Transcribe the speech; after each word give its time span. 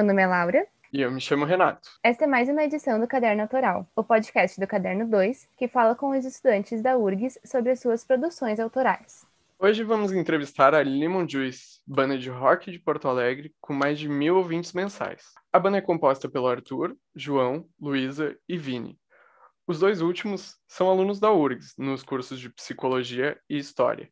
Meu 0.00 0.06
nome 0.06 0.22
é 0.22 0.26
Laura. 0.26 0.66
E 0.90 1.02
eu 1.02 1.12
me 1.12 1.20
chamo 1.20 1.44
Renato. 1.44 1.90
Esta 2.02 2.24
é 2.24 2.26
mais 2.26 2.48
uma 2.48 2.64
edição 2.64 2.98
do 2.98 3.06
Caderno 3.06 3.42
Autoral, 3.42 3.86
o 3.94 4.02
podcast 4.02 4.58
do 4.58 4.66
Caderno 4.66 5.06
2, 5.06 5.46
que 5.58 5.68
fala 5.68 5.94
com 5.94 6.16
os 6.16 6.24
estudantes 6.24 6.80
da 6.80 6.96
URGS 6.96 7.38
sobre 7.44 7.72
as 7.72 7.80
suas 7.80 8.02
produções 8.02 8.58
autorais. 8.58 9.26
Hoje 9.58 9.84
vamos 9.84 10.10
entrevistar 10.10 10.74
a 10.74 10.80
Lemon 10.80 11.28
Juice, 11.28 11.80
banda 11.86 12.16
de 12.16 12.30
rock 12.30 12.72
de 12.72 12.78
Porto 12.78 13.08
Alegre 13.08 13.54
com 13.60 13.74
mais 13.74 13.98
de 13.98 14.08
mil 14.08 14.38
ouvintes 14.38 14.72
mensais. 14.72 15.34
A 15.52 15.58
banda 15.58 15.76
é 15.76 15.82
composta 15.82 16.30
pelo 16.30 16.48
Arthur, 16.48 16.96
João, 17.14 17.66
Luísa 17.78 18.34
e 18.48 18.56
Vini. 18.56 18.98
Os 19.66 19.80
dois 19.80 20.00
últimos 20.00 20.56
são 20.66 20.88
alunos 20.88 21.20
da 21.20 21.30
URGS, 21.30 21.74
nos 21.76 22.02
cursos 22.02 22.40
de 22.40 22.48
Psicologia 22.48 23.38
e 23.50 23.58
História. 23.58 24.08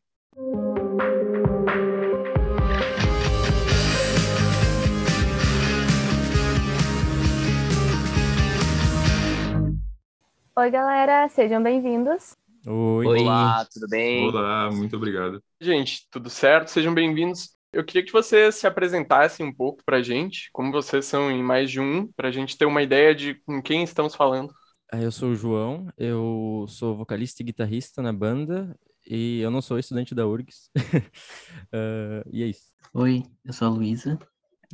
Oi, 10.59 10.69
galera, 10.69 11.29
sejam 11.29 11.63
bem-vindos. 11.63 12.35
Oi. 12.67 13.05
Oi, 13.07 13.21
Olá, 13.21 13.65
tudo 13.71 13.87
bem? 13.87 14.27
Olá, 14.27 14.69
muito 14.69 14.93
obrigado. 14.93 15.41
Gente, 15.61 16.05
tudo 16.11 16.29
certo? 16.29 16.67
Sejam 16.67 16.93
bem-vindos. 16.93 17.51
Eu 17.71 17.85
queria 17.85 18.03
que 18.03 18.11
vocês 18.11 18.55
se 18.55 18.67
apresentassem 18.67 19.45
um 19.45 19.53
pouco 19.53 19.81
pra 19.85 20.01
gente, 20.01 20.49
como 20.51 20.69
vocês 20.69 21.05
são 21.05 21.31
em 21.31 21.41
mais 21.41 21.71
de 21.71 21.79
um, 21.79 22.11
pra 22.11 22.29
gente 22.29 22.57
ter 22.57 22.65
uma 22.65 22.83
ideia 22.83 23.15
de 23.15 23.35
com 23.45 23.61
quem 23.61 23.85
estamos 23.85 24.13
falando. 24.13 24.53
Eu 24.91 25.13
sou 25.13 25.29
o 25.29 25.35
João, 25.35 25.87
eu 25.97 26.65
sou 26.67 26.93
vocalista 26.93 27.41
e 27.41 27.45
guitarrista 27.45 28.01
na 28.01 28.11
banda 28.11 28.77
e 29.09 29.39
eu 29.39 29.49
não 29.49 29.61
sou 29.61 29.79
estudante 29.79 30.13
da 30.13 30.27
URGS. 30.27 30.69
uh, 30.75 32.27
e 32.29 32.43
é 32.43 32.47
isso. 32.47 32.69
Oi, 32.93 33.23
eu 33.45 33.53
sou 33.53 33.69
a 33.69 33.71
Luísa. 33.71 34.19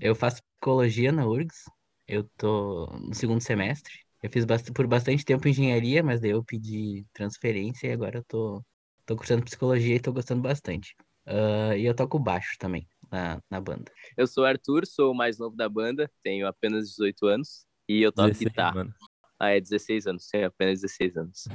Eu 0.02 0.16
faço 0.16 0.42
psicologia 0.42 1.12
na 1.12 1.28
URGS. 1.28 1.66
Eu 2.08 2.28
tô 2.38 2.88
no 3.00 3.14
segundo 3.14 3.42
semestre. 3.42 4.05
Eu 4.26 4.32
fiz 4.32 4.44
bast 4.44 4.72
por 4.72 4.88
bastante 4.88 5.24
tempo 5.24 5.48
engenharia, 5.48 6.02
mas 6.02 6.20
daí 6.20 6.32
eu 6.32 6.44
pedi 6.44 7.06
transferência 7.14 7.86
e 7.86 7.92
agora 7.92 8.18
eu 8.18 8.24
tô, 8.28 8.60
tô 9.06 9.16
cursando 9.16 9.46
psicologia 9.46 9.96
e 9.96 10.00
tô 10.00 10.12
gostando 10.12 10.42
bastante. 10.42 10.96
Uh, 11.28 11.78
e 11.78 11.86
eu 11.86 11.96
toco 11.96 12.18
baixo 12.18 12.56
também 12.58 12.88
na, 13.12 13.40
na 13.52 13.62
banda. 13.62 13.92
Eu 14.18 14.26
sou 14.26 14.44
o 14.44 14.48
Arthur, 14.48 14.88
sou 14.88 15.12
o 15.12 15.16
mais 15.16 15.38
novo 15.38 15.56
da 15.56 15.70
banda, 15.70 16.10
tenho 16.24 16.48
apenas 16.48 16.90
18 16.90 17.28
anos 17.28 17.68
e 17.88 18.02
eu 18.02 18.12
toco 18.12 18.30
16, 18.30 18.50
guitarra. 18.50 18.74
Mano. 18.74 18.94
Ah, 19.40 19.50
é 19.50 19.62
16 19.62 20.08
anos, 20.08 20.28
tenho 20.28 20.48
apenas 20.48 20.82
16 20.82 21.18
anos. 21.18 21.48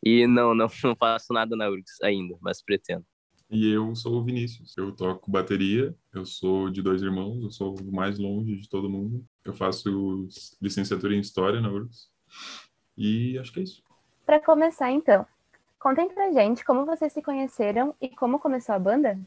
E 0.00 0.28
não, 0.28 0.54
não, 0.54 0.68
não 0.84 0.94
faço 0.94 1.32
nada 1.32 1.56
na 1.56 1.68
URGS 1.68 2.00
ainda, 2.04 2.38
mas 2.40 2.62
pretendo. 2.62 3.04
E 3.50 3.68
eu 3.68 3.96
sou 3.96 4.20
o 4.20 4.24
Vinícius. 4.24 4.76
Eu 4.76 4.92
toco 4.92 5.28
bateria, 5.28 5.92
eu 6.14 6.24
sou 6.24 6.70
de 6.70 6.82
dois 6.82 7.02
irmãos, 7.02 7.42
eu 7.42 7.50
sou 7.50 7.74
o 7.76 7.92
mais 7.92 8.16
longe 8.16 8.54
de 8.54 8.68
todo 8.68 8.88
mundo. 8.88 9.26
Eu 9.46 9.54
faço 9.54 10.28
licenciatura 10.60 11.14
em 11.14 11.20
História 11.20 11.60
na 11.60 11.70
URGS. 11.70 12.08
E 12.96 13.38
acho 13.38 13.52
que 13.52 13.60
é 13.60 13.62
isso. 13.62 13.82
Para 14.24 14.40
começar, 14.40 14.90
então, 14.90 15.24
contem 15.78 16.08
pra 16.08 16.32
gente 16.32 16.64
como 16.64 16.84
vocês 16.84 17.12
se 17.12 17.22
conheceram 17.22 17.94
e 18.00 18.08
como 18.08 18.38
começou 18.38 18.74
a 18.74 18.78
banda. 18.78 19.18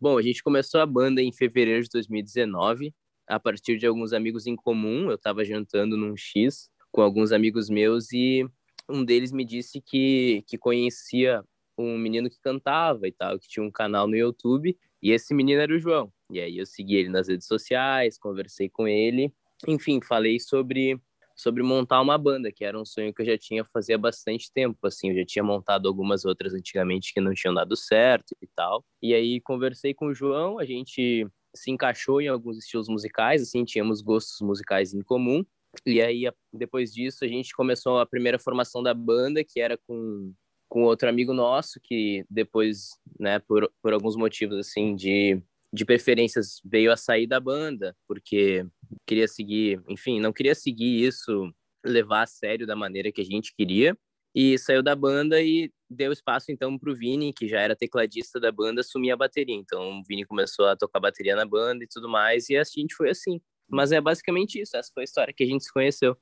Bom, 0.00 0.18
a 0.18 0.22
gente 0.22 0.42
começou 0.42 0.80
a 0.80 0.86
banda 0.86 1.22
em 1.22 1.32
fevereiro 1.32 1.82
de 1.82 1.90
2019, 1.90 2.94
a 3.26 3.38
partir 3.38 3.78
de 3.78 3.86
alguns 3.86 4.12
amigos 4.12 4.46
em 4.46 4.56
comum. 4.56 5.10
Eu 5.10 5.14
estava 5.14 5.44
jantando 5.44 5.96
num 5.96 6.16
X 6.16 6.70
com 6.90 7.02
alguns 7.02 7.30
amigos 7.30 7.68
meus 7.68 8.12
e 8.12 8.48
um 8.88 9.04
deles 9.04 9.30
me 9.30 9.44
disse 9.44 9.80
que, 9.80 10.42
que 10.46 10.56
conhecia 10.56 11.44
um 11.76 11.96
menino 11.96 12.28
que 12.28 12.40
cantava 12.40 13.06
e 13.06 13.12
tal, 13.12 13.38
que 13.38 13.48
tinha 13.48 13.64
um 13.64 13.70
canal 13.70 14.08
no 14.08 14.16
YouTube, 14.16 14.76
e 15.00 15.12
esse 15.12 15.32
menino 15.32 15.60
era 15.60 15.72
o 15.72 15.78
João. 15.78 16.12
E 16.30 16.40
aí 16.40 16.58
eu 16.58 16.66
segui 16.66 16.96
ele 16.96 17.08
nas 17.08 17.28
redes 17.28 17.46
sociais, 17.46 18.18
conversei 18.18 18.68
com 18.68 18.88
ele, 18.88 19.32
enfim, 19.66 20.00
falei 20.02 20.38
sobre 20.38 21.00
sobre 21.38 21.62
montar 21.62 22.00
uma 22.00 22.18
banda, 22.18 22.50
que 22.50 22.64
era 22.64 22.78
um 22.78 22.84
sonho 22.84 23.14
que 23.14 23.22
eu 23.22 23.26
já 23.26 23.38
tinha 23.38 23.64
fazia 23.64 23.96
bastante 23.96 24.52
tempo, 24.52 24.76
assim, 24.84 25.10
eu 25.10 25.18
já 25.18 25.24
tinha 25.24 25.42
montado 25.44 25.86
algumas 25.86 26.24
outras 26.24 26.52
antigamente 26.52 27.14
que 27.14 27.20
não 27.20 27.32
tinham 27.32 27.54
dado 27.54 27.76
certo 27.76 28.34
e 28.42 28.46
tal. 28.56 28.84
E 29.00 29.14
aí 29.14 29.40
conversei 29.40 29.94
com 29.94 30.06
o 30.06 30.14
João, 30.14 30.58
a 30.58 30.64
gente 30.64 31.26
se 31.54 31.70
encaixou 31.70 32.20
em 32.20 32.26
alguns 32.26 32.58
estilos 32.58 32.88
musicais, 32.88 33.40
assim, 33.40 33.64
tínhamos 33.64 34.02
gostos 34.02 34.40
musicais 34.40 34.92
em 34.92 35.00
comum. 35.00 35.44
E 35.86 36.02
aí 36.02 36.24
depois 36.52 36.92
disso 36.92 37.24
a 37.24 37.28
gente 37.28 37.54
começou 37.54 38.00
a 38.00 38.06
primeira 38.06 38.38
formação 38.38 38.82
da 38.82 38.92
banda, 38.92 39.44
que 39.44 39.60
era 39.60 39.78
com 39.86 40.32
com 40.68 40.82
outro 40.82 41.08
amigo 41.08 41.32
nosso 41.32 41.80
que 41.82 42.26
depois, 42.28 42.90
né, 43.18 43.38
por, 43.38 43.72
por 43.82 43.94
alguns 43.94 44.16
motivos 44.16 44.58
assim 44.58 44.94
de, 44.94 45.42
de 45.72 45.84
preferências 45.84 46.60
veio 46.62 46.92
a 46.92 46.96
sair 46.96 47.26
da 47.26 47.40
banda 47.40 47.96
porque 48.06 48.66
queria 49.06 49.28
seguir, 49.28 49.80
enfim, 49.88 50.20
não 50.20 50.32
queria 50.32 50.54
seguir 50.54 51.04
isso, 51.04 51.52
levar 51.84 52.22
a 52.22 52.26
sério 52.26 52.66
da 52.66 52.76
maneira 52.76 53.12
que 53.12 53.20
a 53.20 53.24
gente 53.24 53.54
queria 53.56 53.96
e 54.34 54.58
saiu 54.58 54.82
da 54.82 54.94
banda 54.94 55.40
e 55.42 55.70
deu 55.90 56.12
espaço 56.12 56.52
então 56.52 56.78
para 56.78 56.90
o 56.90 56.94
Vini, 56.94 57.32
que 57.32 57.48
já 57.48 57.60
era 57.60 57.74
tecladista 57.74 58.38
da 58.38 58.52
banda, 58.52 58.80
assumir 58.80 59.10
a 59.10 59.16
bateria. 59.16 59.54
Então 59.54 60.00
o 60.00 60.02
Vini 60.04 60.24
começou 60.24 60.66
a 60.66 60.76
tocar 60.76 61.00
bateria 61.00 61.34
na 61.34 61.46
banda 61.46 61.82
e 61.84 61.88
tudo 61.88 62.08
mais 62.08 62.48
e 62.48 62.56
a 62.56 62.62
gente 62.64 62.94
foi 62.94 63.10
assim. 63.10 63.40
Mas 63.68 63.92
é 63.92 64.00
basicamente 64.00 64.60
isso, 64.60 64.76
essa 64.76 64.90
foi 64.92 65.02
a 65.02 65.04
história 65.04 65.34
que 65.34 65.44
a 65.44 65.46
gente 65.46 65.64
se 65.64 65.72
conheceu. 65.72 66.16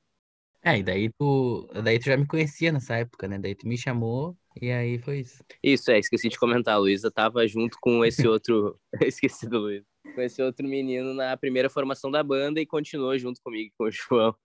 É, 0.63 0.79
e 0.79 0.83
daí 0.83 1.09
tu, 1.17 1.69
daí 1.83 1.99
tu 1.99 2.05
já 2.05 2.17
me 2.17 2.25
conhecia 2.25 2.71
nessa 2.71 2.95
época, 2.95 3.27
né? 3.27 3.37
Daí 3.37 3.55
tu 3.55 3.67
me 3.67 3.77
chamou 3.77 4.35
e 4.61 4.71
aí 4.71 4.97
foi 4.97 5.19
isso. 5.19 5.43
Isso, 5.63 5.91
é, 5.91 5.99
esqueci 5.99 6.29
de 6.29 6.37
comentar. 6.37 6.75
A 6.75 6.77
Luísa 6.77 7.11
tava 7.11 7.47
junto 7.47 7.77
com 7.79 8.03
esse 8.03 8.27
outro. 8.27 8.79
esqueci 9.01 9.47
do 9.47 9.59
Luiz. 9.59 9.83
Com 10.13 10.21
esse 10.21 10.41
outro 10.41 10.67
menino 10.67 11.13
na 11.13 11.35
primeira 11.37 11.69
formação 11.69 12.09
da 12.09 12.23
banda 12.23 12.59
e 12.59 12.65
continuou 12.65 13.17
junto 13.17 13.41
comigo 13.41 13.71
com 13.77 13.85
o 13.85 13.91
João. 13.91 14.35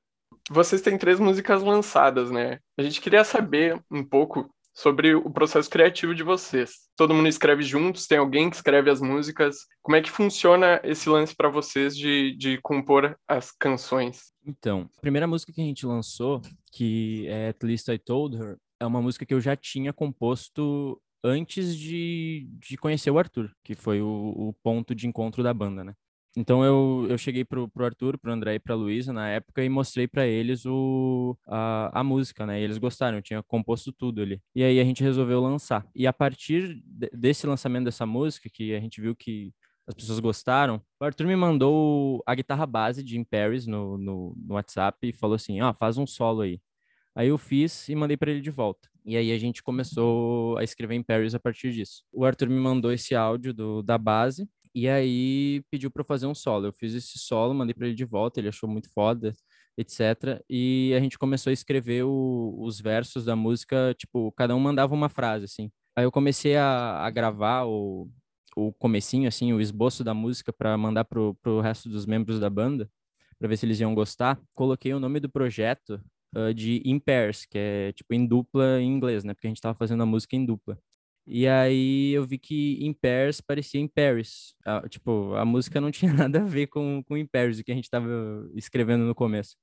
Vocês 0.51 0.81
têm 0.81 0.99
três 0.99 1.21
músicas 1.21 1.63
lançadas, 1.63 2.31
né? 2.31 2.59
A 2.77 2.83
gente 2.83 3.01
queria 3.01 3.25
saber 3.25 3.83
um 3.91 4.05
pouco 4.05 4.51
sobre 4.75 5.15
o 5.15 5.31
processo 5.31 5.69
criativo 5.69 6.15
de 6.15 6.23
vocês. 6.23 6.89
Todo 6.97 7.15
mundo 7.15 7.29
escreve 7.29 7.63
juntos, 7.63 8.07
tem 8.07 8.19
alguém 8.19 8.49
que 8.49 8.57
escreve 8.57 8.91
as 8.91 9.01
músicas. 9.01 9.57
Como 9.83 9.97
é 9.97 10.03
que 10.03 10.11
funciona 10.11 10.81
esse 10.83 11.09
lance 11.09 11.35
para 11.35 11.51
vocês 11.51 11.97
de, 11.97 12.35
de 12.37 12.59
compor 12.63 13.17
as 13.29 13.51
canções? 13.51 14.33
Então, 14.45 14.89
a 14.97 15.01
primeira 15.01 15.27
música 15.27 15.53
que 15.53 15.61
a 15.61 15.65
gente 15.65 15.87
lançou, 15.87 16.41
que 16.73 17.27
é 17.29 17.49
At 17.51 17.63
Least 17.63 17.89
I 17.89 17.99
Told 17.99 18.37
Her, 18.37 18.57
é 18.81 18.87
uma 18.87 19.03
música 19.03 19.25
que 19.25 19.35
eu 19.35 19.41
já 19.41 19.55
tinha 19.55 19.93
composto 19.93 21.01
antes 21.23 21.77
de, 21.77 22.49
de 22.59 22.77
conhecer 22.77 23.11
o 23.11 23.19
Arthur, 23.19 23.51
que 23.63 23.75
foi 23.75 24.01
o, 24.01 24.07
o 24.37 24.55
ponto 24.63 24.95
de 24.95 25.07
encontro 25.07 25.43
da 25.43 25.55
banda, 25.55 25.85
né? 25.85 25.95
Então 26.37 26.65
eu, 26.65 27.07
eu 27.11 27.19
cheguei 27.19 27.45
pro, 27.45 27.69
pro 27.69 27.85
Arthur, 27.85 28.19
pro 28.19 28.33
André 28.33 28.55
e 28.55 28.59
pra 28.59 28.75
Luísa 28.75 29.13
na 29.13 29.29
época 29.29 29.63
e 29.63 29.69
mostrei 29.69 30.09
para 30.09 30.27
eles 30.27 30.65
o, 30.65 31.37
a, 31.47 32.01
a 32.01 32.03
música, 32.03 32.47
né? 32.47 32.59
E 32.61 32.65
eles 32.65 32.79
gostaram, 32.79 33.19
eu 33.19 33.23
tinha 33.23 33.43
composto 33.43 33.93
tudo 33.93 34.23
ali. 34.23 34.41
E 34.55 34.65
aí 34.65 34.81
a 34.81 34.85
gente 34.85 35.03
resolveu 35.03 35.41
lançar. 35.41 35.87
E 35.95 36.07
a 36.07 36.13
partir 36.13 36.83
desse 37.13 37.47
lançamento 37.47 37.85
dessa 37.85 38.07
música, 38.07 38.49
que 38.51 38.75
a 38.75 38.81
gente 38.81 39.01
viu 39.01 39.15
que 39.15 39.53
as 39.87 39.95
pessoas 39.95 40.21
gostaram, 40.21 40.81
o 40.99 41.05
Arthur 41.05 41.27
me 41.27 41.37
mandou 41.37 42.23
a 42.27 42.35
guitarra 42.35 42.65
base 42.65 43.03
de 43.03 43.19
In 43.19 43.25
Paris 43.25 43.67
no, 43.67 43.99
no, 43.99 44.35
no 44.37 44.55
WhatsApp 44.55 45.07
e 45.07 45.13
falou 45.13 45.37
assim, 45.37 45.61
ó, 45.61 45.71
oh, 45.71 45.75
faz 45.75 45.99
um 45.99 46.07
solo 46.07 46.43
aí. 46.43 46.61
Aí 47.15 47.29
eu 47.29 47.39
fiz 47.39 47.89
e 47.89 47.95
mandei 47.95 48.17
para 48.17 48.31
ele 48.31 48.41
de 48.41 48.51
volta. 48.51 48.89
E 49.05 49.17
aí 49.17 49.33
a 49.33 49.39
gente 49.39 49.63
começou 49.63 50.57
a 50.57 50.65
escrever 50.65 50.95
em 50.95 51.03
Paris 51.03 51.35
a 51.35 51.41
partir 51.41 51.73
disso. 51.73 52.05
O 52.13 52.25
Arthur 52.25 52.49
me 52.49 52.59
mandou 52.59 52.93
esse 52.93 53.15
áudio 53.15 53.53
do, 53.53 53.83
da 53.83 53.99
base 53.99 54.49
e 54.75 54.89
aí 54.89 55.63
pediu 55.71 55.91
para 55.91 56.05
fazer 56.05 56.27
um 56.27 56.35
solo. 56.35 56.67
Eu 56.67 56.73
fiz 56.73 56.95
esse 56.95 57.19
solo, 57.19 57.53
mandei 57.53 57.75
para 57.75 57.87
ele 57.87 57.97
de 57.97 58.05
volta, 58.05 58.41
ele 58.41 58.49
achou 58.49 58.69
muito 58.69 58.89
foda, 58.91 59.35
etc. 59.77 60.43
E 60.49 60.93
a 60.97 61.01
gente 61.01 61.19
começou 61.19 61.51
a 61.51 61.55
escrever 61.55 62.05
o, 62.05 62.57
os 62.59 62.81
versos 62.81 63.25
da 63.25 63.37
música, 63.37 63.95
tipo, 63.99 64.33
cada 64.33 64.55
um 64.55 64.61
mandava 64.61 64.95
uma 64.95 65.09
frase, 65.09 65.45
assim. 65.45 65.71
Aí 65.97 66.05
eu 66.05 66.13
comecei 66.13 66.57
a, 66.57 67.05
a 67.05 67.11
gravar 67.11 67.67
o, 67.67 68.09
o 68.57 68.73
comecinho, 68.73 69.29
assim, 69.29 69.53
o 69.53 69.61
esboço 69.61 70.03
da 70.05 70.15
música 70.15 70.53
para 70.53 70.77
mandar 70.79 71.05
pro, 71.05 71.35
pro 71.43 71.61
resto 71.61 71.89
dos 71.89 72.07
membros 72.07 72.41
da 72.41 72.49
banda, 72.49 72.89
para 73.39 73.49
ver 73.49 73.57
se 73.57 73.67
eles 73.67 73.81
iam 73.81 73.95
gostar. 73.95 74.41
Coloquei 74.55 74.95
o 74.95 75.01
nome 75.01 75.21
do 75.21 75.29
projeto 75.29 76.01
uh, 76.37 76.53
de 76.55 76.83
In 76.85 76.99
Pairs, 76.99 77.47
que 77.47 77.59
é 77.59 77.93
tipo 77.93 78.13
em 78.15 78.27
dupla 78.27 78.81
em 78.81 78.91
inglês, 78.93 79.25
né? 79.25 79.35
Porque 79.35 79.47
a 79.47 79.51
gente 79.51 79.61
tava 79.61 79.75
fazendo 79.77 80.03
a 80.03 80.07
música 80.07 80.37
em 80.37 80.45
dupla. 80.45 80.79
E 81.27 81.47
aí 81.47 82.13
eu 82.13 82.27
vi 82.27 82.39
que 82.39 82.79
In 82.85 82.93
Pairs 82.93 83.41
parecia 83.41 83.81
em 83.81 83.87
Paris. 83.89 84.55
Tipo, 84.91 85.35
a 85.35 85.45
música 85.45 85.81
não 85.81 85.91
tinha 85.93 86.13
nada 86.13 86.41
a 86.41 86.45
ver 86.45 86.67
com, 86.67 87.03
com 87.05 87.17
In 87.17 87.27
Paris, 87.27 87.59
o 87.59 87.65
que 87.65 87.73
a 87.73 87.75
gente 87.75 87.85
estava 87.85 88.09
escrevendo 88.55 89.05
no 89.05 89.15
começo. 89.15 89.57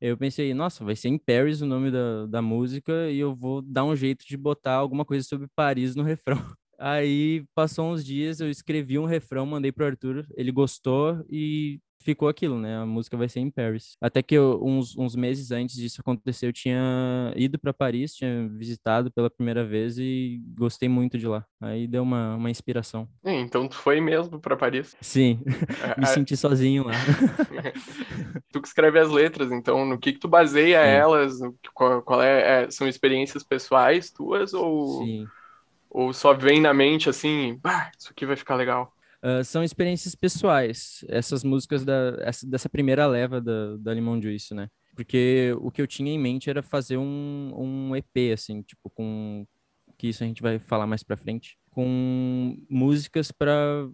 Eu 0.00 0.16
pensei, 0.18 0.52
nossa, 0.52 0.84
vai 0.84 0.94
ser 0.94 1.08
em 1.08 1.18
Paris 1.18 1.62
o 1.62 1.66
nome 1.66 1.90
da, 1.90 2.26
da 2.26 2.42
música 2.42 3.10
e 3.10 3.18
eu 3.18 3.34
vou 3.34 3.62
dar 3.62 3.84
um 3.84 3.96
jeito 3.96 4.26
de 4.26 4.36
botar 4.36 4.74
alguma 4.74 5.04
coisa 5.06 5.26
sobre 5.26 5.48
Paris 5.56 5.96
no 5.96 6.02
refrão. 6.04 6.38
Aí 6.78 7.44
passou 7.54 7.92
uns 7.92 8.04
dias, 8.04 8.40
eu 8.40 8.50
escrevi 8.50 8.98
um 8.98 9.06
refrão, 9.06 9.46
mandei 9.46 9.72
pro 9.72 9.86
Arthur, 9.86 10.26
ele 10.36 10.52
gostou 10.52 11.24
e 11.30 11.80
ficou 12.06 12.28
aquilo, 12.28 12.58
né? 12.58 12.78
A 12.78 12.86
música 12.86 13.16
vai 13.16 13.28
ser 13.28 13.40
em 13.40 13.50
Paris. 13.50 13.96
Até 14.00 14.22
que 14.22 14.34
eu, 14.34 14.60
uns, 14.64 14.96
uns 14.96 15.14
meses 15.14 15.50
antes 15.50 15.76
disso 15.76 16.00
acontecer, 16.00 16.46
eu 16.46 16.52
tinha 16.52 17.32
ido 17.36 17.58
para 17.58 17.74
Paris, 17.74 18.14
tinha 18.14 18.48
visitado 18.48 19.10
pela 19.10 19.28
primeira 19.28 19.64
vez 19.66 19.98
e 19.98 20.40
gostei 20.56 20.88
muito 20.88 21.18
de 21.18 21.26
lá. 21.26 21.44
Aí 21.60 21.86
deu 21.86 22.02
uma, 22.02 22.36
uma 22.36 22.50
inspiração. 22.50 23.08
É, 23.24 23.32
então 23.34 23.68
tu 23.68 23.76
foi 23.76 24.00
mesmo 24.00 24.40
para 24.40 24.56
Paris? 24.56 24.96
Sim, 25.00 25.40
me 25.98 26.04
Ah, 26.04 26.06
senti 26.06 26.36
sozinho 26.36 26.84
lá. 26.84 26.92
tu 28.52 28.60
que 28.62 28.68
escreve 28.68 28.98
as 28.98 29.10
letras, 29.10 29.50
então 29.52 29.84
no 29.84 29.98
que 29.98 30.12
que 30.12 30.18
tu 30.18 30.28
baseia 30.28 30.78
Sim. 30.78 30.86
elas? 30.86 31.38
Qual, 31.74 32.02
qual 32.02 32.22
é, 32.22 32.64
é- 32.64 32.70
são 32.70 32.88
experiências 32.88 33.42
pessoais 33.44 34.10
tuas 34.10 34.54
ou, 34.54 35.02
Sim. 35.02 35.30
ou 35.90 36.12
só 36.14 36.34
vem 36.34 36.60
na 36.60 36.74
mente 36.74 37.08
assim, 37.10 37.60
isso 37.98 38.10
aqui 38.12 38.26
vai 38.26 38.36
ficar 38.36 38.56
legal? 38.56 38.95
Ah, 39.22 39.42
são 39.44 39.62
experiências 39.64 40.14
pessoais, 40.14 41.04
essas 41.08 41.42
músicas 41.44 41.84
da, 41.84 42.16
essa- 42.20 42.46
dessa 42.48 42.68
primeira 42.68 43.06
leva 43.06 43.40
da, 43.40 43.76
da 43.78 43.94
Limão 43.94 44.20
Juice, 44.20 44.54
né? 44.54 44.68
Porque 44.94 45.54
o 45.60 45.70
que 45.70 45.82
eu 45.82 45.86
tinha 45.86 46.10
em 46.10 46.18
mente 46.18 46.48
era 46.48 46.62
fazer 46.62 46.96
um, 46.96 47.52
um 47.56 47.96
EP, 47.96 48.32
assim, 48.32 48.62
tipo, 48.62 48.88
com. 48.90 49.46
Que 49.98 50.08
isso 50.08 50.22
a 50.24 50.26
gente 50.26 50.42
vai 50.42 50.58
falar 50.58 50.86
mais 50.86 51.02
pra 51.02 51.16
frente. 51.16 51.58
Com 51.70 52.56
músicas 52.68 53.30
pra, 53.30 53.88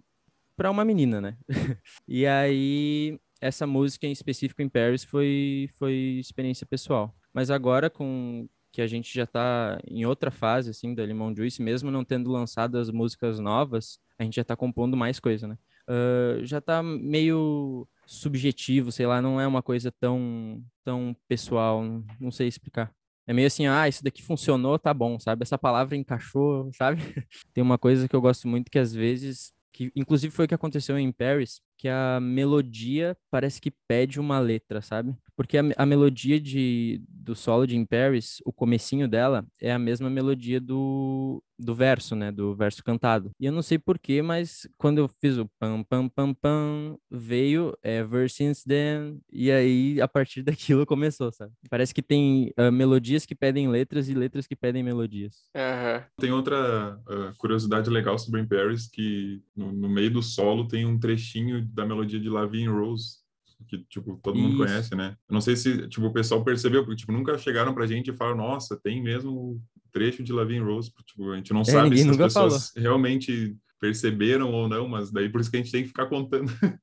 pra 0.55 0.71
uma 0.71 0.85
menina, 0.85 1.19
né? 1.19 1.37
e 2.07 2.25
aí, 2.25 3.19
essa 3.41 3.67
música 3.67 4.07
em 4.07 4.11
específico 4.11 4.61
em 4.61 4.69
Paris 4.69 5.03
foi, 5.03 5.69
foi 5.77 5.93
experiência 6.19 6.65
pessoal. 6.65 7.13
Mas 7.33 7.49
agora, 7.49 7.89
com 7.89 8.47
que 8.73 8.81
a 8.81 8.87
gente 8.87 9.13
já 9.13 9.25
tá 9.25 9.79
em 9.87 10.05
outra 10.05 10.31
fase, 10.31 10.71
assim, 10.71 10.93
da 10.93 11.05
Limão 11.05 11.33
Juice, 11.33 11.61
mesmo 11.61 11.91
não 11.91 12.03
tendo 12.03 12.29
lançado 12.31 12.77
as 12.77 12.89
músicas 12.89 13.39
novas, 13.39 13.99
a 14.19 14.23
gente 14.23 14.35
já 14.35 14.43
tá 14.43 14.55
compondo 14.55 14.97
mais 14.97 15.19
coisa, 15.19 15.47
né? 15.47 15.57
Ah, 15.87 16.39
já 16.43 16.59
tá 16.59 16.81
meio 16.81 17.87
subjetivo, 18.05 18.91
sei 18.91 19.05
lá, 19.05 19.21
não 19.21 19.39
é 19.39 19.47
uma 19.47 19.61
coisa 19.61 19.91
tão, 19.91 20.63
tão 20.83 21.15
pessoal, 21.27 21.83
não, 21.83 22.03
não 22.19 22.31
sei 22.31 22.47
explicar. 22.47 22.91
É 23.25 23.33
meio 23.33 23.47
assim, 23.47 23.67
ah, 23.67 23.87
isso 23.87 24.03
daqui 24.03 24.21
funcionou, 24.21 24.77
tá 24.77 24.93
bom, 24.93 25.17
sabe? 25.19 25.43
Essa 25.43 25.57
palavra 25.57 25.95
encaixou, 25.95 26.69
sabe? 26.73 26.97
Tem 27.53 27.63
uma 27.63 27.77
coisa 27.77 28.07
que 28.07 28.15
eu 28.15 28.21
gosto 28.21 28.47
muito 28.47 28.69
que 28.69 28.79
às 28.79 28.93
vezes, 28.93 29.53
que 29.71 29.91
inclusive 29.95 30.33
foi 30.33 30.45
o 30.45 30.47
que 30.47 30.55
aconteceu 30.55 30.97
em 30.97 31.11
Paris, 31.11 31.61
que 31.83 31.89
a 31.89 32.17
melodia 32.21 33.13
parece 33.29 33.59
que 33.59 33.69
pede 33.69 34.17
uma 34.17 34.39
letra, 34.39 34.81
sabe? 34.81 35.13
Porque 35.35 35.57
a, 35.57 35.63
a 35.75 35.85
melodia 35.85 36.39
de, 36.39 37.01
do 37.09 37.35
solo 37.35 37.67
de 37.67 37.75
In 37.75 37.85
Paris, 37.85 38.37
o 38.45 38.53
comecinho 38.53 39.05
dela, 39.05 39.45
é 39.59 39.69
a 39.69 39.77
mesma 39.77 40.09
melodia 40.09 40.61
do, 40.61 41.43
do 41.59 41.75
verso, 41.75 42.15
né? 42.15 42.31
Do 42.31 42.55
verso 42.55 42.81
cantado. 42.83 43.31
E 43.37 43.45
eu 43.45 43.51
não 43.51 43.61
sei 43.61 43.77
porquê, 43.77 44.21
mas 44.21 44.65
quando 44.77 44.99
eu 44.99 45.09
fiz 45.09 45.37
o 45.37 45.49
pam, 45.59 45.83
pam, 45.83 46.07
pam, 46.07 46.33
pam, 46.33 46.97
veio 47.11 47.77
Ever 47.83 48.29
Since 48.29 48.63
Then, 48.65 49.19
e 49.29 49.51
aí 49.51 49.99
a 49.99 50.07
partir 50.07 50.43
daquilo 50.43 50.85
começou, 50.85 51.33
sabe? 51.33 51.51
Parece 51.69 51.93
que 51.93 52.01
tem 52.01 52.53
ah, 52.55 52.71
melodias 52.71 53.25
que 53.25 53.35
pedem 53.35 53.67
letras 53.67 54.07
e 54.07 54.13
letras 54.13 54.47
que 54.47 54.55
pedem 54.55 54.83
melodias. 54.83 55.49
Aham. 55.53 56.03
Tem 56.17 56.31
outra 56.31 56.97
ah, 57.07 57.33
curiosidade 57.37 57.89
legal 57.89 58.17
sobre 58.17 58.39
In 58.41 58.47
Paris, 58.47 58.87
que 58.87 59.41
no, 59.53 59.71
no 59.71 59.89
meio 59.89 60.11
do 60.11 60.23
solo 60.23 60.65
tem 60.67 60.85
um 60.85 60.97
trechinho 60.97 61.57
da 61.73 61.85
melodia 61.85 62.19
de 62.19 62.29
Lavigne 62.29 62.67
Rose, 62.67 63.23
que, 63.67 63.79
tipo, 63.85 64.19
todo 64.21 64.37
mundo 64.37 64.55
Isso. 64.55 64.65
conhece, 64.65 64.95
né? 64.95 65.15
Eu 65.27 65.33
não 65.33 65.41
sei 65.41 65.55
se, 65.55 65.87
tipo, 65.87 66.05
o 66.05 66.13
pessoal 66.13 66.43
percebeu, 66.43 66.83
porque, 66.83 66.97
tipo, 66.97 67.11
nunca 67.11 67.37
chegaram 67.37 67.73
pra 67.73 67.87
gente 67.87 68.09
e 68.09 68.13
falaram, 68.13 68.37
nossa, 68.37 68.79
tem 68.81 69.01
mesmo 69.01 69.61
trecho 69.91 70.23
de 70.23 70.33
Lavigne 70.33 70.63
Rose, 70.65 70.91
tipo, 71.05 71.31
a 71.31 71.37
gente 71.37 71.53
não 71.53 71.63
sabe 71.63 71.77
É, 71.77 71.83
ninguém 71.83 72.03
se 72.03 72.09
as 72.09 72.17
pessoas 72.17 72.73
realmente 72.75 73.55
perceberam 73.79 74.51
ou 74.51 74.67
não, 74.67 74.87
mas 74.87 75.11
daí 75.11 75.29
por 75.29 75.41
isso 75.41 75.51
que 75.51 75.57
a 75.57 75.59
gente 75.59 75.71
tem 75.71 75.83
que 75.83 75.89
ficar 75.89 76.05
contando. 76.05 76.47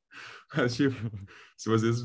Mas, 0.54 0.74
tipo, 0.74 0.96
se 1.56 1.68
vocês 1.68 2.04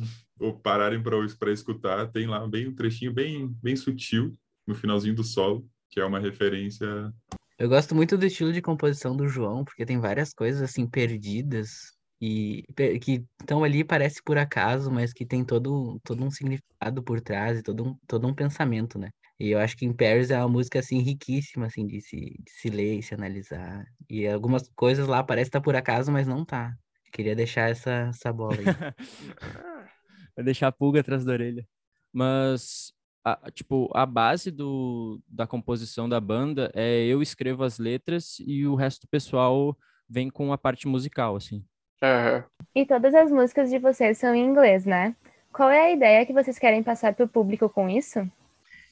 pararem 0.61 1.01
para 1.01 1.51
escutar, 1.51 2.11
tem 2.11 2.27
lá 2.27 2.47
bem 2.47 2.67
um 2.67 2.75
trechinho 2.75 3.11
bem, 3.11 3.47
bem 3.61 3.75
sutil 3.75 4.31
no 4.67 4.75
finalzinho 4.75 5.15
do 5.15 5.23
solo, 5.23 5.67
que 5.89 5.99
é 5.99 6.05
uma 6.05 6.19
referência 6.19 7.11
Eu 7.57 7.67
gosto 7.67 7.95
muito 7.95 8.15
do 8.17 8.25
estilo 8.25 8.53
de 8.53 8.61
composição 8.61 9.17
do 9.17 9.27
João, 9.27 9.65
porque 9.65 9.85
tem 9.85 9.99
várias 9.99 10.31
coisas 10.31 10.61
assim 10.61 10.87
perdidas 10.87 11.94
e 12.21 12.63
que 13.01 13.25
estão 13.41 13.63
ali 13.63 13.83
parece 13.83 14.21
por 14.23 14.37
acaso, 14.37 14.91
mas 14.91 15.13
que 15.13 15.25
tem 15.25 15.43
todo, 15.43 15.99
todo 16.03 16.23
um 16.23 16.31
significado 16.31 17.03
por 17.03 17.19
trás 17.21 17.59
e 17.59 17.63
todo 17.63 17.83
um, 17.89 17.97
todo 18.07 18.27
um 18.27 18.33
pensamento, 18.33 18.97
né? 18.97 19.09
E 19.39 19.49
eu 19.51 19.59
acho 19.59 19.75
que 19.75 19.85
em 19.85 19.93
Paris 19.93 20.31
é 20.31 20.37
uma 20.39 20.47
música 20.47 20.79
assim 20.79 20.99
riquíssima 20.99 21.65
assim 21.65 21.85
de 21.85 21.99
se, 22.01 22.15
de 22.17 22.51
se 22.51 22.69
ler 22.69 22.99
e 22.99 23.03
se 23.03 23.13
analisar. 23.13 23.85
E 24.09 24.25
algumas 24.27 24.69
coisas 24.75 25.07
lá 25.07 25.23
parece 25.23 25.49
estar 25.49 25.61
por 25.61 25.75
acaso, 25.75 26.11
mas 26.11 26.25
não 26.27 26.45
tá. 26.45 26.73
Queria 27.11 27.35
deixar 27.35 27.69
essa, 27.69 27.91
essa 28.09 28.31
bola 28.31 28.55
aí. 28.57 28.65
Vai 30.35 30.43
deixar 30.45 30.67
a 30.67 30.71
pulga 30.71 30.99
atrás 31.01 31.23
da 31.25 31.31
orelha. 31.33 31.67
Mas, 32.11 32.93
a- 33.23 33.49
tipo, 33.51 33.89
a 33.93 34.05
base 34.05 34.51
do, 34.51 35.21
da 35.27 35.45
composição 35.47 36.07
da 36.07 36.19
banda 36.19 36.71
é 36.73 37.05
eu 37.05 37.21
escrevo 37.21 37.63
as 37.63 37.77
letras 37.77 38.37
e 38.39 38.65
o 38.65 38.75
resto 38.75 39.01
do 39.01 39.09
pessoal 39.09 39.77
vem 40.09 40.29
com 40.29 40.53
a 40.53 40.57
parte 40.57 40.87
musical, 40.87 41.35
assim. 41.35 41.65
Aham. 42.05 42.45
E 42.75 42.85
todas 42.85 43.15
as 43.15 43.31
músicas 43.31 43.69
de 43.69 43.79
vocês 43.79 44.17
são 44.17 44.35
em 44.35 44.45
inglês, 44.45 44.85
né? 44.85 45.15
Qual 45.51 45.69
é 45.69 45.87
a 45.87 45.91
ideia 45.91 46.25
que 46.25 46.33
vocês 46.33 46.59
querem 46.59 46.83
passar 46.83 47.15
pro 47.15 47.27
público 47.27 47.67
com 47.69 47.89
isso? 47.89 48.19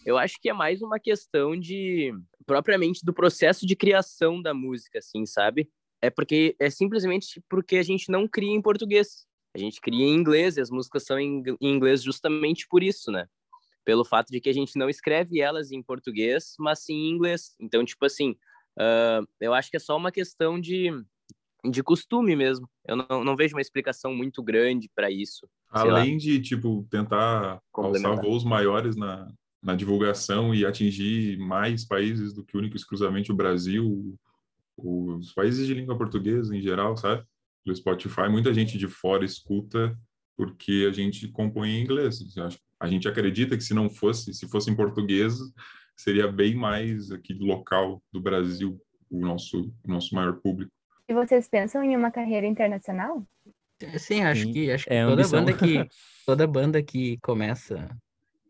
Eu 0.05 0.17
acho 0.17 0.39
que 0.41 0.49
é 0.49 0.53
mais 0.53 0.81
uma 0.81 0.99
questão 0.99 1.57
de 1.57 2.11
propriamente 2.45 3.05
do 3.05 3.13
processo 3.13 3.67
de 3.67 3.75
criação 3.75 4.41
da 4.41 4.53
música, 4.53 4.99
assim, 4.99 5.25
sabe? 5.25 5.69
É 6.01 6.09
porque 6.09 6.55
é 6.59 6.69
simplesmente 6.69 7.41
porque 7.47 7.77
a 7.77 7.83
gente 7.83 8.11
não 8.11 8.27
cria 8.27 8.51
em 8.51 8.61
português. 8.61 9.25
A 9.55 9.59
gente 9.59 9.79
cria 9.79 10.05
em 10.05 10.15
inglês 10.15 10.57
e 10.57 10.61
as 10.61 10.71
músicas 10.71 11.05
são 11.05 11.19
em 11.19 11.43
inglês 11.61 12.01
justamente 12.01 12.67
por 12.67 12.81
isso, 12.81 13.11
né? 13.11 13.27
Pelo 13.85 14.03
fato 14.03 14.29
de 14.29 14.41
que 14.41 14.49
a 14.49 14.53
gente 14.53 14.77
não 14.77 14.89
escreve 14.89 15.39
elas 15.39 15.71
em 15.71 15.83
português, 15.83 16.55
mas 16.57 16.79
sim 16.79 16.95
em 16.95 17.11
inglês. 17.11 17.55
Então, 17.59 17.85
tipo 17.85 18.05
assim, 18.05 18.35
ah, 18.77 19.21
eu 19.39 19.53
acho 19.53 19.69
que 19.69 19.77
é 19.77 19.79
só 19.79 19.95
uma 19.95 20.11
questão 20.11 20.59
de, 20.59 20.89
de 21.63 21.81
costume 21.81 22.35
mesmo. 22.35 22.69
Eu 22.85 22.97
não, 22.97 23.23
não 23.23 23.35
vejo 23.35 23.55
uma 23.55 23.61
explicação 23.61 24.13
muito 24.13 24.43
grande 24.43 24.89
para 24.93 25.09
isso. 25.09 25.47
Além 25.69 26.17
de, 26.17 26.41
tipo, 26.41 26.85
tentar 26.89 27.61
alçar 27.73 28.21
voos 28.21 28.43
maiores 28.43 28.95
na, 28.95 29.31
na 29.61 29.75
divulgação 29.75 30.53
e 30.53 30.65
atingir 30.65 31.37
mais 31.37 31.85
países 31.85 32.33
do 32.33 32.43
que 32.43 32.57
único 32.57 32.75
e 32.75 32.77
exclusivamente 32.77 33.31
o 33.31 33.35
Brasil, 33.35 34.17
os 34.77 35.33
países 35.33 35.65
de 35.65 35.73
língua 35.73 35.97
portuguesa 35.97 36.55
em 36.55 36.61
geral, 36.61 36.97
sabe? 36.97 37.23
Do 37.65 37.75
Spotify, 37.75 38.27
muita 38.29 38.53
gente 38.53 38.77
de 38.77 38.87
fora 38.87 39.23
escuta 39.23 39.97
porque 40.35 40.85
a 40.89 40.91
gente 40.91 41.27
compõe 41.29 41.69
em 41.69 41.83
inglês. 41.83 42.19
A 42.79 42.87
gente 42.87 43.07
acredita 43.07 43.55
que 43.55 43.63
se 43.63 43.73
não 43.73 43.89
fosse, 43.89 44.33
se 44.33 44.47
fosse 44.49 44.69
em 44.69 44.75
português, 44.75 45.37
seria 45.95 46.27
bem 46.27 46.55
mais 46.55 47.11
aqui 47.11 47.33
local 47.33 48.03
do 48.11 48.19
Brasil, 48.19 48.79
o 49.09 49.19
nosso, 49.19 49.73
o 49.83 49.91
nosso 49.91 50.13
maior 50.13 50.33
público. 50.41 50.71
E 51.07 51.13
vocês 51.13 51.47
pensam 51.47 51.83
em 51.83 51.95
uma 51.95 52.11
carreira 52.11 52.47
internacional? 52.47 53.25
Sim, 53.97 54.21
acho 54.23 54.43
Sim, 54.43 54.53
que 54.53 54.71
acho 54.71 54.85
que 54.85 54.93
é 54.93 55.01
toda 55.01 55.23
ambição. 55.23 55.39
banda 55.39 55.53
que 55.53 55.87
toda 56.25 56.47
banda 56.47 56.83
que 56.83 57.17
começa 57.19 57.89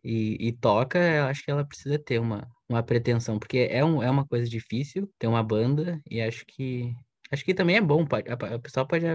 e, 0.03 0.38
e 0.48 0.51
toca, 0.53 1.00
eu 1.00 1.25
acho 1.25 1.43
que 1.43 1.51
ela 1.51 1.65
precisa 1.65 1.98
ter 2.00 2.19
uma, 2.19 2.48
uma 2.69 2.83
pretensão, 2.83 3.39
porque 3.39 3.67
é, 3.72 3.83
um, 3.83 4.03
é 4.03 4.10
uma 4.12 4.25
coisa 4.27 4.50
difícil 4.50 5.10
ter 5.17 5.27
uma 5.27 5.43
banda 5.43 6.01
e 6.10 6.22
acho 6.22 6.45
que 6.45 6.93
acho 7.31 7.43
que 7.45 7.53
também 7.53 7.77
é 7.77 7.81
bom, 7.81 8.05
pode, 8.05 8.29
a, 8.29 8.33
a 8.33 8.60
pessoa 8.60 8.88
pode 8.88 9.05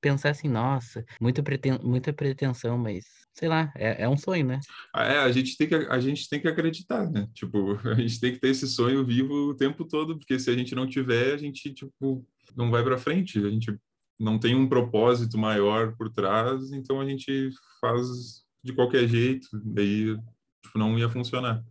pensar 0.00 0.30
assim, 0.30 0.48
nossa, 0.48 1.04
muita, 1.20 1.42
preten, 1.42 1.78
muita 1.82 2.12
pretensão, 2.12 2.78
mas 2.78 3.04
sei 3.34 3.48
lá, 3.48 3.72
é, 3.76 4.02
é 4.04 4.08
um 4.08 4.16
sonho, 4.16 4.46
né? 4.46 4.60
Ah, 4.94 5.04
É, 5.04 5.18
a 5.18 5.32
gente 5.32 5.56
tem 5.56 5.68
que 5.68 5.74
a 5.74 6.00
gente 6.00 6.28
tem 6.28 6.40
que 6.40 6.48
acreditar, 6.48 7.08
né? 7.10 7.28
Tipo, 7.34 7.78
a 7.88 7.94
gente 7.94 8.20
tem 8.20 8.32
que 8.32 8.40
ter 8.40 8.48
esse 8.50 8.66
sonho 8.66 9.04
vivo 9.04 9.32
o 9.50 9.54
tempo 9.56 9.84
todo, 9.86 10.18
porque 10.18 10.38
se 10.38 10.50
a 10.50 10.54
gente 10.56 10.74
não 10.74 10.86
tiver, 10.88 11.34
a 11.34 11.36
gente 11.36 11.72
tipo 11.72 12.26
não 12.56 12.70
vai 12.70 12.82
para 12.82 12.98
frente, 12.98 13.38
a 13.38 13.50
gente 13.50 13.76
não 14.18 14.38
tem 14.38 14.54
um 14.54 14.68
propósito 14.68 15.38
maior 15.38 15.96
por 15.96 16.10
trás, 16.10 16.72
então 16.72 17.00
a 17.00 17.04
gente 17.06 17.50
faz 17.80 18.44
de 18.62 18.74
qualquer 18.74 19.08
jeito, 19.08 19.48
daí 19.64 20.16
tipo 20.62 20.78
não 20.78 20.98
ia 20.98 21.08
funcionar. 21.08 21.64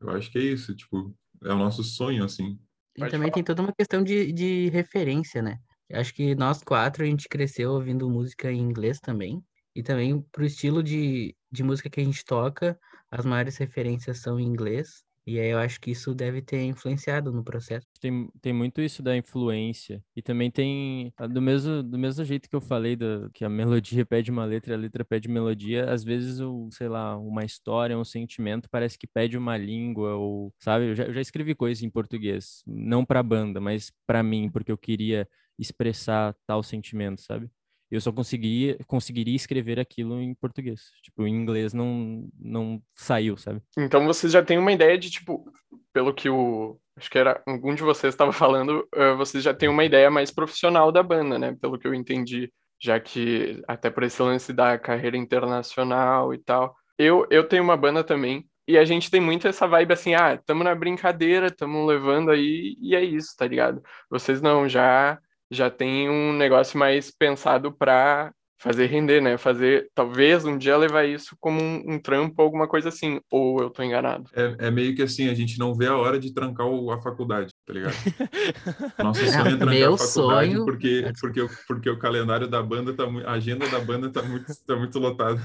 Eu 0.00 0.10
acho 0.10 0.30
que 0.30 0.38
é 0.38 0.42
isso, 0.42 0.74
tipo, 0.74 1.14
é 1.44 1.52
o 1.52 1.58
nosso 1.58 1.84
sonho 1.84 2.24
assim. 2.24 2.58
E 2.96 3.00
Pode 3.00 3.12
também 3.12 3.28
falar. 3.28 3.34
tem 3.34 3.44
toda 3.44 3.62
uma 3.62 3.72
questão 3.72 4.02
de, 4.02 4.32
de 4.32 4.68
referência, 4.70 5.40
né? 5.40 5.58
Eu 5.88 6.00
acho 6.00 6.12
que 6.12 6.34
nós 6.34 6.62
quatro 6.62 7.04
a 7.04 7.06
gente 7.06 7.28
cresceu 7.28 7.72
ouvindo 7.72 8.10
música 8.10 8.50
em 8.50 8.60
inglês 8.60 8.98
também. 8.98 9.42
E 9.74 9.82
também 9.82 10.20
pro 10.32 10.44
estilo 10.44 10.82
de, 10.82 11.34
de 11.50 11.62
música 11.62 11.88
que 11.88 12.00
a 12.00 12.04
gente 12.04 12.24
toca, 12.24 12.78
as 13.10 13.24
maiores 13.24 13.56
referências 13.56 14.18
são 14.18 14.38
em 14.38 14.46
inglês. 14.46 15.02
E 15.26 15.38
aí 15.38 15.48
eu 15.48 15.58
acho 15.58 15.80
que 15.80 15.90
isso 15.90 16.14
deve 16.14 16.42
ter 16.42 16.62
influenciado 16.64 17.32
no 17.32 17.44
processo. 17.44 17.86
Tem, 18.00 18.28
tem 18.40 18.52
muito 18.52 18.80
isso 18.80 19.00
da 19.00 19.16
influência. 19.16 20.02
E 20.16 20.20
também 20.20 20.50
tem, 20.50 21.12
do 21.30 21.40
mesmo, 21.40 21.84
do 21.84 21.96
mesmo 21.96 22.24
jeito 22.24 22.48
que 22.50 22.56
eu 22.56 22.60
falei, 22.60 22.96
do, 22.96 23.30
que 23.32 23.44
a 23.44 23.48
melodia 23.48 24.04
pede 24.04 24.28
uma 24.30 24.44
letra, 24.44 24.74
a 24.74 24.76
letra 24.78 25.04
pede 25.04 25.28
melodia, 25.28 25.88
às 25.88 26.02
vezes, 26.02 26.40
o, 26.40 26.68
sei 26.72 26.88
lá, 26.88 27.16
uma 27.16 27.44
história, 27.44 27.96
um 27.96 28.04
sentimento 28.04 28.68
parece 28.68 28.98
que 28.98 29.06
pede 29.06 29.38
uma 29.38 29.56
língua, 29.56 30.16
ou, 30.16 30.52
sabe? 30.58 30.86
Eu 30.90 30.94
já, 30.96 31.04
eu 31.04 31.12
já 31.14 31.20
escrevi 31.20 31.54
coisas 31.54 31.82
em 31.84 31.90
português, 31.90 32.62
não 32.66 33.04
pra 33.04 33.22
banda, 33.22 33.60
mas 33.60 33.92
pra 34.04 34.20
mim, 34.22 34.50
porque 34.50 34.72
eu 34.72 34.78
queria 34.78 35.28
expressar 35.56 36.34
tal 36.44 36.60
sentimento, 36.64 37.20
sabe? 37.22 37.48
Eu 37.92 38.00
só 38.00 38.10
conseguiria, 38.10 38.78
conseguiria 38.86 39.36
escrever 39.36 39.78
aquilo 39.78 40.18
em 40.20 40.34
português. 40.34 40.90
Tipo, 41.02 41.26
em 41.26 41.34
inglês 41.34 41.74
não, 41.74 42.26
não 42.38 42.82
saiu, 42.94 43.36
sabe? 43.36 43.60
Então 43.76 44.06
vocês 44.06 44.32
já 44.32 44.42
têm 44.42 44.56
uma 44.56 44.72
ideia 44.72 44.96
de, 44.96 45.10
tipo, 45.10 45.44
pelo 45.92 46.14
que 46.14 46.28
o. 46.28 46.78
Acho 46.96 47.10
que 47.10 47.18
era 47.18 47.42
algum 47.46 47.74
de 47.74 47.82
vocês 47.82 48.14
estava 48.14 48.32
falando, 48.32 48.88
uh, 48.94 49.16
vocês 49.16 49.44
já 49.44 49.52
têm 49.52 49.68
uma 49.68 49.84
ideia 49.84 50.10
mais 50.10 50.30
profissional 50.30 50.90
da 50.90 51.02
banda, 51.02 51.38
né? 51.38 51.54
Pelo 51.60 51.78
que 51.78 51.86
eu 51.86 51.94
entendi. 51.94 52.50
Já 52.80 52.98
que, 52.98 53.62
até 53.68 53.90
por 53.90 54.02
esse 54.02 54.20
lance 54.22 54.52
da 54.52 54.78
carreira 54.78 55.16
internacional 55.16 56.32
e 56.32 56.38
tal. 56.38 56.74
Eu, 56.98 57.26
eu 57.30 57.46
tenho 57.46 57.62
uma 57.62 57.76
banda 57.76 58.02
também, 58.02 58.46
e 58.66 58.78
a 58.78 58.84
gente 58.84 59.10
tem 59.10 59.20
muito 59.20 59.46
essa 59.46 59.66
vibe 59.66 59.92
assim, 59.92 60.14
ah, 60.14 60.36
tamo 60.36 60.64
na 60.64 60.74
brincadeira, 60.74 61.50
tamo 61.50 61.84
levando 61.84 62.30
aí, 62.30 62.76
e 62.80 62.94
é 62.94 63.02
isso, 63.04 63.34
tá 63.36 63.46
ligado? 63.46 63.82
Vocês 64.10 64.40
não, 64.40 64.68
já 64.68 65.18
já 65.52 65.70
tem 65.70 66.08
um 66.08 66.32
negócio 66.32 66.78
mais 66.78 67.10
pensado 67.10 67.72
para 67.72 68.32
fazer 68.58 68.86
render, 68.86 69.20
né? 69.20 69.36
Fazer, 69.36 69.88
talvez 69.92 70.44
um 70.44 70.56
dia 70.56 70.76
levar 70.76 71.04
isso 71.04 71.36
como 71.40 71.60
um, 71.60 71.94
um 71.94 71.98
trampo, 72.00 72.40
alguma 72.40 72.68
coisa 72.68 72.88
assim, 72.90 73.20
ou 73.30 73.60
eu 73.60 73.70
tô 73.70 73.82
enganado. 73.82 74.30
É, 74.34 74.66
é, 74.68 74.70
meio 74.70 74.94
que 74.94 75.02
assim, 75.02 75.28
a 75.28 75.34
gente 75.34 75.58
não 75.58 75.74
vê 75.74 75.88
a 75.88 75.96
hora 75.96 76.18
de 76.18 76.32
trancar 76.32 76.66
o, 76.68 76.90
a 76.92 77.02
faculdade, 77.02 77.52
tá 77.66 77.72
ligado? 77.72 77.94
Nosso 79.02 79.26
sonho 79.26 79.48
é 79.48 79.56
trancar 79.56 79.74
Meu 79.74 79.94
a 79.94 79.98
faculdade 79.98 80.50
sonho- 80.52 80.64
porque, 80.64 81.12
porque, 81.20 81.46
porque 81.66 81.90
o 81.90 81.98
calendário 81.98 82.46
da 82.46 82.62
banda 82.62 82.94
tá 82.94 83.04
muito, 83.04 83.26
a 83.26 83.32
agenda 83.32 83.68
da 83.68 83.80
banda 83.80 84.08
tá 84.10 84.22
muito, 84.22 84.46
tá 84.64 84.76
muito 84.76 84.98
lotada. 85.00 85.40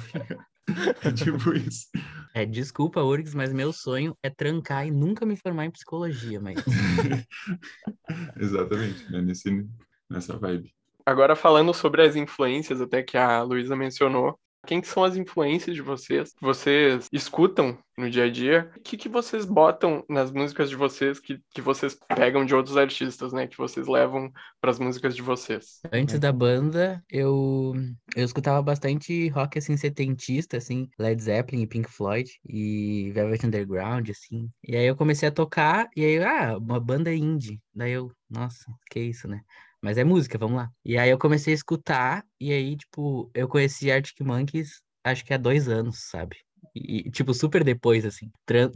É 1.03 1.11
tipo 1.11 1.53
isso. 1.53 1.87
É, 2.35 2.45
desculpa, 2.45 3.01
URGS, 3.01 3.33
mas 3.33 3.51
meu 3.51 3.73
sonho 3.73 4.15
é 4.21 4.29
trancar 4.29 4.85
e 4.85 4.91
nunca 4.91 5.25
me 5.25 5.35
formar 5.35 5.65
em 5.65 5.71
psicologia, 5.71 6.39
mas 6.39 6.55
Exatamente, 8.39 9.09
né? 9.11 9.21
Nesse, 9.21 9.65
nessa 10.09 10.37
vibe. 10.37 10.73
Agora 11.05 11.35
falando 11.35 11.73
sobre 11.73 12.01
as 12.01 12.15
influências, 12.15 12.81
até 12.81 13.01
que 13.01 13.17
a 13.17 13.41
Luísa 13.41 13.75
mencionou, 13.75 14.37
quem 14.67 14.81
que 14.81 14.87
são 14.87 15.05
as 15.05 15.15
influências 15.15 15.73
de 15.73 15.81
vocês? 15.81 16.33
que 16.33 16.43
Vocês 16.43 17.07
escutam 17.13 17.77
no 17.97 18.09
dia 18.09 18.25
a 18.25 18.29
dia? 18.29 18.69
O 18.75 18.81
que, 18.81 18.97
que 18.97 19.07
vocês 19.07 19.45
botam 19.45 20.03
nas 20.09 20.29
músicas 20.29 20.69
de 20.69 20.75
vocês 20.75 21.19
que, 21.21 21.39
que 21.53 21.61
vocês 21.61 21.97
pegam 22.13 22.45
de 22.45 22.53
outros 22.53 22.75
artistas, 22.75 23.31
né? 23.31 23.47
Que 23.47 23.57
vocês 23.57 23.87
levam 23.87 24.29
para 24.59 24.69
as 24.69 24.77
músicas 24.77 25.15
de 25.15 25.21
vocês? 25.21 25.79
antes 25.91 26.19
da 26.19 26.33
banda 26.33 27.01
eu 27.09 27.73
eu 28.13 28.25
escutava 28.25 28.61
bastante 28.61 29.29
rock 29.29 29.57
assim 29.57 29.77
setentista, 29.77 30.57
assim, 30.57 30.89
Led 30.99 31.21
Zeppelin 31.21 31.61
e 31.61 31.67
Pink 31.67 31.89
Floyd 31.89 32.29
e 32.45 33.11
Velvet 33.13 33.45
Underground, 33.45 34.09
assim. 34.09 34.49
E 34.61 34.75
aí 34.75 34.85
eu 34.85 34.97
comecei 34.97 35.29
a 35.29 35.31
tocar 35.31 35.87
e 35.95 36.03
aí, 36.03 36.21
ah, 36.21 36.57
uma 36.57 36.79
banda 36.79 37.13
indie. 37.13 37.61
Daí 37.73 37.93
eu, 37.93 38.11
nossa, 38.29 38.65
que 38.91 38.99
isso, 38.99 39.29
né? 39.29 39.41
Mas 39.81 39.97
é 39.97 40.03
música, 40.03 40.37
vamos 40.37 40.57
lá. 40.57 40.69
E 40.83 40.97
aí 40.97 41.09
eu 41.09 41.17
comecei 41.19 41.53
a 41.53 41.55
escutar, 41.55 42.23
e 42.39 42.51
aí, 42.51 42.75
tipo, 42.77 43.29
eu 43.33 43.47
conheci 43.47 43.91
Arctic 43.91 44.19
Monkeys 44.21 44.81
acho 45.03 45.23
que 45.25 45.33
há 45.33 45.37
dois 45.37 45.69
anos, 45.69 45.99
sabe? 46.09 46.35
E, 46.75 47.09
tipo, 47.11 47.33
super 47.33 47.63
depois, 47.63 48.05
assim. 48.05 48.29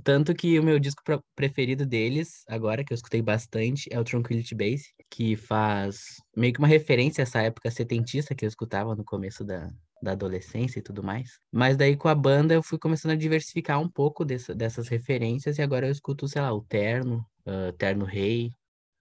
Tanto 0.03 0.33
que 0.33 0.57
o 0.59 0.63
meu 0.63 0.79
disco 0.79 1.01
preferido 1.35 1.85
deles, 1.85 2.43
agora, 2.47 2.83
que 2.83 2.93
eu 2.93 2.95
escutei 2.95 3.21
bastante, 3.21 3.89
é 3.91 3.99
o 3.99 4.03
Tranquility 4.03 4.55
Base, 4.55 4.85
que 5.09 5.35
faz 5.35 6.15
meio 6.35 6.53
que 6.53 6.59
uma 6.59 6.67
referência 6.67 7.21
a 7.21 7.23
essa 7.23 7.41
época 7.41 7.69
setentista 7.69 8.33
que 8.33 8.45
eu 8.45 8.49
escutava 8.49 8.95
no 8.95 9.03
começo 9.03 9.43
da, 9.43 9.69
da 10.01 10.13
adolescência 10.13 10.79
e 10.79 10.81
tudo 10.81 11.03
mais. 11.03 11.39
Mas 11.51 11.77
daí 11.77 11.95
com 11.95 12.07
a 12.07 12.15
banda 12.15 12.53
eu 12.53 12.63
fui 12.63 12.79
começando 12.79 13.11
a 13.11 13.15
diversificar 13.15 13.79
um 13.79 13.89
pouco 13.89 14.23
dessa- 14.25 14.55
dessas 14.55 14.87
referências, 14.87 15.57
e 15.57 15.61
agora 15.61 15.85
eu 15.87 15.91
escuto, 15.91 16.27
sei 16.27 16.41
lá, 16.41 16.53
o 16.53 16.61
Terno, 16.63 17.23
ah, 17.45 17.73
Terno 17.77 18.05
Rei, 18.05 18.49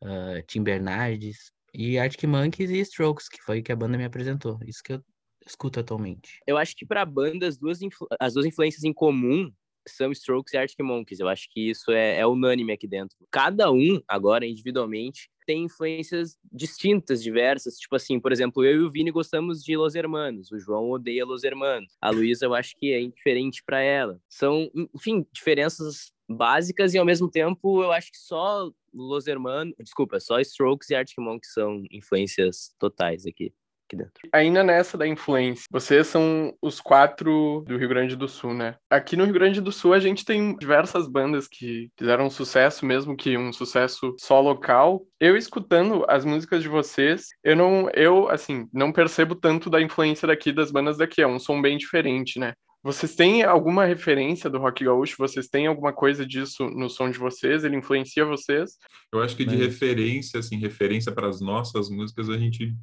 ah, 0.03 0.43
Tim 0.47 0.63
Bernardes, 0.63 1.53
e 1.75 1.99
Arctic 1.99 2.29
Monkeys 2.29 2.71
e 2.71 2.81
Strokes, 2.81 3.29
que 3.29 3.43
foi 3.43 3.63
que 3.63 3.73
a 3.73 3.77
banda 3.77 3.97
me 3.97 4.05
apresentou. 4.05 4.59
Isso 4.67 4.83
que 4.83 4.95
eu 4.95 5.05
escuto 5.47 5.81
atualmente. 5.81 6.41
Eu 6.47 6.57
acho 6.57 6.77
que 6.77 6.87
para 6.87 7.05
banda 7.05 7.47
as 7.47 7.57
duas, 7.57 7.79
as 8.21 8.35
duas 8.35 8.47
influências 8.47 8.85
em 8.85 8.93
comum 8.93 9.51
são 9.89 10.13
Strokes 10.13 10.53
e 10.53 10.59
Arctic 10.59 10.81
Monkeys. 10.81 11.21
Eu 11.21 11.29
acho 11.29 11.49
que 11.51 11.71
isso 11.71 11.91
é, 11.91 12.19
é 12.19 12.27
unânime 12.27 12.73
aqui 12.73 12.87
dentro. 12.87 13.17
Cada 13.31 13.71
um, 13.71 14.01
agora, 14.07 14.47
individualmente, 14.47 15.31
tem 15.47 15.65
influências 15.65 16.37
distintas, 16.53 17.23
diversas. 17.23 17.77
Tipo 17.77 17.97
assim, 17.97 18.21
por 18.21 18.31
exemplo, 18.33 18.65
eu 18.65 18.83
e 18.83 18.85
o 18.85 18.91
Vini 18.91 19.11
gostamos 19.11 19.63
de 19.63 19.77
Los 19.77 19.95
Hermanos. 19.95 20.53
O 20.53 20.59
João 20.59 20.91
odeia 20.91 21.25
Los 21.25 21.45
Hermanos. 21.45 21.97
A 22.01 22.11
Luísa, 22.11 22.47
eu 22.47 22.55
acho 22.55 22.77
que 22.79 22.93
é 22.93 23.01
indiferente 23.01 23.63
para 23.65 23.81
ela. 23.81 24.21
São, 24.29 24.71
enfim, 24.95 25.27
diferenças 25.33 26.13
básicas 26.31 26.95
e, 26.95 26.99
ao 26.99 27.05
mesmo 27.05 27.31
tempo, 27.31 27.83
eu 27.83 27.93
acho 27.93 28.11
que 28.11 28.19
só 28.19 28.71
Los 28.93 29.27
Hermanos... 29.27 29.75
Desculpa, 29.79 30.21
só 30.21 30.41
Strokes 30.41 30.91
e 30.91 30.95
Arctic 30.95 31.19
Monkeys 31.19 31.53
são 31.53 31.83
influências 31.91 32.75
totais 32.79 33.27
aqui. 33.27 33.53
Dentro. 33.93 34.29
Ainda 34.33 34.63
nessa 34.63 34.97
da 34.97 35.05
influência, 35.05 35.65
vocês 35.69 36.07
são 36.07 36.57
os 36.63 36.81
quatro 36.81 37.65
do 37.67 37.77
Rio 37.77 37.89
Grande 37.89 38.15
do 38.15 38.29
Sul, 38.29 38.55
né? 38.55 38.77
Aqui 38.89 39.17
no 39.17 39.25
Rio 39.25 39.35
Grande 39.35 39.61
do 39.61 39.73
Sul 39.73 39.93
a 39.93 39.99
gente 39.99 40.25
tem 40.25 40.57
diversas 40.59 41.09
bandas 41.09 41.49
que 41.49 41.91
fizeram 41.99 42.31
sucesso, 42.31 42.87
mesmo 42.87 43.17
que 43.17 43.37
um 43.37 43.53
sucesso 43.53 44.15
só 44.17 44.41
local. 44.41 45.05
Eu 45.19 45.37
escutando 45.37 46.05
as 46.09 46.25
músicas 46.25 46.63
de 46.63 46.69
vocês, 46.69 47.31
eu 47.43 47.57
não, 47.57 47.91
eu 47.91 48.29
assim, 48.29 48.69
não 48.73 48.93
percebo 48.93 49.35
tanto 49.35 49.69
da 49.69 49.83
influência 49.83 50.29
daqui 50.29 50.53
das 50.53 50.71
bandas 50.71 50.99
daqui, 50.99 51.21
é 51.21 51.27
um 51.27 51.41
som 51.41 51.61
bem 51.61 51.77
diferente, 51.77 52.39
né? 52.39 52.53
Vocês 52.83 53.15
têm 53.15 53.43
alguma 53.43 53.85
referência 53.85 54.49
do 54.49 54.59
rock 54.59 54.85
gaúcho? 54.85 55.17
Vocês 55.19 55.49
têm 55.49 55.67
alguma 55.67 55.93
coisa 55.93 56.25
disso 56.25 56.65
no 56.71 56.89
som 56.89 57.11
de 57.11 57.19
vocês? 57.19 57.63
Ele 57.63 57.77
influencia 57.77 58.25
vocês? 58.25 58.79
Eu 59.13 59.21
acho 59.23 59.37
que 59.37 59.45
de 59.45 59.57
Mas- 59.57 59.67
referência, 59.67 60.41
assim, 60.41 60.57
referência 60.57 61.13
para 61.13 61.29
as 61.29 61.41
nossas 61.43 61.91
músicas, 61.91 62.31
a 62.31 62.39
gente 62.39 62.75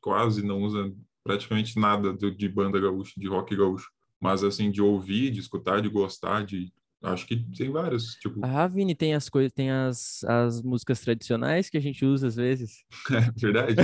quase 0.00 0.44
não 0.44 0.60
usa 0.62 0.92
praticamente 1.24 1.78
nada 1.78 2.12
do- 2.12 2.30
de 2.34 2.48
banda 2.48 2.78
gaúcha, 2.78 3.12
de 3.16 3.28
rock 3.28 3.56
gaúcho. 3.56 3.88
Mas, 4.20 4.44
assim, 4.44 4.70
de 4.70 4.82
ouvir, 4.82 5.30
de 5.30 5.40
escutar, 5.40 5.80
de 5.80 5.88
gostar, 5.88 6.44
de... 6.44 6.70
Acho 7.02 7.26
que 7.26 7.36
tem 7.56 7.70
vários, 7.70 8.14
tipo, 8.16 8.40
Ah, 8.42 8.66
Vini, 8.66 8.94
tem 8.94 9.14
as 9.14 9.28
coisas, 9.28 9.52
tem 9.52 9.70
as, 9.70 10.22
as 10.24 10.62
músicas 10.62 11.00
tradicionais 11.00 11.70
que 11.70 11.78
a 11.78 11.80
gente 11.80 12.04
usa 12.04 12.26
às 12.26 12.36
vezes. 12.36 12.84
é 13.10 13.30
verdade. 13.40 13.74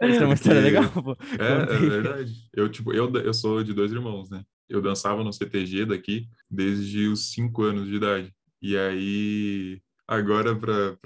Essa 0.00 0.22
é 0.22 0.24
uma 0.24 0.34
história 0.34 0.60
legal, 0.60 0.88
pô. 0.90 1.16
É, 1.38 1.74
é 1.74 1.78
verdade. 1.78 2.32
Eu, 2.54 2.68
tipo, 2.68 2.92
eu, 2.92 3.12
eu 3.16 3.34
sou 3.34 3.64
de 3.64 3.72
dois 3.74 3.90
irmãos, 3.90 4.30
né? 4.30 4.44
Eu 4.68 4.80
dançava 4.80 5.24
no 5.24 5.32
CTG 5.32 5.86
daqui 5.86 6.28
desde 6.48 7.08
os 7.08 7.32
cinco 7.32 7.62
anos 7.64 7.88
de 7.88 7.96
idade. 7.96 8.32
E 8.60 8.76
aí, 8.76 9.82
agora, 10.14 10.54
pra- 10.54 10.96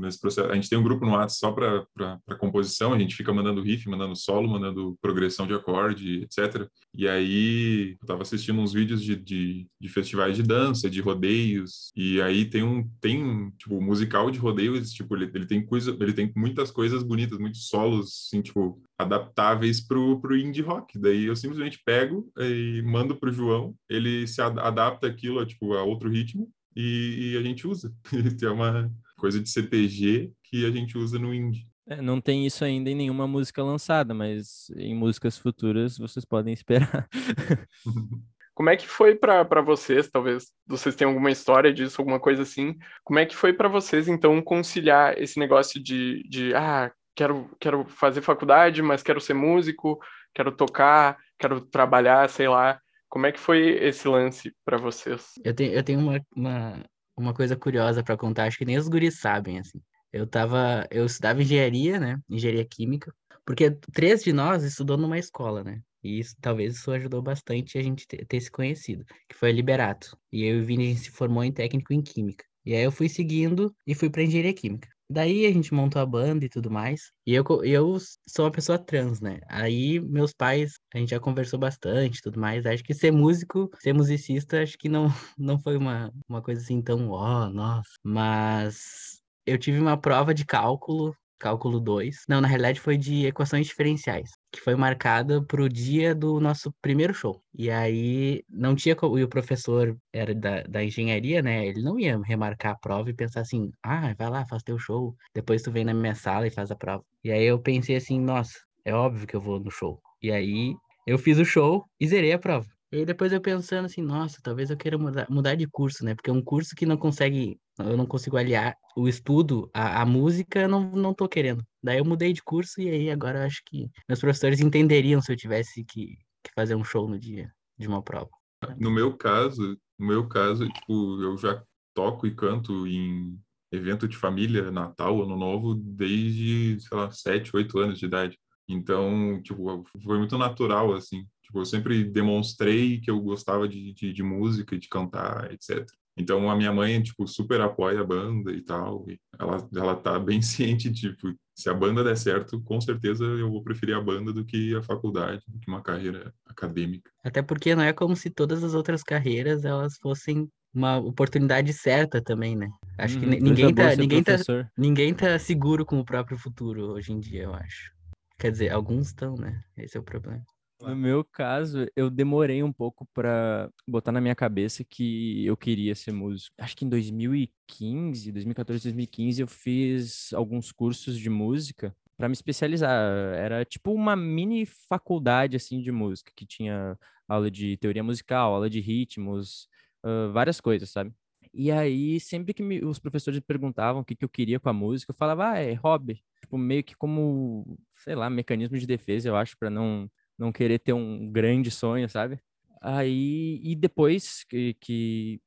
nesse 0.00 0.20
processo, 0.20 0.50
a 0.50 0.54
gente 0.54 0.68
tem 0.68 0.78
um 0.78 0.82
grupo 0.82 1.04
no 1.04 1.12
WhatsApp 1.12 1.36
só 1.36 1.52
para 1.52 2.36
composição, 2.38 2.92
a 2.92 2.98
gente 2.98 3.14
fica 3.14 3.32
mandando 3.32 3.60
riff, 3.62 3.88
mandando 3.88 4.16
solo, 4.16 4.48
mandando 4.48 4.96
progressão 5.00 5.46
de 5.46 5.54
acorde, 5.54 6.22
etc. 6.22 6.68
E 6.94 7.06
aí, 7.08 7.96
eu 8.00 8.06
tava 8.06 8.22
assistindo 8.22 8.60
uns 8.60 8.72
vídeos 8.72 9.02
de, 9.02 9.16
de, 9.16 9.66
de 9.80 9.88
festivais 9.88 10.36
de 10.36 10.42
dança, 10.42 10.88
de 10.88 11.00
rodeios, 11.00 11.90
e 11.96 12.20
aí 12.22 12.44
tem 12.44 12.62
um, 12.62 12.88
tem, 13.00 13.50
tipo, 13.58 13.80
musical 13.80 14.30
de 14.30 14.38
rodeios, 14.38 14.92
tipo, 14.92 15.14
ele, 15.16 15.30
ele 15.34 15.46
tem 15.46 15.64
coisa, 15.64 15.96
ele 16.00 16.12
tem 16.12 16.32
muitas 16.36 16.70
coisas 16.70 17.02
bonitas, 17.02 17.38
muitos 17.38 17.68
solos, 17.68 18.26
assim, 18.28 18.40
tipo, 18.42 18.80
adaptáveis 18.98 19.80
pro, 19.86 20.20
pro 20.20 20.36
indie 20.36 20.62
rock. 20.62 20.98
Daí 20.98 21.24
eu 21.24 21.36
simplesmente 21.36 21.80
pego 21.84 22.30
e 22.38 22.82
mando 22.82 23.16
pro 23.16 23.32
João, 23.32 23.74
ele 23.88 24.26
se 24.26 24.40
ad- 24.40 24.58
adapta 24.60 25.06
aquilo, 25.06 25.44
tipo, 25.44 25.74
a 25.74 25.82
outro 25.82 26.08
ritmo, 26.08 26.48
e, 26.76 27.32
e 27.32 27.38
a 27.38 27.42
gente 27.42 27.66
usa. 27.66 27.92
é 28.42 28.48
uma 28.48 28.92
coisa 29.18 29.40
de 29.40 29.48
CPG 29.48 30.32
que 30.44 30.66
a 30.66 30.70
gente 30.70 30.98
usa 30.98 31.18
no 31.18 31.34
indie. 31.34 31.66
É, 31.88 32.02
não 32.02 32.20
tem 32.20 32.46
isso 32.46 32.64
ainda 32.64 32.90
em 32.90 32.94
nenhuma 32.94 33.26
música 33.26 33.62
lançada, 33.62 34.12
mas 34.12 34.68
em 34.76 34.94
músicas 34.94 35.38
futuras 35.38 35.96
vocês 35.96 36.24
podem 36.24 36.52
esperar. 36.52 37.08
Como 38.54 38.70
é 38.70 38.76
que 38.76 38.88
foi 38.88 39.14
pra 39.14 39.44
vocês? 39.60 40.08
Talvez 40.08 40.50
vocês 40.66 40.96
tenham 40.96 41.10
alguma 41.10 41.30
história 41.30 41.72
disso, 41.72 42.00
alguma 42.00 42.18
coisa 42.18 42.42
assim. 42.42 42.74
Como 43.04 43.18
é 43.18 43.26
que 43.26 43.36
foi 43.36 43.52
pra 43.52 43.68
vocês, 43.68 44.08
então, 44.08 44.40
conciliar 44.40 45.16
esse 45.20 45.38
negócio 45.38 45.80
de, 45.82 46.26
de 46.28 46.54
ah, 46.54 46.90
quero, 47.14 47.50
quero 47.60 47.84
fazer 47.84 48.22
faculdade, 48.22 48.80
mas 48.82 49.02
quero 49.02 49.20
ser 49.20 49.34
músico, 49.34 50.00
quero 50.34 50.50
tocar, 50.50 51.18
quero 51.38 51.60
trabalhar, 51.60 52.28
sei 52.30 52.48
lá. 52.48 52.80
Como 53.08 53.26
é 53.26 53.32
que 53.32 53.40
foi 53.40 53.60
esse 53.84 54.06
lance 54.08 54.54
pra 54.64 54.76
vocês? 54.76 55.32
Eu 55.44 55.54
tenho, 55.54 55.72
eu 55.72 55.82
tenho 55.82 56.00
uma, 56.00 56.20
uma, 56.34 56.84
uma 57.16 57.34
coisa 57.34 57.56
curiosa 57.56 58.02
para 58.02 58.16
contar, 58.16 58.44
acho 58.44 58.58
que 58.58 58.64
nem 58.64 58.78
os 58.78 58.88
guris 58.88 59.18
sabem, 59.18 59.58
assim. 59.58 59.80
Eu 60.12 60.26
tava, 60.26 60.86
eu 60.90 61.06
estudava 61.06 61.42
engenharia, 61.42 61.98
né? 62.00 62.18
Engenharia 62.28 62.64
química, 62.64 63.12
porque 63.44 63.70
três 63.92 64.22
de 64.22 64.32
nós 64.32 64.64
estudou 64.64 64.96
numa 64.96 65.18
escola, 65.18 65.62
né? 65.62 65.80
E 66.02 66.20
isso, 66.20 66.36
talvez 66.40 66.76
isso 66.76 66.90
ajudou 66.92 67.20
bastante 67.20 67.78
a 67.78 67.82
gente 67.82 68.06
ter, 68.06 68.24
ter 68.26 68.40
se 68.40 68.50
conhecido, 68.50 69.04
que 69.28 69.36
foi 69.36 69.50
Liberato. 69.52 70.16
E 70.32 70.44
eu 70.44 70.58
e 70.58 70.60
o 70.60 70.64
Vini 70.64 70.96
se 70.96 71.10
formou 71.10 71.42
em 71.42 71.52
técnico 71.52 71.92
em 71.92 72.00
química. 72.00 72.44
E 72.64 72.74
aí 72.74 72.82
eu 72.82 72.92
fui 72.92 73.08
seguindo 73.08 73.74
e 73.86 73.94
fui 73.94 74.10
para 74.10 74.22
engenharia 74.22 74.54
química. 74.54 74.88
Daí 75.08 75.46
a 75.46 75.52
gente 75.52 75.72
montou 75.72 76.02
a 76.02 76.06
banda 76.06 76.44
e 76.44 76.48
tudo 76.48 76.70
mais. 76.70 77.12
E 77.26 77.32
eu, 77.34 77.44
eu 77.64 77.96
sou 78.28 78.44
uma 78.44 78.50
pessoa 78.50 78.78
trans, 78.78 79.20
né? 79.20 79.40
Aí 79.48 80.00
meus 80.00 80.32
pais, 80.32 80.74
a 80.94 80.98
gente 80.98 81.10
já 81.10 81.20
conversou 81.20 81.58
bastante 81.58 82.20
tudo 82.22 82.40
mais. 82.40 82.66
Acho 82.66 82.82
que 82.82 82.94
ser 82.94 83.12
músico, 83.12 83.70
ser 83.80 83.92
musicista, 83.92 84.62
acho 84.62 84.76
que 84.76 84.88
não, 84.88 85.06
não 85.38 85.58
foi 85.58 85.76
uma, 85.76 86.12
uma 86.28 86.42
coisa 86.42 86.60
assim 86.60 86.82
tão, 86.82 87.10
ó, 87.10 87.48
nossa. 87.48 87.90
Mas 88.02 89.20
eu 89.46 89.56
tive 89.58 89.78
uma 89.78 89.96
prova 89.96 90.34
de 90.34 90.44
cálculo 90.44 91.14
cálculo 91.38 91.80
2. 91.80 92.16
Não, 92.28 92.40
na 92.40 92.48
realidade 92.48 92.80
foi 92.80 92.96
de 92.96 93.26
equações 93.26 93.66
diferenciais, 93.66 94.30
que 94.52 94.60
foi 94.60 94.74
marcada 94.76 95.44
pro 95.44 95.68
dia 95.68 96.14
do 96.14 96.40
nosso 96.40 96.72
primeiro 96.80 97.12
show. 97.14 97.42
E 97.54 97.70
aí 97.70 98.42
não 98.48 98.74
tinha 98.74 98.96
como, 98.96 99.18
e 99.18 99.24
o 99.24 99.28
professor 99.28 99.96
era 100.12 100.34
da, 100.34 100.62
da 100.62 100.82
engenharia, 100.84 101.42
né? 101.42 101.66
Ele 101.66 101.82
não 101.82 101.98
ia 101.98 102.18
remarcar 102.24 102.72
a 102.72 102.78
prova 102.78 103.10
e 103.10 103.14
pensar 103.14 103.40
assim: 103.42 103.70
"Ah, 103.82 104.14
vai 104.18 104.30
lá, 104.30 104.46
faz 104.46 104.62
teu 104.62 104.78
show, 104.78 105.14
depois 105.34 105.62
tu 105.62 105.70
vem 105.72 105.84
na 105.84 105.94
minha 105.94 106.14
sala 106.14 106.46
e 106.46 106.50
faz 106.50 106.70
a 106.70 106.76
prova". 106.76 107.04
E 107.24 107.30
aí 107.30 107.44
eu 107.44 107.60
pensei 107.60 107.96
assim: 107.96 108.20
"Nossa, 108.20 108.54
é 108.84 108.94
óbvio 108.94 109.26
que 109.26 109.36
eu 109.36 109.40
vou 109.40 109.60
no 109.60 109.70
show". 109.70 110.00
E 110.22 110.30
aí 110.32 110.74
eu 111.06 111.18
fiz 111.18 111.38
o 111.38 111.44
show 111.44 111.84
e 112.00 112.06
zerei 112.08 112.32
a 112.32 112.38
prova. 112.38 112.66
E 112.92 112.98
aí 112.98 113.04
depois 113.06 113.32
eu 113.32 113.40
pensando 113.40 113.86
assim, 113.86 114.00
nossa, 114.02 114.38
talvez 114.42 114.70
eu 114.70 114.76
queira 114.76 114.96
mudar, 114.98 115.26
mudar 115.30 115.54
de 115.56 115.66
curso, 115.68 116.04
né? 116.04 116.14
Porque 116.14 116.30
é 116.30 116.32
um 116.32 116.42
curso 116.42 116.74
que 116.76 116.86
não 116.86 116.96
consegue, 116.96 117.58
eu 117.78 117.96
não 117.96 118.06
consigo 118.06 118.36
aliar 118.36 118.76
o 118.96 119.08
estudo 119.08 119.70
à, 119.72 120.02
à 120.02 120.06
música, 120.06 120.66
não, 120.66 120.90
não 120.90 121.14
tô 121.14 121.28
querendo. 121.28 121.64
Daí 121.82 121.98
eu 121.98 122.04
mudei 122.04 122.32
de 122.32 122.42
curso 122.42 122.80
e 122.80 122.88
aí 122.88 123.10
agora 123.10 123.44
acho 123.44 123.62
que 123.66 123.90
meus 124.08 124.20
professores 124.20 124.60
entenderiam 124.60 125.20
se 125.20 125.32
eu 125.32 125.36
tivesse 125.36 125.84
que, 125.84 126.16
que 126.42 126.50
fazer 126.54 126.74
um 126.74 126.84
show 126.84 127.08
no 127.08 127.18
dia 127.18 127.52
de 127.78 127.86
uma 127.86 128.02
prova. 128.02 128.30
No 128.78 128.90
meu 128.90 129.16
caso, 129.16 129.78
no 129.98 130.06
meu 130.06 130.26
caso, 130.26 130.68
tipo, 130.68 131.22
eu 131.22 131.36
já 131.36 131.62
toco 131.94 132.26
e 132.26 132.34
canto 132.34 132.86
em 132.86 133.38
evento 133.70 134.08
de 134.08 134.16
família, 134.16 134.70
Natal, 134.70 135.22
Ano 135.22 135.36
Novo, 135.36 135.74
desde, 135.74 136.80
sei 136.80 136.96
lá, 136.96 137.10
sete, 137.10 137.54
oito 137.54 137.78
anos 137.78 137.98
de 137.98 138.06
idade. 138.06 138.38
Então, 138.68 139.40
tipo, 139.42 139.84
foi 140.02 140.18
muito 140.18 140.36
natural, 140.38 140.94
assim. 140.94 141.26
Tipo, 141.42 141.60
eu 141.60 141.64
sempre 141.64 142.04
demonstrei 142.04 143.00
que 143.00 143.10
eu 143.10 143.20
gostava 143.20 143.68
de, 143.68 143.92
de, 143.92 144.12
de 144.12 144.22
música, 144.22 144.78
de 144.78 144.88
cantar, 144.88 145.52
etc. 145.52 145.86
Então, 146.16 146.50
a 146.50 146.56
minha 146.56 146.72
mãe, 146.72 147.02
tipo, 147.02 147.26
super 147.26 147.60
apoia 147.60 148.00
a 148.00 148.04
banda 148.04 148.52
e 148.52 148.62
tal. 148.62 149.04
E 149.08 149.18
ela, 149.38 149.68
ela 149.74 149.96
tá 149.96 150.18
bem 150.18 150.40
ciente, 150.42 150.92
tipo, 150.92 151.28
se 151.54 151.68
a 151.70 151.74
banda 151.74 152.04
der 152.04 152.16
certo, 152.16 152.60
com 152.62 152.80
certeza 152.80 153.24
eu 153.24 153.50
vou 153.50 153.62
preferir 153.62 153.96
a 153.96 154.00
banda 154.00 154.32
do 154.32 154.44
que 154.44 154.74
a 154.74 154.82
faculdade, 154.82 155.42
do 155.48 155.58
que 155.58 155.68
uma 155.68 155.82
carreira 155.82 156.32
acadêmica. 156.46 157.10
Até 157.24 157.42
porque 157.42 157.74
não 157.74 157.82
é 157.82 157.92
como 157.92 158.14
se 158.14 158.30
todas 158.30 158.62
as 158.62 158.74
outras 158.74 159.02
carreiras 159.02 159.64
elas 159.64 159.96
fossem 160.00 160.48
uma 160.72 160.98
oportunidade 160.98 161.72
certa 161.72 162.22
também, 162.22 162.54
né? 162.54 162.68
Acho 162.98 163.18
que 163.18 163.26
Uhum, 163.26 163.40
ninguém 163.40 163.74
tá, 163.74 163.96
ninguém 163.96 164.22
tá, 164.22 164.32
professor. 164.32 164.68
ninguém 164.76 165.14
tá 165.14 165.38
seguro 165.38 165.84
com 165.84 165.98
o 165.98 166.04
próprio 166.04 166.38
futuro 166.38 166.92
hoje 166.92 167.12
em 167.12 167.20
dia, 167.20 167.44
eu 167.44 167.54
acho. 167.54 167.90
Quer 168.38 168.52
dizer, 168.52 168.70
alguns 168.70 169.08
estão, 169.08 169.34
né? 169.34 169.62
Esse 169.76 169.96
é 169.96 170.00
o 170.00 170.02
problema. 170.04 170.42
No 170.80 170.94
meu 170.94 171.24
caso, 171.24 171.86
eu 171.96 172.10
demorei 172.10 172.62
um 172.62 172.72
pouco 172.72 173.06
pra 173.14 173.70
botar 173.88 174.12
na 174.12 174.20
minha 174.20 174.34
cabeça 174.34 174.84
que 174.84 175.44
eu 175.44 175.56
queria 175.56 175.94
ser 175.94 176.12
músico. 176.12 176.54
Acho 176.58 176.76
que 176.76 176.84
em 176.84 176.88
2015, 176.88 178.30
2014, 178.30 178.82
2015, 178.82 179.40
eu 179.40 179.46
fiz 179.48 180.32
alguns 180.34 180.72
cursos 180.72 181.18
de 181.18 181.30
música 181.30 181.96
para 182.16 182.28
me 182.28 182.34
especializar. 182.34 182.90
Era 183.34 183.64
tipo 183.64 183.90
uma 183.92 184.14
mini 184.14 184.66
faculdade 184.66 185.56
assim 185.56 185.80
de 185.80 185.90
música, 185.90 186.30
que 186.36 186.44
tinha 186.46 186.98
aula 187.26 187.50
de 187.50 187.76
teoria 187.78 188.04
musical, 188.04 188.52
aula 188.54 188.68
de 188.68 188.80
ritmos, 188.80 189.68
ah, 190.04 190.28
várias 190.32 190.60
coisas, 190.60 190.90
sabe? 190.90 191.10
E 191.54 191.70
aí, 191.72 192.20
sempre 192.20 192.52
que 192.52 192.62
me- 192.62 192.84
os 192.84 192.98
professores 192.98 193.40
perguntavam 193.40 194.02
o 194.02 194.04
que, 194.04 194.14
que 194.14 194.24
eu 194.24 194.28
queria 194.28 194.60
com 194.60 194.68
a 194.68 194.72
música, 194.74 195.10
eu 195.12 195.16
falava, 195.16 195.52
ah, 195.52 195.58
é 195.58 195.72
hobby. 195.74 196.22
Tipo, 196.42 196.58
meio 196.58 196.84
que 196.84 196.94
como, 196.94 197.78
sei 197.96 198.14
lá, 198.14 198.28
mecanismo 198.28 198.76
de 198.78 198.86
defesa, 198.86 199.28
eu 199.28 199.36
acho, 199.36 199.56
para 199.58 199.70
não 199.70 200.10
não 200.38 200.52
querer 200.52 200.78
ter 200.78 200.92
um 200.92 201.30
grande 201.30 201.70
sonho, 201.70 202.08
sabe? 202.08 202.40
Aí, 202.80 203.60
e 203.62 203.74
depois 203.74 204.44
que, 204.44 204.74
que 204.74 205.40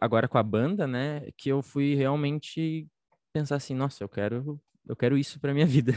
agora 0.00 0.28
com 0.28 0.38
a 0.38 0.42
banda, 0.42 0.86
né, 0.86 1.28
que 1.36 1.48
eu 1.48 1.62
fui 1.62 1.94
realmente 1.94 2.86
pensar 3.32 3.56
assim, 3.56 3.74
nossa, 3.74 4.02
eu 4.04 4.08
quero, 4.08 4.60
eu 4.88 4.96
quero 4.96 5.18
isso 5.18 5.40
para 5.40 5.54
minha 5.54 5.66
vida. 5.66 5.92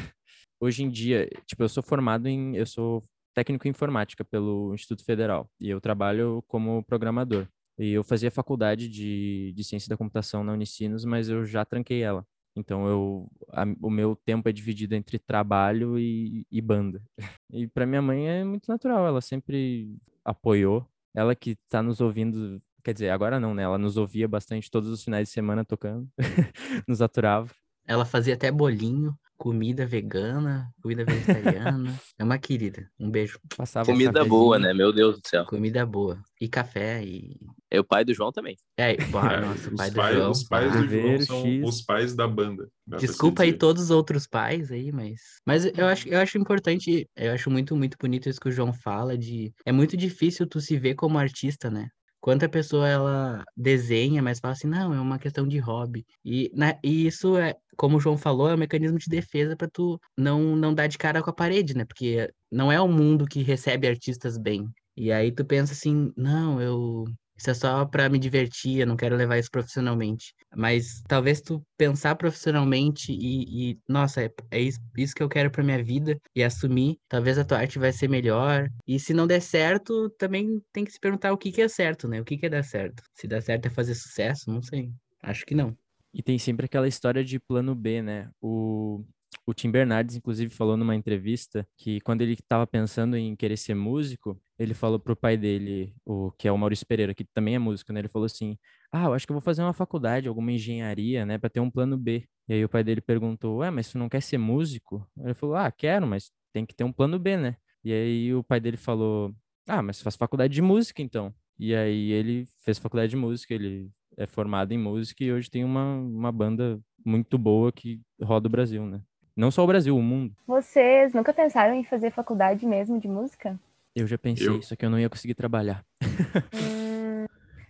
Hoje 0.60 0.84
em 0.84 0.90
dia, 0.90 1.30
tipo, 1.46 1.64
eu 1.64 1.70
sou 1.70 1.82
formado 1.84 2.28
em, 2.28 2.56
eu 2.56 2.66
sou 2.66 3.04
técnico 3.34 3.68
em 3.68 3.72
informática 3.72 4.26
pelo 4.26 4.74
Instituto 4.74 5.06
Federal 5.06 5.50
e 5.60 5.70
eu 5.70 5.80
trabalho 5.80 6.44
como 6.48 6.84
programador. 6.84 7.48
E 7.78 7.92
eu 7.92 8.04
fazia 8.04 8.30
faculdade 8.30 8.90
de, 8.90 9.54
de 9.56 9.64
ciência 9.64 9.90
da 9.90 9.96
computação 9.96 10.44
na 10.44 10.52
Unicinos, 10.52 11.06
mas 11.06 11.30
eu 11.30 11.46
já 11.46 11.64
tranquei 11.64 12.02
ela. 12.04 12.26
Então 12.60 12.88
eu, 12.88 13.32
a- 13.52 13.66
o 13.82 13.90
meu 13.90 14.16
tempo 14.16 14.48
é 14.50 14.52
dividido 14.52 14.96
entre 14.96 15.18
trabalho 15.20 15.98
e, 16.00 16.46
e 16.52 16.62
banda. 16.62 17.02
E 17.52 17.68
para 17.68 17.86
minha 17.86 18.02
mãe 18.02 18.28
é 18.30 18.44
muito 18.44 18.68
natural, 18.68 19.08
ela 19.08 19.22
sempre 19.22 19.98
apoiou. 20.24 20.88
Ela 21.16 21.36
que 21.36 21.56
tá 21.68 21.82
nos 21.82 22.00
ouvindo, 22.00 22.62
quer 22.84 22.94
dizer, 22.94 23.10
agora 23.10 23.40
não, 23.40 23.56
né? 23.56 23.64
Ela 23.64 23.78
nos 23.80 23.98
ouvia 23.98 24.28
bastante 24.28 24.70
todos 24.70 24.88
os 24.90 25.04
finais 25.04 25.28
de 25.28 25.34
semana 25.34 25.66
tocando, 25.66 26.08
nos 26.88 27.02
aturava. 27.02 27.50
Ela 27.88 28.06
fazia 28.06 28.36
até 28.36 28.52
bolinho, 28.52 29.18
comida 29.40 29.86
vegana, 29.86 30.70
comida 30.82 31.06
vegetariana. 31.06 31.98
É 32.20 32.24
uma 32.26 32.38
querida. 32.38 32.90
Um 33.00 33.10
beijo. 33.10 33.40
Passava 33.56 33.86
Comida 33.86 34.12
cafezinho. 34.12 34.30
boa, 34.30 34.60
né? 34.60 34.74
Meu 34.74 34.92
Deus 34.92 35.20
do 35.20 35.28
céu. 35.28 35.46
Comida 35.46 35.86
boa. 35.86 36.22
E 36.42 36.50
café 36.50 37.02
e. 37.02 37.38
É 37.72 37.80
o 37.80 37.84
pai 37.84 38.04
do 38.04 38.14
João 38.14 38.34
também. 38.34 38.58
É, 38.78 38.98
É, 39.00 39.40
nossa, 39.40 39.70
o 39.70 39.76
pai 39.78 39.90
do 39.90 39.96
pais, 39.96 40.16
João. 40.16 40.32
os 40.32 40.44
pais 40.44 40.76
ah. 40.76 40.82
do 40.82 40.88
João 40.90 41.22
são 41.22 41.46
X. 41.46 41.68
os 41.68 41.82
pais 41.82 42.16
da 42.16 42.28
banda. 42.28 42.70
Desculpa 43.00 43.44
aí 43.44 43.54
todos 43.54 43.84
os 43.84 43.92
outros 43.92 44.28
pais 44.28 44.72
aí, 44.72 44.92
mas. 44.92 45.22
Mas 45.46 45.66
eu 45.66 45.86
acho, 45.86 46.10
eu 46.10 46.20
acho 46.20 46.38
importante, 46.38 47.08
eu 47.16 47.32
acho 47.32 47.50
muito, 47.50 47.76
muito 47.78 47.98
bonito 47.98 48.28
isso 48.28 48.42
que 48.42 48.50
o 48.50 48.52
João 48.52 48.74
fala 48.74 49.18
de. 49.18 49.54
É 49.66 49.72
muito 49.72 49.96
difícil 49.96 50.46
tu 50.46 50.60
se 50.60 50.78
ver 50.78 50.96
como 50.96 51.18
artista, 51.18 51.72
né? 51.72 51.88
Quanta 52.22 52.50
pessoa 52.50 52.88
ela 52.88 53.44
desenha, 53.56 54.22
mas 54.22 54.40
fala 54.40 54.54
assim, 54.54 54.68
não, 54.68 54.94
é 54.94 55.00
uma 55.00 55.18
questão 55.20 55.48
de 55.48 55.58
hobby. 55.60 56.06
E, 56.24 56.52
na- 56.54 56.78
e 56.84 57.08
isso 57.08 57.38
é, 57.38 57.56
como 57.78 57.98
o 57.98 58.00
João 58.00 58.18
falou, 58.18 58.50
é 58.50 58.54
um 58.56 58.58
mecanismo 58.58 58.98
de 59.00 59.08
defesa 59.10 59.56
pra 59.56 59.70
tu 59.70 60.00
não, 60.18 60.56
não 60.56 60.74
dar 60.74 60.88
de 60.88 60.98
cara 60.98 61.24
com 61.24 61.30
a 61.30 61.34
parede, 61.34 61.74
né? 61.76 61.86
Porque 61.86 62.30
não 62.52 62.72
é 62.72 62.82
um 62.82 62.92
mundo 62.92 63.26
que 63.26 63.42
recebe 63.44 63.88
artistas 63.88 64.38
bem. 64.38 64.68
E 64.98 65.12
aí 65.12 65.32
tu 65.32 65.46
pensa 65.46 65.74
assim, 65.74 66.12
não, 66.18 66.62
eu. 66.62 67.06
Isso 67.40 67.50
é 67.50 67.54
só 67.54 67.86
pra 67.86 68.10
me 68.10 68.20
divertir, 68.20 68.80
eu 68.80 68.88
não 68.88 68.98
quero 68.98 69.16
levar 69.16 69.38
isso 69.40 69.50
profissionalmente. 69.50 70.34
Mas 70.54 71.02
talvez 71.08 71.40
tu 71.40 71.66
pensar 71.78 72.16
profissionalmente 72.16 73.14
e, 73.14 73.72
e, 73.72 73.80
nossa, 73.88 74.22
é, 74.24 74.32
é 74.52 74.60
isso, 74.60 75.16
que 75.16 75.24
eu 75.24 75.30
quero 75.30 75.50
pra 75.50 75.64
minha 75.64 75.82
vida 75.82 76.20
e 76.36 76.44
assumir, 76.44 77.00
talvez 77.08 77.38
a 77.38 77.46
tua 77.46 77.60
arte 77.60 77.80
vai 77.80 77.94
ser 77.94 78.10
melhor. 78.10 78.70
E 78.86 79.00
se 79.00 79.14
não 79.14 79.26
der 79.26 79.42
certo, 79.42 80.10
também 80.12 80.62
tem 80.74 80.84
que 80.84 80.92
se 80.92 81.00
perguntar 81.00 81.32
o 81.32 81.38
que 81.38 81.50
que 81.50 81.62
é 81.62 81.70
certo, 81.70 82.10
né? 82.10 82.20
O 82.20 82.26
que 82.26 82.38
que 82.38 82.46
é 82.46 82.50
dar 82.50 82.64
certo? 82.64 83.02
Se 83.14 83.26
dar 83.26 83.42
certo 83.42 83.68
é 83.68 83.70
fazer 83.70 83.96
sucesso, 83.96 84.52
não 84.52 84.62
sei. 84.62 84.92
Acho 85.24 85.46
que 85.46 85.56
não. 85.56 85.78
E 86.14 86.22
tem 86.22 86.38
sempre 86.38 86.66
aquela 86.66 86.90
história 86.90 87.24
de 87.24 87.40
plano 87.40 87.74
B, 87.74 88.02
né? 88.02 88.30
O, 88.42 89.06
o 89.46 89.54
Tim 89.54 89.72
Bernardes, 89.72 90.18
inclusive, 90.18 90.54
falou 90.54 90.76
numa 90.76 90.96
entrevista 90.96 91.66
que 91.78 92.02
quando 92.02 92.22
ele 92.22 92.34
estava 92.34 92.68
pensando 92.68 93.16
em 93.16 93.34
querer 93.34 93.58
ser 93.58 93.76
músico, 93.76 94.38
ele 94.60 94.74
falou 94.74 95.00
pro 95.00 95.16
pai 95.16 95.38
dele, 95.38 95.96
o 96.06 96.32
que 96.32 96.48
é 96.48 96.52
o 96.52 96.58
Maurício 96.58 96.86
Pereira, 96.86 97.16
que 97.16 97.24
também 97.24 97.56
é 97.56 97.60
músico, 97.60 97.94
né? 97.94 98.02
Ele 98.02 98.10
falou 98.10 98.26
assim: 98.26 98.58
Ah, 98.92 99.06
eu 99.06 99.14
acho 99.14 99.26
que 99.26 99.32
eu 99.32 99.36
vou 99.36 99.42
fazer 99.42 99.64
uma 99.64 99.74
faculdade, 99.74 100.28
alguma 100.28 100.52
engenharia, 100.52 101.26
né, 101.26 101.38
para 101.38 101.50
ter 101.50 101.62
um 101.62 101.72
plano 101.72 101.98
B. 101.98 102.28
E 102.48 102.54
aí 102.54 102.66
o 102.66 102.70
pai 102.70 102.84
dele 102.84 103.00
perguntou: 103.00 103.60
Ué, 103.60 103.72
mas 103.72 103.90
tu 103.90 103.98
não 103.98 104.10
quer 104.10 104.22
ser 104.22 104.38
músico? 104.38 105.08
Ele 105.18 105.34
falou: 105.34 105.56
Ah, 105.56 105.72
quero, 105.72 106.06
mas 106.06 106.30
tem 106.52 106.66
que 106.66 106.76
ter 106.76 106.84
um 106.84 106.92
plano 106.92 107.18
B, 107.18 107.38
né? 107.38 107.56
E 107.84 107.94
aí 107.94 108.36
o 108.36 108.44
pai 108.44 108.60
dele 108.60 108.76
falou: 108.78 109.34
Ah, 109.66 109.82
mas 109.82 110.02
faz 110.02 110.18
faculdade 110.18 110.54
de 110.54 110.62
música 110.62 111.02
então. 111.02 111.34
E 111.58 111.74
aí 111.74 112.12
ele 112.12 112.46
fez 112.64 112.78
faculdade 112.78 113.12
de 113.12 113.18
música, 113.18 113.54
ele 113.54 113.90
é 114.18 114.26
formado 114.26 114.74
em 114.74 114.78
música 114.78 115.24
e 115.24 115.32
hoje 115.32 115.50
tem 115.50 115.64
uma, 115.64 115.96
uma 115.96 116.32
banda 116.32 116.80
muito 117.06 117.38
boa 117.38 117.72
que 117.72 118.02
roda 118.22 118.48
o 118.48 118.52
Brasil, 118.52 118.86
né? 118.86 119.02
Não 119.36 119.52
só 119.52 119.64
o 119.64 119.68
Brasil, 119.68 119.96
o 119.96 120.02
mundo. 120.02 120.36
Vocês 120.46 121.14
nunca 121.14 121.34
pensaram 121.34 121.74
em 121.74 121.84
fazer 121.86 122.12
faculdade 122.12 122.66
mesmo 122.66 123.00
de 123.00 123.08
música? 123.08 123.58
Eu 124.00 124.08
já 124.08 124.18
pensei, 124.18 124.48
Eu- 124.48 124.62
só 124.62 124.76
que 124.76 124.86
eu 124.86 124.90
não 124.90 125.00
ia 125.00 125.10
conseguir 125.10 125.34
trabalhar. 125.36 125.86
Hum, 126.02 126.08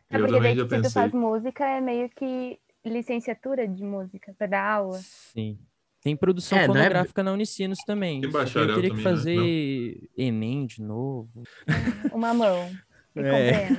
é 0.09 0.17
Eu 0.17 0.19
porque 0.21 0.33
também 0.33 0.41
daí 0.41 0.55
já 0.55 0.63
se 0.63 0.67
tu 0.67 0.69
pensei. 0.69 0.91
faz 0.91 1.11
música 1.13 1.65
é 1.65 1.81
meio 1.81 2.09
que 2.09 2.59
licenciatura 2.85 3.67
de 3.67 3.83
música 3.83 4.33
pra 4.37 4.47
dar 4.47 4.63
aula. 4.71 4.99
Sim. 4.99 5.57
Tem 6.01 6.15
produção 6.15 6.57
É, 6.57 6.63
é- 6.63 6.67
fonográfica 6.67 7.21
na 7.23 7.33
Unicinos 7.33 7.79
também. 7.85 8.21
Tem 8.21 8.31
que 8.31 8.37
eu 8.37 8.53
teria 8.53 8.81
que 8.83 8.89
também, 8.89 8.95
né? 8.97 9.03
fazer 9.03 10.09
Enem 10.17 10.65
de 10.65 10.81
novo. 10.81 11.43
Uma 12.13 12.33
mão. 12.33 12.71
É. 13.15 13.69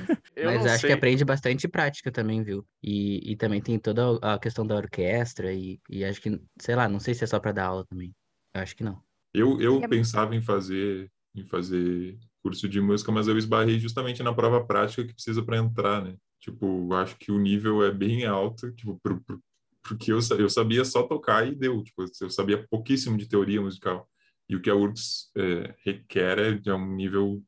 Mas 0.45 0.65
acho 0.65 0.79
sei. 0.81 0.89
que 0.89 0.93
aprende 0.93 1.25
bastante 1.25 1.67
prática 1.67 2.11
também, 2.11 2.43
viu? 2.43 2.63
E, 2.83 3.31
e 3.31 3.35
também 3.35 3.59
tem 3.61 3.79
toda 3.79 4.17
a 4.21 4.37
questão 4.37 4.65
da 4.67 4.75
orquestra 4.75 5.51
e, 5.51 5.79
e 5.89 6.05
acho 6.05 6.21
que, 6.21 6.39
sei 6.59 6.75
lá, 6.75 6.87
não 6.87 6.99
sei 6.99 7.13
se 7.15 7.23
é 7.23 7.27
só 7.27 7.39
pra 7.39 7.51
dar 7.51 7.65
aula 7.67 7.85
também. 7.85 8.13
Acho 8.53 8.75
que 8.75 8.83
não. 8.83 9.01
Eu, 9.33 9.59
eu 9.59 9.81
É- 9.81 9.87
pensava 9.87 10.35
em 10.35 10.41
fazer, 10.41 11.09
em 11.33 11.43
fazer 11.45 12.19
curso 12.41 12.67
de 12.67 12.81
música, 12.81 13.11
mas 13.11 13.27
eu 13.27 13.37
esbarrei 13.37 13.79
justamente 13.79 14.23
na 14.23 14.33
prova 14.33 14.65
prática 14.65 15.05
que 15.05 15.13
precisa 15.13 15.43
para 15.43 15.57
entrar, 15.57 16.03
né? 16.03 16.15
Tipo, 16.39 16.93
acho 16.95 17.15
que 17.17 17.31
o 17.31 17.39
nível 17.39 17.83
é 17.83 17.91
bem 17.91 18.25
alto, 18.25 18.71
tipo, 18.71 18.99
pro, 19.03 19.21
pro, 19.21 19.39
porque 19.83 20.11
eu, 20.11 20.19
eu 20.37 20.49
sabia 20.49 20.83
só 20.85 21.03
tocar 21.03 21.47
e 21.47 21.55
deu, 21.55 21.83
tipo, 21.83 22.03
eu 22.21 22.29
sabia 22.29 22.65
pouquíssimo 22.69 23.17
de 23.17 23.27
teoria 23.27 23.61
musical. 23.61 24.07
E 24.49 24.55
o 24.55 24.61
que 24.61 24.69
a 24.69 24.75
URGS 24.75 25.31
é, 25.37 25.75
requer 25.85 26.39
é, 26.39 26.61
é 26.65 26.73
um 26.73 26.95
nível 26.95 27.41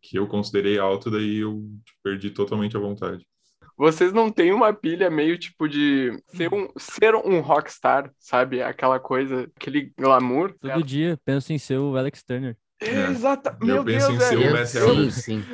que 0.00 0.18
eu 0.18 0.26
considerei 0.26 0.78
alto, 0.78 1.10
daí 1.10 1.38
eu 1.38 1.62
tipo, 1.84 1.98
perdi 2.02 2.30
totalmente 2.30 2.76
a 2.76 2.80
vontade. 2.80 3.26
vocês 3.76 4.12
não 4.12 4.30
têm 4.30 4.52
uma 4.52 4.72
pilha 4.72 5.10
meio 5.10 5.38
tipo 5.38 5.66
de 5.66 6.12
ser 6.28 6.52
um, 6.52 6.68
ser 6.78 7.14
um 7.14 7.40
rockstar, 7.40 8.12
sabe? 8.18 8.62
Aquela 8.62 9.00
coisa, 9.00 9.50
aquele 9.56 9.92
glamour. 9.98 10.54
Todo 10.60 10.82
dia 10.82 11.18
penso 11.24 11.52
em 11.52 11.58
ser 11.58 11.78
o 11.78 11.96
Alex 11.96 12.22
Turner. 12.22 12.56
É. 12.88 13.10
Exata. 13.10 13.56
Eu 13.60 13.66
Meu 13.66 13.84
penso 13.84 14.08
Deus, 14.08 14.22
em 14.22 14.26
ser 14.26 14.38
o 14.38 14.94
Eu, 14.94 15.10
sim, 15.10 15.10
sim. 15.10 15.44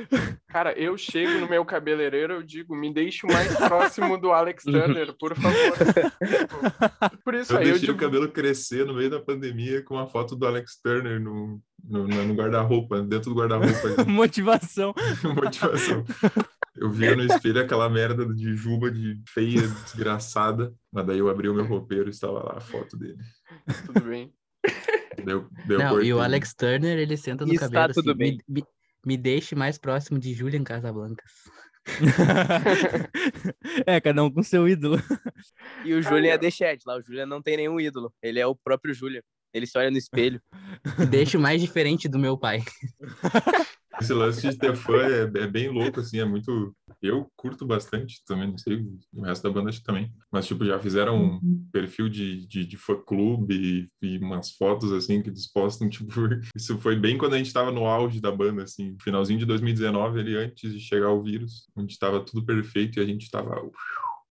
Cara, 0.49 0.73
eu 0.79 0.97
chego 0.97 1.41
no 1.41 1.49
meu 1.49 1.65
cabeleireiro, 1.65 2.35
eu 2.35 2.43
digo, 2.43 2.75
me 2.75 2.93
deixe 2.93 3.27
o 3.27 3.33
mais 3.33 3.55
próximo 3.57 4.19
do 4.19 4.33
Alex 4.33 4.65
Turner, 4.65 5.15
por 5.19 5.35
favor. 5.37 5.51
Por 7.25 7.35
isso 7.35 7.53
Eu 7.53 7.59
aí 7.59 7.65
eu 7.65 7.71
deixei 7.73 7.89
digo, 7.89 7.99
o 7.99 8.01
cabelo 8.01 8.29
crescer 8.29 8.85
no 8.85 8.95
meio 8.95 9.11
da 9.11 9.21
pandemia 9.21 9.83
com 9.83 9.95
uma 9.95 10.07
foto 10.07 10.35
do 10.35 10.47
Alex 10.47 10.81
Turner 10.83 11.21
no, 11.21 11.61
no, 11.85 12.07
no 12.07 12.35
guarda-roupa, 12.35 13.03
dentro 13.03 13.31
do 13.33 13.37
guarda-roupa. 13.37 14.05
Motivação. 14.07 14.95
Motivação. 15.35 16.05
Eu 16.77 16.91
via 16.91 17.15
no 17.15 17.25
espelho 17.25 17.61
aquela 17.61 17.89
merda 17.89 18.27
de 18.27 18.55
juba 18.55 18.91
de 18.91 19.21
feia, 19.29 19.63
desgraçada. 19.85 20.73
Mas 20.93 21.07
daí 21.07 21.19
eu 21.19 21.29
abri 21.29 21.49
o 21.49 21.55
meu 21.55 21.65
roupeiro 21.65 22.09
e 22.09 22.11
estava 22.11 22.43
lá 22.43 22.55
a 22.57 22.61
foto 22.61 22.97
dele. 22.97 23.19
tudo 23.87 24.01
bem. 24.03 24.33
Deu, 25.25 25.49
deu 25.67 25.79
Não, 25.79 26.03
e 26.03 26.13
o 26.13 26.21
Alex 26.21 26.55
Turner, 26.55 26.99
ele 26.99 27.17
senta 27.17 27.45
no 27.45 27.53
Está 27.53 27.67
cabelo 27.67 27.95
tudo 27.95 28.11
assim, 28.11 28.19
bem. 28.19 28.39
Me, 28.49 28.61
me, 28.61 28.65
me 29.07 29.17
deixe 29.17 29.55
mais 29.55 29.79
próximo 29.79 30.19
de 30.19 30.35
Julian 30.35 30.65
Casablancas. 30.65 31.33
é, 33.87 34.01
cada 34.01 34.23
um 34.23 34.31
com 34.31 34.43
seu 34.43 34.69
ídolo. 34.69 34.99
E 35.85 35.95
o 35.95 36.03
Julian 36.03 36.35
é 36.35 36.39
deixete 36.39 36.83
lá. 36.87 36.97
O 36.97 37.03
Julian 37.03 37.25
não 37.25 37.41
tem 37.41 37.57
nenhum 37.57 37.81
ídolo. 37.81 38.13
Ele 38.23 38.39
é 38.39 38.47
o 38.47 38.55
próprio 38.55 38.93
Julian. 38.93 39.23
Ele 39.53 39.67
se 39.67 39.79
olha 39.79 39.91
no 39.91 39.97
espelho. 39.97 40.41
Me 40.99 41.07
deixe 41.07 41.39
mais 41.39 41.61
diferente 41.61 42.07
do 42.07 42.19
meu 42.19 42.37
pai. 42.37 42.63
Esse 44.01 44.13
lance 44.13 44.49
de 44.49 44.57
ter 44.57 44.75
fã 44.75 44.97
é, 44.97 45.23
é 45.43 45.47
bem 45.47 45.69
louco, 45.69 46.01
assim, 46.01 46.19
é 46.19 46.25
muito. 46.25 46.75
Eu 47.03 47.31
curto 47.37 47.67
bastante 47.67 48.23
também, 48.27 48.49
não 48.49 48.59
sei, 48.59 48.85
o 49.13 49.23
resto 49.23 49.43
da 49.43 49.51
banda 49.51 49.71
acho 49.71 49.81
que 49.81 49.85
também. 49.85 50.13
Mas, 50.31 50.47
tipo, 50.47 50.65
já 50.65 50.79
fizeram 50.79 51.41
um 51.43 51.69
perfil 51.73 52.09
de, 52.09 52.47
de, 52.47 52.65
de 52.67 52.77
fã-clube 52.77 53.55
e, 54.03 54.07
e 54.07 54.19
umas 54.19 54.53
fotos, 54.53 54.93
assim, 54.93 55.23
que 55.23 55.31
eles 55.31 55.51
postam, 55.51 55.89
tipo. 55.91 56.11
Isso 56.55 56.79
foi 56.79 56.97
bem 56.97 57.17
quando 57.19 57.35
a 57.35 57.39
gente 57.39 57.53
tava 57.53 57.71
no 57.71 57.87
auge 57.87 58.21
da 58.21 58.31
banda, 58.31 58.65
assim, 58.65 58.97
finalzinho 59.03 59.39
de 59.39 59.47
2019, 59.47 60.21
ali 60.21 60.37
antes 60.37 60.73
de 60.73 60.81
chegar 60.81 61.11
o 61.11 61.23
vírus, 61.23 61.69
onde 61.77 61.99
tava 61.99 62.21
tudo 62.21 62.45
perfeito 62.45 62.99
e 62.99 63.03
a 63.03 63.07
gente 63.07 63.31
tava. 63.31 63.61
uf, 63.63 63.75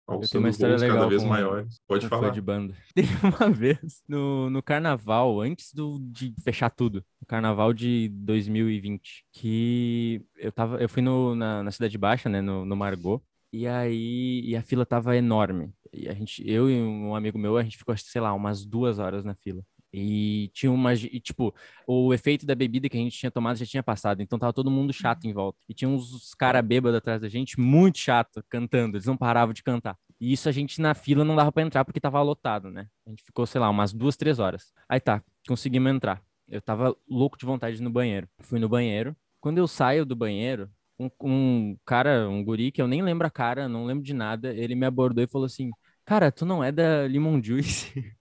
Alçando 0.07 0.45
uma 0.45 0.49
história 0.49 0.75
voos 0.75 0.81
cada 0.87 0.93
legal 0.93 1.09
vez 1.09 1.21
com- 1.23 1.29
maiores. 1.29 1.81
Pode 1.87 2.07
falar. 2.07 2.29
de 2.31 2.41
banda. 2.41 2.73
Teve 2.95 3.13
uma 3.25 3.49
vez 3.51 4.03
no, 4.07 4.49
no 4.49 4.63
carnaval, 4.63 5.41
antes 5.41 5.73
do, 5.73 5.99
de 5.99 6.33
fechar 6.43 6.69
tudo, 6.69 7.03
no 7.19 7.27
carnaval 7.27 7.73
de 7.73 8.09
2020, 8.09 9.25
que 9.33 10.21
eu 10.37 10.51
tava, 10.51 10.77
eu 10.81 10.87
fui 10.89 11.01
no, 11.01 11.35
na, 11.35 11.63
na 11.63 11.71
Cidade 11.71 11.97
Baixa, 11.97 12.29
né, 12.29 12.41
no, 12.41 12.65
no 12.65 12.75
Margot, 12.75 13.21
e 13.51 13.67
aí 13.67 14.41
e 14.45 14.55
a 14.55 14.61
fila 14.61 14.85
tava 14.85 15.15
enorme. 15.17 15.73
E 15.93 16.07
a 16.07 16.13
gente, 16.13 16.41
eu 16.49 16.69
e 16.69 16.75
um 16.81 17.15
amigo 17.15 17.37
meu, 17.37 17.57
a 17.57 17.63
gente 17.63 17.77
ficou, 17.77 17.95
sei 17.97 18.21
lá, 18.21 18.33
umas 18.33 18.65
duas 18.65 18.99
horas 18.99 19.23
na 19.25 19.35
fila. 19.35 19.61
E 19.93 20.49
tinha 20.53 20.71
uma, 20.71 20.93
e, 20.93 21.19
tipo, 21.19 21.53
o 21.87 22.13
efeito 22.13 22.45
da 22.45 22.53
bebida 22.53 22.89
que 22.89 22.97
a 22.97 22.99
gente 22.99 23.17
tinha 23.17 23.31
tomado 23.31 23.57
já 23.57 23.65
tinha 23.65 23.81
passado, 23.83 24.21
então 24.21 24.37
tava 24.37 24.53
todo 24.53 24.69
mundo 24.69 24.91
chato 24.93 25.25
em 25.25 25.33
volta. 25.33 25.57
E 25.67 25.73
tinha 25.73 25.89
uns 25.89 26.33
cara 26.35 26.61
bêbado 26.61 26.97
atrás 26.97 27.21
da 27.21 27.29
gente, 27.29 27.59
muito 27.59 27.97
chato, 27.97 28.43
cantando, 28.49 28.97
eles 28.97 29.05
não 29.05 29.17
paravam 29.17 29.53
de 29.53 29.63
cantar. 29.63 29.97
E 30.19 30.33
isso 30.33 30.49
a 30.49 30.51
gente 30.51 30.81
na 30.81 30.93
fila 30.93 31.23
não 31.23 31.35
dava 31.35 31.51
pra 31.51 31.63
entrar 31.63 31.85
porque 31.85 31.99
tava 31.99 32.21
lotado, 32.21 32.69
né? 32.71 32.87
A 33.05 33.09
gente 33.09 33.23
ficou, 33.23 33.45
sei 33.45 33.61
lá, 33.61 33.69
umas 33.69 33.93
duas, 33.93 34.17
três 34.17 34.39
horas. 34.39 34.73
Aí 34.89 34.99
tá, 34.99 35.23
conseguimos 35.47 35.91
entrar. 35.91 36.21
Eu 36.47 36.61
tava 36.61 36.95
louco 37.09 37.37
de 37.37 37.45
vontade 37.45 37.81
no 37.81 37.89
banheiro. 37.89 38.27
Fui 38.41 38.59
no 38.59 38.69
banheiro. 38.69 39.15
Quando 39.39 39.57
eu 39.59 39.67
saio 39.67 40.05
do 40.05 40.15
banheiro, 40.15 40.69
um, 40.99 41.09
um 41.21 41.77
cara, 41.85 42.27
um 42.29 42.43
guri 42.43 42.71
que 42.71 42.81
eu 42.81 42.87
nem 42.87 43.01
lembro 43.01 43.27
a 43.27 43.29
cara, 43.31 43.67
não 43.69 43.85
lembro 43.85 44.03
de 44.03 44.13
nada, 44.13 44.53
ele 44.53 44.75
me 44.75 44.85
abordou 44.85 45.23
e 45.23 45.27
falou 45.27 45.45
assim: 45.45 45.69
Cara, 46.05 46.31
tu 46.31 46.45
não 46.45 46.63
é 46.63 46.71
da 46.71 47.03
Lemon 47.03 47.41
Juice? 47.41 47.93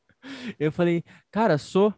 Eu 0.58 0.72
falei, 0.72 1.04
cara, 1.30 1.58
sou. 1.58 1.94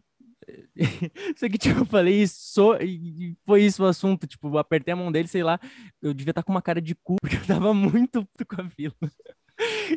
Só 1.37 1.47
que, 1.49 1.57
tipo, 1.57 1.79
eu 1.81 1.85
falei, 1.85 2.25
sou, 2.27 2.77
e 2.81 3.35
foi 3.45 3.63
isso 3.63 3.83
o 3.83 3.85
assunto. 3.87 4.27
Tipo, 4.27 4.57
apertei 4.57 4.93
a 4.93 4.95
mão 4.97 5.11
dele, 5.11 5.27
sei 5.27 5.43
lá, 5.43 5.59
eu 6.01 6.13
devia 6.13 6.31
estar 6.31 6.43
com 6.43 6.51
uma 6.51 6.61
cara 6.61 6.81
de 6.81 6.95
cu, 6.95 7.15
porque 7.21 7.37
eu 7.37 7.45
tava 7.47 7.73
muito 7.73 8.25
puto 8.25 8.45
com 8.45 8.61
a 8.61 8.69
fila. 8.69 8.95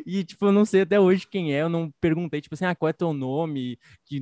E, 0.05 0.23
tipo, 0.23 0.45
eu 0.45 0.51
não 0.51 0.65
sei 0.65 0.81
até 0.81 0.99
hoje 0.99 1.27
quem 1.27 1.53
é, 1.53 1.61
eu 1.61 1.69
não 1.69 1.91
perguntei, 2.01 2.41
tipo 2.41 2.53
assim, 2.55 2.65
ah, 2.65 2.75
qual 2.75 2.89
é 2.89 2.93
teu 2.93 3.13
nome, 3.13 3.77
que 4.05 4.21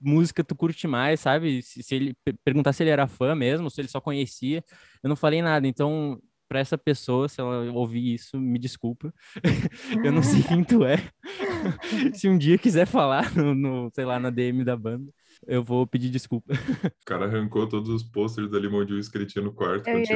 música 0.00 0.44
tu 0.44 0.54
curte 0.54 0.86
mais, 0.86 1.20
sabe? 1.20 1.62
Se, 1.62 1.82
se 1.82 1.94
ele 1.94 2.14
per- 2.24 2.36
perguntar 2.44 2.72
se 2.72 2.82
ele 2.82 2.90
era 2.90 3.06
fã 3.08 3.34
mesmo, 3.34 3.70
se 3.70 3.80
ele 3.80 3.88
só 3.88 4.00
conhecia, 4.00 4.64
eu 5.02 5.08
não 5.08 5.16
falei 5.16 5.42
nada. 5.42 5.66
Então, 5.66 6.20
pra 6.48 6.60
essa 6.60 6.78
pessoa, 6.78 7.28
se 7.28 7.40
ela 7.40 7.70
ouvir 7.72 8.14
isso, 8.14 8.38
me 8.38 8.58
desculpa. 8.58 9.12
eu 10.04 10.12
não 10.12 10.22
sei 10.22 10.42
quem 10.46 10.62
tu 10.64 10.84
é. 10.84 10.96
se 12.14 12.28
um 12.28 12.38
dia 12.38 12.58
quiser 12.58 12.86
falar 12.86 13.34
no, 13.34 13.54
no, 13.54 13.90
sei 13.94 14.04
lá, 14.04 14.18
na 14.18 14.30
DM 14.30 14.64
da 14.64 14.76
banda, 14.76 15.10
eu 15.46 15.62
vou 15.62 15.86
pedir 15.86 16.08
desculpa. 16.10 16.54
O 16.54 16.90
cara 17.04 17.26
arrancou 17.26 17.68
todos 17.68 17.90
os 17.90 18.02
posters 18.02 18.50
da 18.50 18.58
Limon 18.58 18.86
Juice 18.86 19.10
que 19.10 19.18
ele 19.18 19.26
tinha 19.26 19.44
no 19.44 19.52
quarto. 19.52 19.86
Eu 19.88 19.98
ele, 19.98 20.06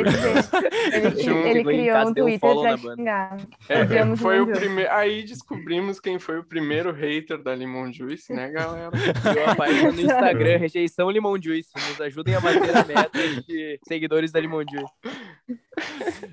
Tinha 1.17 1.35
um- 1.35 1.47
ele 1.47 1.63
criou 1.65 1.87
casa, 1.95 2.09
um 2.09 2.11
um 2.11 2.15
Twitter 2.15 2.41
pra 2.41 2.79
xingar. 2.79 3.37
É, 3.69 4.17
foi 4.17 4.41
o 4.41 4.47
primeiro. 4.47 4.91
Aí 4.93 5.23
descobrimos 5.23 6.01
quem 6.01 6.19
foi 6.19 6.39
o 6.39 6.45
primeiro 6.45 6.93
hater 6.93 7.43
da 7.43 7.55
Limon 7.55 7.93
Juice, 7.93 8.33
né, 8.33 8.51
galera? 8.51 8.91
Criou 8.91 9.47
a 9.47 9.55
página 9.55 9.93
no 9.93 10.01
Instagram, 10.01 10.57
rejeição 10.59 11.11
Limão 11.11 11.41
Juice. 11.41 11.71
Nos 11.77 12.01
ajudem 12.01 12.35
a 12.35 12.41
bater 12.41 12.77
a 12.77 12.85
meta 12.85 13.43
de 13.47 13.79
seguidores 13.87 14.33
da 14.33 14.41
Limão 14.41 14.61
Juice. 14.61 14.93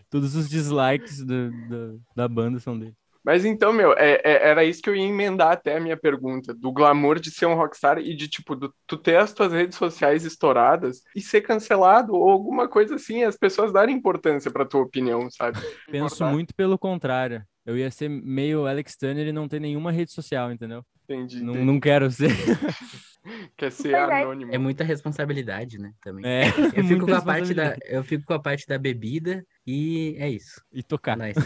Todos 0.10 0.36
os 0.36 0.50
dislikes 0.50 1.24
do- 1.24 1.52
do- 1.52 2.02
da 2.16 2.28
banda 2.28 2.60
são 2.60 2.78
dele. 2.78 2.94
Mas 3.24 3.44
então, 3.44 3.74
meu, 3.74 3.92
é- 3.94 4.22
é- 4.24 4.48
era 4.50 4.64
isso 4.64 4.82
que 4.82 4.90
eu 4.90 4.96
ia 4.96 5.04
emendar 5.04 5.52
até 5.52 5.76
a 5.76 5.82
minha 5.82 5.98
pergunta, 5.98 6.54
do 6.54 6.72
glamour 6.72 7.20
de 7.20 7.30
ser 7.30 7.46
um 7.46 7.56
rockstar 7.56 7.98
e 8.00 8.16
de, 8.16 8.26
tipo, 8.30 8.56
do- 8.56 8.74
tu 8.88 8.96
ter 8.98 9.18
as 9.18 9.34
tuas 9.34 9.52
redes 9.52 9.78
sociais 9.78 10.24
estouradas 10.24 11.02
e 11.14 11.20
ser 11.20 11.42
cancelado 11.42 12.14
ou 12.14 12.30
alguma 12.30 12.70
coisa 12.70 12.96
assim, 12.96 13.24
as 13.24 13.36
pessoas 13.36 13.74
darem 13.74 13.96
importância 13.98 14.50
pra 14.50 14.64
tua 14.66 14.82
opinião, 14.82 15.30
sabe? 15.30 15.58
Penso 15.92 16.16
Importar. 16.16 16.32
muito 16.32 16.56
pelo 16.56 16.78
contrário. 16.78 17.44
Eu 17.66 17.78
ia 17.78 17.92
ser 17.92 18.08
meio 18.08 18.66
Alex 18.66 18.96
Turner 18.96 19.28
e 19.28 19.34
não 19.34 19.46
ter 19.46 19.60
nenhuma 19.60 19.92
rede 19.92 20.14
social, 20.14 20.50
entendeu? 20.50 20.82
Entendi, 21.04 21.42
Não, 21.44 21.50
entendi. 21.52 21.66
não 21.66 21.80
quero 21.82 22.10
ser. 22.10 22.30
Quer 23.58 23.72
ser 23.72 23.92
Pois 23.92 24.10
é. 24.10 24.24
anônimo. 24.24 24.54
É 24.54 24.58
muita 24.58 24.84
responsabilidade, 24.84 25.78
né? 25.80 25.92
Também. 26.02 26.26
É, 26.26 26.54
Eu 26.74 26.84
fico, 26.86 27.06
muita 27.06 27.06
com 27.08 27.16
a 27.16 27.22
parte 27.22 27.54
da, 27.54 27.76
eu 27.86 28.04
fico 28.04 28.26
com 28.26 28.34
a 28.34 28.42
parte 28.42 28.66
da 28.68 28.78
bebida 28.78 29.46
e 29.66 30.16
é 30.20 30.30
isso. 30.30 30.62
E 30.72 30.84
tocar. 30.84 31.18
Nice. 31.18 31.40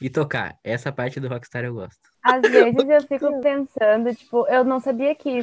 E 0.00 0.10
tocar. 0.10 0.56
Essa 0.62 0.92
parte 0.92 1.20
do 1.20 1.28
Rockstar 1.28 1.64
eu 1.64 1.74
gosto. 1.74 2.00
Às 2.22 2.42
vezes 2.42 2.88
eu 2.88 3.02
fico 3.06 3.40
pensando, 3.40 4.14
tipo, 4.14 4.46
eu 4.48 4.64
não 4.64 4.80
sabia 4.80 5.14
que. 5.14 5.40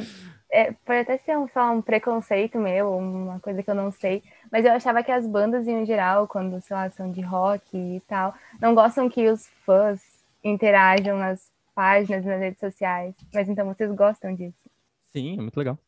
é, 0.50 0.72
pode 0.84 1.00
até 1.00 1.16
ser 1.18 1.36
um, 1.38 1.46
lá, 1.54 1.70
um 1.70 1.80
preconceito 1.82 2.58
meu, 2.58 2.90
uma 2.96 3.40
coisa 3.40 3.62
que 3.62 3.70
eu 3.70 3.74
não 3.74 3.90
sei, 3.90 4.22
mas 4.50 4.64
eu 4.64 4.72
achava 4.72 5.02
que 5.02 5.10
as 5.10 5.26
bandas 5.26 5.66
em 5.66 5.84
geral, 5.86 6.28
quando, 6.28 6.60
sei 6.60 6.76
lá, 6.76 6.90
são 6.90 7.10
de 7.10 7.20
rock 7.22 7.76
e 7.76 8.00
tal, 8.06 8.34
não 8.60 8.74
gostam 8.74 9.08
que 9.08 9.28
os 9.30 9.46
fãs 9.64 10.00
interajam 10.44 11.16
nas 11.18 11.50
páginas, 11.74 12.24
nas 12.24 12.38
redes 12.40 12.60
sociais. 12.60 13.14
Mas 13.32 13.48
então 13.48 13.66
vocês 13.66 13.90
gostam 13.92 14.34
disso. 14.34 14.58
Sim, 15.12 15.38
é 15.38 15.42
muito 15.42 15.56
legal. 15.56 15.78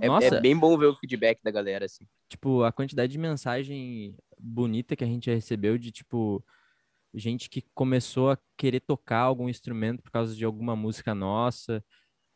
É, 0.00 0.06
Nossa. 0.06 0.36
é 0.36 0.40
bem 0.40 0.56
bom 0.56 0.76
ver 0.76 0.86
o 0.86 0.94
feedback 0.94 1.40
da 1.42 1.50
galera, 1.50 1.86
assim. 1.86 2.06
Tipo, 2.28 2.62
a 2.62 2.72
quantidade 2.72 3.10
de 3.10 3.18
mensagem 3.18 4.16
bonita 4.38 4.94
que 4.94 5.04
a 5.04 5.06
gente 5.06 5.30
recebeu 5.30 5.78
de, 5.78 5.90
tipo, 5.90 6.44
gente 7.14 7.48
que 7.48 7.64
começou 7.74 8.30
a 8.30 8.38
querer 8.56 8.80
tocar 8.80 9.20
algum 9.20 9.48
instrumento 9.48 10.02
por 10.02 10.10
causa 10.10 10.34
de 10.34 10.44
alguma 10.44 10.76
música 10.76 11.14
nossa. 11.14 11.84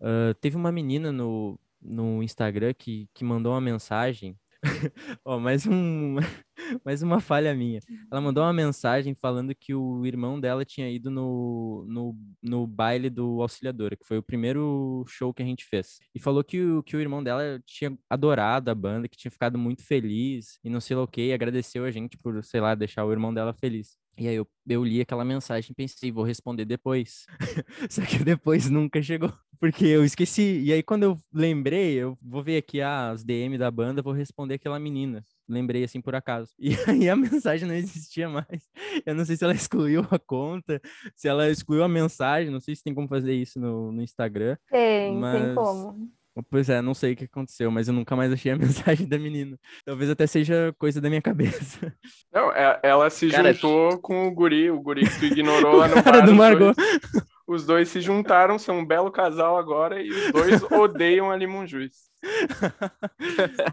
Ah, 0.00 0.34
teve 0.40 0.56
uma 0.56 0.70
menina 0.70 1.10
no, 1.10 1.58
no 1.80 2.22
Instagram 2.22 2.74
que, 2.74 3.08
que 3.14 3.24
mandou 3.24 3.52
uma 3.52 3.60
mensagem. 3.60 4.38
Ó, 5.24 5.38
mais 5.38 5.66
um, 5.66 6.16
mais 6.84 7.02
uma 7.02 7.20
falha 7.20 7.54
minha. 7.54 7.80
Ela 8.10 8.20
mandou 8.20 8.42
uma 8.42 8.52
mensagem 8.52 9.14
falando 9.14 9.54
que 9.54 9.74
o 9.74 10.06
irmão 10.06 10.40
dela 10.40 10.64
tinha 10.64 10.90
ido 10.90 11.10
no, 11.10 11.84
no, 11.88 12.16
no 12.42 12.66
baile 12.66 13.10
do 13.10 13.42
Auxiliadora, 13.42 13.96
que 13.96 14.06
foi 14.06 14.18
o 14.18 14.22
primeiro 14.22 15.04
show 15.08 15.32
que 15.32 15.42
a 15.42 15.46
gente 15.46 15.64
fez. 15.64 15.98
E 16.14 16.20
falou 16.20 16.42
que 16.42 16.60
o, 16.60 16.82
que 16.82 16.96
o 16.96 17.00
irmão 17.00 17.22
dela 17.22 17.60
tinha 17.66 17.96
adorado 18.08 18.70
a 18.70 18.74
banda, 18.74 19.08
que 19.08 19.16
tinha 19.16 19.30
ficado 19.30 19.58
muito 19.58 19.82
feliz 19.82 20.58
e 20.64 20.70
não 20.70 20.80
sei 20.80 20.96
lá 20.96 21.02
o 21.02 21.08
que, 21.08 21.28
e 21.28 21.32
agradeceu 21.32 21.84
a 21.84 21.90
gente 21.90 22.16
por, 22.18 22.42
sei 22.44 22.60
lá, 22.60 22.74
deixar 22.74 23.04
o 23.04 23.12
irmão 23.12 23.32
dela 23.32 23.52
feliz. 23.52 23.96
E 24.16 24.28
aí 24.28 24.36
eu, 24.36 24.46
eu 24.68 24.84
li 24.84 25.00
aquela 25.00 25.24
mensagem 25.24 25.72
e 25.72 25.74
pensei, 25.74 26.12
vou 26.12 26.24
responder 26.24 26.64
depois. 26.64 27.26
Só 27.90 28.02
que 28.02 28.22
depois 28.22 28.70
nunca 28.70 29.02
chegou, 29.02 29.32
porque 29.58 29.84
eu 29.86 30.04
esqueci. 30.04 30.60
E 30.60 30.72
aí 30.72 30.82
quando 30.82 31.02
eu 31.02 31.16
lembrei, 31.32 31.94
eu 31.94 32.16
vou 32.22 32.42
ver 32.42 32.58
aqui 32.58 32.80
as 32.80 33.24
DM 33.24 33.58
da 33.58 33.70
banda, 33.70 34.02
vou 34.02 34.12
responder 34.12 34.54
aquela 34.54 34.78
menina. 34.78 35.24
Lembrei 35.48 35.84
assim 35.84 36.00
por 36.00 36.14
acaso. 36.14 36.52
E 36.58 36.74
aí 36.88 37.08
a 37.08 37.16
mensagem 37.16 37.68
não 37.68 37.74
existia 37.74 38.28
mais. 38.28 38.68
Eu 39.04 39.14
não 39.14 39.24
sei 39.24 39.36
se 39.36 39.44
ela 39.44 39.52
excluiu 39.54 40.06
a 40.10 40.18
conta, 40.18 40.80
se 41.14 41.28
ela 41.28 41.50
excluiu 41.50 41.82
a 41.84 41.88
mensagem, 41.88 42.50
não 42.50 42.60
sei 42.60 42.74
se 42.74 42.82
tem 42.82 42.94
como 42.94 43.08
fazer 43.08 43.34
isso 43.34 43.60
no, 43.60 43.92
no 43.92 44.02
Instagram. 44.02 44.56
Tem, 44.70 45.10
tem 45.12 45.20
Mas- 45.20 45.54
como. 45.54 46.08
Pois 46.50 46.68
é, 46.68 46.82
não 46.82 46.94
sei 46.94 47.12
o 47.12 47.16
que 47.16 47.26
aconteceu, 47.26 47.70
mas 47.70 47.86
eu 47.86 47.94
nunca 47.94 48.16
mais 48.16 48.32
achei 48.32 48.50
a 48.50 48.56
mensagem 48.58 49.06
da 49.06 49.16
menina. 49.16 49.56
Talvez 49.84 50.10
até 50.10 50.26
seja 50.26 50.74
coisa 50.78 51.00
da 51.00 51.08
minha 51.08 51.22
cabeça. 51.22 51.94
Não, 52.32 52.50
é- 52.50 52.80
ela 52.82 53.08
se 53.08 53.28
Cara, 53.28 53.52
juntou 53.52 53.98
com 54.00 54.26
o 54.26 54.32
guri, 54.34 54.68
o 54.68 54.80
guri 54.80 55.08
que 55.08 55.18
tu 55.20 55.24
ignorou 55.26 55.76
lá 55.78 55.86
no 55.86 56.02
Cara 56.02 56.18
bar. 56.18 56.24
do 56.26 56.32
os 56.32 56.36
Margot. 56.36 56.74
dois- 56.74 57.24
Os 57.46 57.66
dois 57.66 57.88
se 57.90 58.00
juntaram, 58.00 58.58
são 58.58 58.78
um 58.80 58.84
belo 58.86 59.12
casal 59.12 59.56
agora 59.58 60.02
e 60.02 60.08
os 60.10 60.32
dois 60.32 60.62
odeiam 60.72 61.30
a 61.30 61.36
Limão 61.36 61.66
Juiz. 61.66 61.92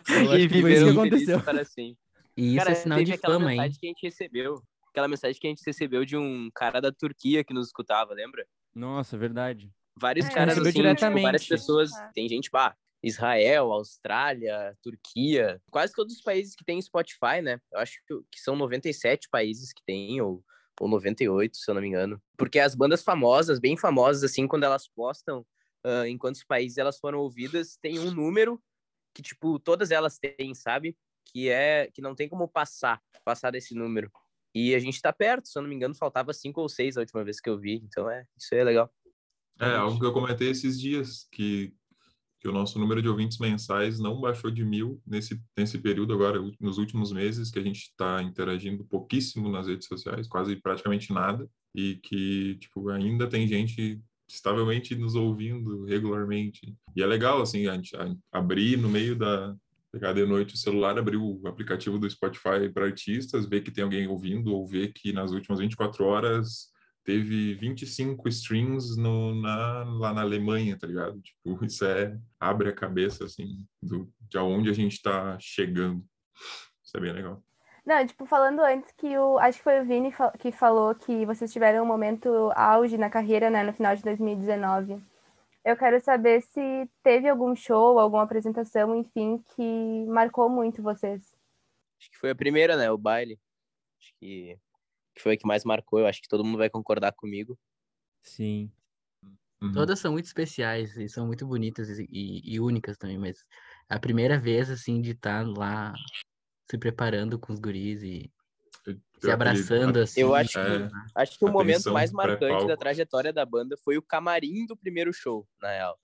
E 0.07 0.27
foi 0.27 0.37
isso 0.39 0.49
viveram 0.49 0.85
que 0.93 0.99
aconteceu. 0.99 1.41
para 1.41 1.65
sempre. 1.65 1.97
E 2.37 2.47
isso 2.55 2.57
Cara, 2.57 2.71
é 2.71 2.75
sinal 2.75 3.03
de 3.03 3.13
aquela 3.13 3.33
fama, 3.35 3.51
hein? 3.53 3.59
mensagem 3.59 3.79
que 3.79 3.85
a 3.85 3.89
gente 3.89 4.03
recebeu. 4.03 4.61
Aquela 4.89 5.07
mensagem 5.07 5.39
que 5.39 5.47
a 5.47 5.49
gente 5.49 5.63
recebeu 5.65 6.05
de 6.05 6.17
um 6.17 6.49
cara 6.53 6.81
da 6.81 6.91
Turquia 6.91 7.43
que 7.43 7.53
nos 7.53 7.67
escutava, 7.67 8.13
lembra? 8.13 8.45
Nossa, 8.75 9.17
verdade. 9.17 9.71
Vários 9.99 10.25
É, 10.25 10.29
caras 10.33 10.53
assim, 10.57 10.63
tipo, 10.67 10.75
diretamente. 10.81 11.23
várias 11.23 11.47
pessoas. 11.47 11.91
Ah. 11.93 12.11
Tem 12.13 12.27
gente, 12.27 12.49
bah, 12.51 12.75
Israel, 13.03 13.71
Austrália, 13.71 14.75
Turquia, 14.81 15.61
quase 15.71 15.93
todos 15.93 16.15
os 16.15 16.21
países 16.21 16.55
que 16.55 16.63
tem 16.65 16.81
Spotify, 16.81 17.41
né? 17.41 17.59
Eu 17.71 17.79
acho 17.79 17.99
que, 18.07 18.15
que 18.31 18.39
são 18.39 18.55
97 18.55 19.27
países 19.29 19.71
que 19.73 19.81
tem, 19.85 20.21
ou, 20.21 20.43
ou 20.79 20.87
98, 20.87 21.55
se 21.57 21.69
eu 21.69 21.75
não 21.75 21.81
me 21.81 21.87
engano. 21.87 22.21
Porque 22.37 22.59
as 22.59 22.75
bandas 22.75 23.01
famosas, 23.03 23.59
bem 23.59 23.77
famosas, 23.77 24.23
assim, 24.23 24.47
quando 24.47 24.63
elas 24.63 24.87
postam 24.87 25.45
ah, 25.83 26.07
em 26.07 26.17
quantos 26.17 26.43
países 26.43 26.77
elas 26.77 26.99
foram 26.99 27.19
ouvidas, 27.19 27.77
tem 27.81 27.99
um 27.99 28.11
número 28.11 28.61
que, 29.13 29.21
tipo, 29.21 29.59
todas 29.59 29.91
elas 29.91 30.17
têm, 30.17 30.53
sabe? 30.53 30.97
Que 31.25 31.49
é 31.49 31.89
que 31.93 32.01
não 32.01 32.15
tem 32.15 32.29
como 32.29 32.47
passar, 32.47 33.01
passar 33.23 33.51
desse 33.51 33.75
número. 33.75 34.11
E 34.53 34.75
a 34.75 34.79
gente 34.79 35.01
tá 35.01 35.13
perto, 35.13 35.47
se 35.47 35.57
eu 35.57 35.61
não 35.61 35.69
me 35.69 35.75
engano, 35.75 35.95
faltava 35.95 36.33
cinco 36.33 36.61
ou 36.61 36.69
seis 36.69 36.97
a 36.97 37.01
última 37.01 37.23
vez 37.23 37.39
que 37.39 37.49
eu 37.49 37.57
vi. 37.57 37.81
Então 37.83 38.09
é, 38.09 38.25
isso 38.37 38.53
aí 38.53 38.59
é 38.59 38.63
legal. 38.63 38.93
É, 39.59 39.75
algo 39.75 39.99
que 39.99 40.05
eu 40.05 40.13
comentei 40.13 40.49
esses 40.49 40.79
dias, 40.79 41.27
que, 41.31 41.73
que 42.39 42.47
o 42.47 42.51
nosso 42.51 42.79
número 42.79 43.01
de 43.01 43.07
ouvintes 43.07 43.37
mensais 43.37 43.99
não 43.99 44.19
baixou 44.19 44.49
de 44.49 44.65
mil 44.65 45.01
nesse, 45.05 45.41
nesse 45.57 45.77
período 45.77 46.13
agora, 46.13 46.39
nos 46.59 46.77
últimos 46.77 47.11
meses, 47.11 47.51
que 47.51 47.59
a 47.59 47.63
gente 47.63 47.81
está 47.81 48.21
interagindo 48.23 48.83
pouquíssimo 48.83 49.49
nas 49.49 49.67
redes 49.67 49.87
sociais, 49.87 50.27
quase 50.27 50.55
praticamente 50.55 51.13
nada, 51.13 51.49
e 51.75 51.95
que, 51.97 52.55
tipo, 52.55 52.89
ainda 52.89 53.29
tem 53.29 53.47
gente 53.47 54.01
estavelmente 54.33 54.95
nos 54.95 55.15
ouvindo 55.15 55.85
regularmente. 55.85 56.75
E 56.95 57.01
é 57.01 57.05
legal, 57.05 57.41
assim, 57.41 57.67
a 57.67 57.73
gente 57.73 57.95
abrir 58.31 58.77
no 58.77 58.89
meio 58.89 59.15
da... 59.15 59.55
Pegar 59.91 60.13
de 60.13 60.25
noite 60.25 60.55
o 60.55 60.57
celular, 60.57 60.97
abrir 60.97 61.17
o 61.17 61.45
aplicativo 61.45 61.99
do 61.99 62.09
Spotify 62.09 62.69
para 62.73 62.85
artistas, 62.85 63.45
ver 63.45 63.59
que 63.59 63.69
tem 63.69 63.83
alguém 63.83 64.07
ouvindo, 64.07 64.53
ou 64.53 64.65
ver 64.65 64.93
que 64.93 65.11
nas 65.11 65.31
últimas 65.31 65.59
24 65.59 66.05
horas 66.05 66.71
teve 67.03 67.55
25 67.55 68.27
streams 68.29 68.97
no, 68.97 69.35
na, 69.41 69.83
lá 69.83 70.13
na 70.13 70.21
Alemanha, 70.21 70.77
tá 70.77 70.87
ligado? 70.87 71.19
Tipo, 71.21 71.59
isso 71.65 71.83
é 71.85 72.17
abre 72.39 72.69
a 72.69 72.73
cabeça 72.73 73.25
assim 73.25 73.65
do 73.81 74.11
de 74.29 74.37
aonde 74.37 74.69
a 74.69 74.73
gente 74.73 75.01
tá 75.01 75.37
chegando. 75.39 76.05
Isso 76.81 76.95
é 76.95 76.99
bem 76.99 77.11
legal. 77.11 77.43
Não, 77.85 78.05
tipo, 78.05 78.25
falando 78.25 78.59
antes 78.61 78.91
que 78.91 79.17
o. 79.17 79.39
Acho 79.39 79.57
que 79.57 79.63
foi 79.63 79.81
o 79.81 79.85
Vini 79.85 80.13
que 80.39 80.51
falou 80.51 80.93
que 80.93 81.25
vocês 81.25 81.51
tiveram 81.51 81.83
um 81.83 81.87
momento 81.87 82.51
auge 82.55 82.97
na 82.97 83.09
carreira, 83.09 83.49
né, 83.49 83.63
no 83.63 83.73
final 83.73 83.95
de 83.95 84.03
2019. 84.03 85.01
Eu 85.63 85.75
quero 85.77 85.99
saber 85.99 86.41
se 86.41 86.89
teve 87.03 87.27
algum 87.27 87.55
show, 87.55 87.99
alguma 87.99 88.23
apresentação, 88.23 88.95
enfim, 88.95 89.43
que 89.55 90.05
marcou 90.07 90.49
muito 90.49 90.81
vocês. 90.81 91.35
Acho 91.99 92.09
que 92.11 92.17
foi 92.17 92.31
a 92.31 92.35
primeira, 92.35 92.75
né? 92.75 92.91
O 92.91 92.97
baile. 92.97 93.39
Acho 93.99 94.13
que, 94.19 94.59
que 95.15 95.21
foi 95.21 95.33
a 95.33 95.37
que 95.37 95.45
mais 95.47 95.63
marcou. 95.63 95.99
Eu 95.99 96.07
acho 96.07 96.21
que 96.21 96.27
todo 96.27 96.43
mundo 96.43 96.57
vai 96.57 96.69
concordar 96.69 97.11
comigo. 97.13 97.57
Sim. 98.23 98.71
Uhum. 99.61 99.71
Todas 99.71 99.99
são 99.99 100.11
muito 100.13 100.25
especiais 100.25 100.97
e 100.97 101.07
são 101.07 101.27
muito 101.27 101.45
bonitas 101.45 101.87
e, 101.99 102.07
e- 102.11 102.55
e 102.55 102.59
únicas 102.59 102.97
também, 102.97 103.19
mas 103.19 103.45
a 103.87 103.99
primeira 103.99 104.39
vez, 104.39 104.69
assim, 104.71 104.99
de 104.99 105.11
estar 105.11 105.45
lá 105.47 105.93
se 106.71 106.77
preparando 106.77 107.37
com 107.37 107.51
os 107.51 107.59
guris 107.59 108.01
e 108.01 108.31
se 109.19 109.29
abraçando, 109.29 109.99
assim. 109.99 110.21
Eu 110.21 110.33
acho 110.33 110.57
É. 110.57 110.87
que, 110.87 110.93
acho 111.15 111.37
que 111.37 111.45
o 111.45 111.51
momento 111.51 111.91
mais 111.91 112.13
marcante 112.13 112.65
da 112.65 112.77
trajetória 112.77 113.33
da 113.33 113.45
banda 113.45 113.75
foi 113.83 113.97
o 113.97 114.01
camarim 114.01 114.65
do 114.65 114.75
primeiro 114.75 115.11
show, 115.13 115.45
na 115.61 115.69
real. 115.69 115.99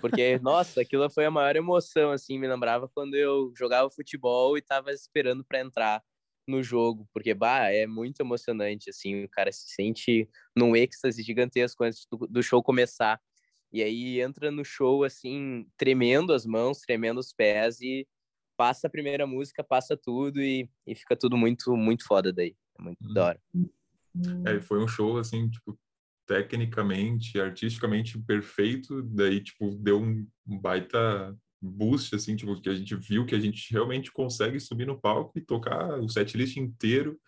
Porque, 0.00 0.38
nossa, 0.42 0.80
aquilo 0.80 1.10
foi 1.10 1.24
a 1.24 1.30
maior 1.30 1.56
emoção, 1.56 2.12
assim, 2.12 2.38
me 2.38 2.46
lembrava 2.46 2.88
quando 2.88 3.14
eu 3.16 3.52
jogava 3.58 3.90
futebol 3.90 4.56
e 4.56 4.62
tava 4.62 4.92
esperando 4.92 5.44
para 5.44 5.60
entrar 5.60 6.00
no 6.46 6.62
jogo, 6.62 7.08
porque, 7.12 7.34
bah, 7.34 7.70
é 7.70 7.86
muito 7.86 8.20
emocionante, 8.20 8.90
assim, 8.90 9.24
o 9.24 9.28
cara 9.28 9.50
se 9.50 9.74
sente 9.74 10.28
num 10.56 10.76
êxtase 10.76 11.22
gigantesco 11.22 11.82
antes 11.82 12.06
do, 12.10 12.28
do 12.28 12.42
show 12.42 12.62
começar. 12.62 13.20
E 13.72 13.82
aí 13.82 14.20
entra 14.20 14.52
no 14.52 14.64
show, 14.64 15.02
assim, 15.02 15.66
tremendo 15.76 16.32
as 16.32 16.46
mãos, 16.46 16.80
tremendo 16.80 17.18
os 17.18 17.32
pés 17.32 17.80
e 17.80 18.06
passa 18.62 18.86
a 18.86 18.90
primeira 18.90 19.26
música, 19.26 19.64
passa 19.64 19.96
tudo 19.96 20.40
e, 20.40 20.70
e 20.86 20.94
fica 20.94 21.16
tudo 21.16 21.36
muito, 21.36 21.76
muito 21.76 22.04
foda 22.04 22.32
daí. 22.32 22.54
É 22.78 22.82
muito 22.82 23.08
Hum. 23.10 23.12
da 23.12 23.26
hora. 23.26 23.40
É, 24.46 24.60
foi 24.60 24.78
um 24.80 24.86
show 24.86 25.18
assim, 25.18 25.50
tipo, 25.50 25.76
tecnicamente, 26.28 27.40
artisticamente 27.40 28.16
perfeito, 28.20 29.02
daí 29.02 29.42
tipo 29.42 29.68
deu 29.80 30.00
um 30.00 30.24
baita 30.46 31.36
boost 31.60 32.14
assim, 32.14 32.36
tipo, 32.36 32.60
que 32.60 32.68
a 32.68 32.74
gente 32.74 32.94
viu 32.94 33.26
que 33.26 33.34
a 33.34 33.40
gente 33.40 33.72
realmente 33.72 34.12
consegue 34.12 34.60
subir 34.60 34.86
no 34.86 35.00
palco 35.00 35.36
e 35.36 35.40
tocar 35.40 35.98
o 35.98 36.08
setlist 36.08 36.56
inteiro. 36.56 37.18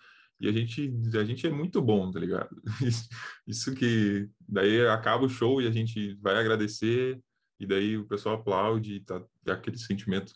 E 0.40 0.48
a 0.48 0.52
gente, 0.52 0.92
a 1.18 1.24
gente 1.24 1.44
é 1.48 1.50
muito 1.50 1.82
bom, 1.82 2.12
tá 2.12 2.20
ligado? 2.20 2.62
Isso- 3.44 3.74
que 3.74 4.28
daí 4.48 4.86
acaba 4.86 5.24
o 5.24 5.28
show 5.28 5.60
e 5.60 5.66
a 5.66 5.72
gente 5.72 6.14
vai 6.22 6.36
agradecer 6.36 7.18
e 7.58 7.66
daí 7.66 7.96
o 7.96 8.06
pessoal 8.06 8.36
aplaude 8.36 8.94
e 8.94 9.00
tá 9.00 9.20
dá 9.42 9.54
aquele 9.54 9.78
sentimento 9.78 10.32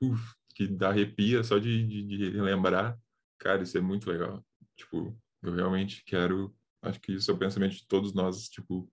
uf, 0.00 0.34
que 0.54 0.66
dá 0.66 0.88
arrepia 0.88 1.42
só 1.44 1.58
de, 1.58 1.86
de, 1.86 2.30
de 2.30 2.40
lembrar. 2.40 2.98
Cara, 3.38 3.62
isso 3.62 3.76
é 3.76 3.80
muito 3.80 4.10
legal. 4.10 4.44
Tipo, 4.76 5.16
eu 5.42 5.54
realmente 5.54 6.02
quero, 6.04 6.54
acho 6.82 7.00
que 7.00 7.12
isso 7.12 7.30
é 7.30 7.34
o 7.34 7.38
pensamento 7.38 7.76
de 7.76 7.86
todos 7.86 8.14
nós, 8.14 8.48
tipo, 8.48 8.90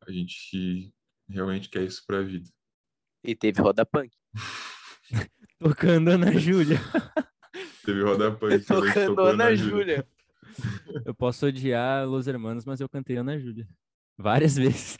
a 0.00 0.10
gente 0.10 0.92
realmente 1.28 1.68
quer 1.68 1.84
isso 1.84 2.02
pra 2.06 2.22
vida. 2.22 2.48
E 3.24 3.34
teve 3.34 3.60
roda 3.60 3.84
punk. 3.86 4.10
Tocando 5.58 6.08
Ana 6.10 6.32
Júlia. 6.38 6.78
Teve 7.84 8.02
roda 8.02 8.30
punk, 8.32 8.64
Tocando 8.64 9.20
Ana 9.20 9.44
na 9.44 9.54
Júlia. 9.54 10.06
Eu 11.04 11.14
posso 11.14 11.46
odiar 11.46 12.06
Los 12.06 12.26
Hermanos, 12.26 12.64
mas 12.64 12.80
eu 12.80 12.88
cantei 12.88 13.16
Ana 13.16 13.38
Júlia. 13.38 13.66
Várias 14.18 14.54
vezes. 14.54 14.98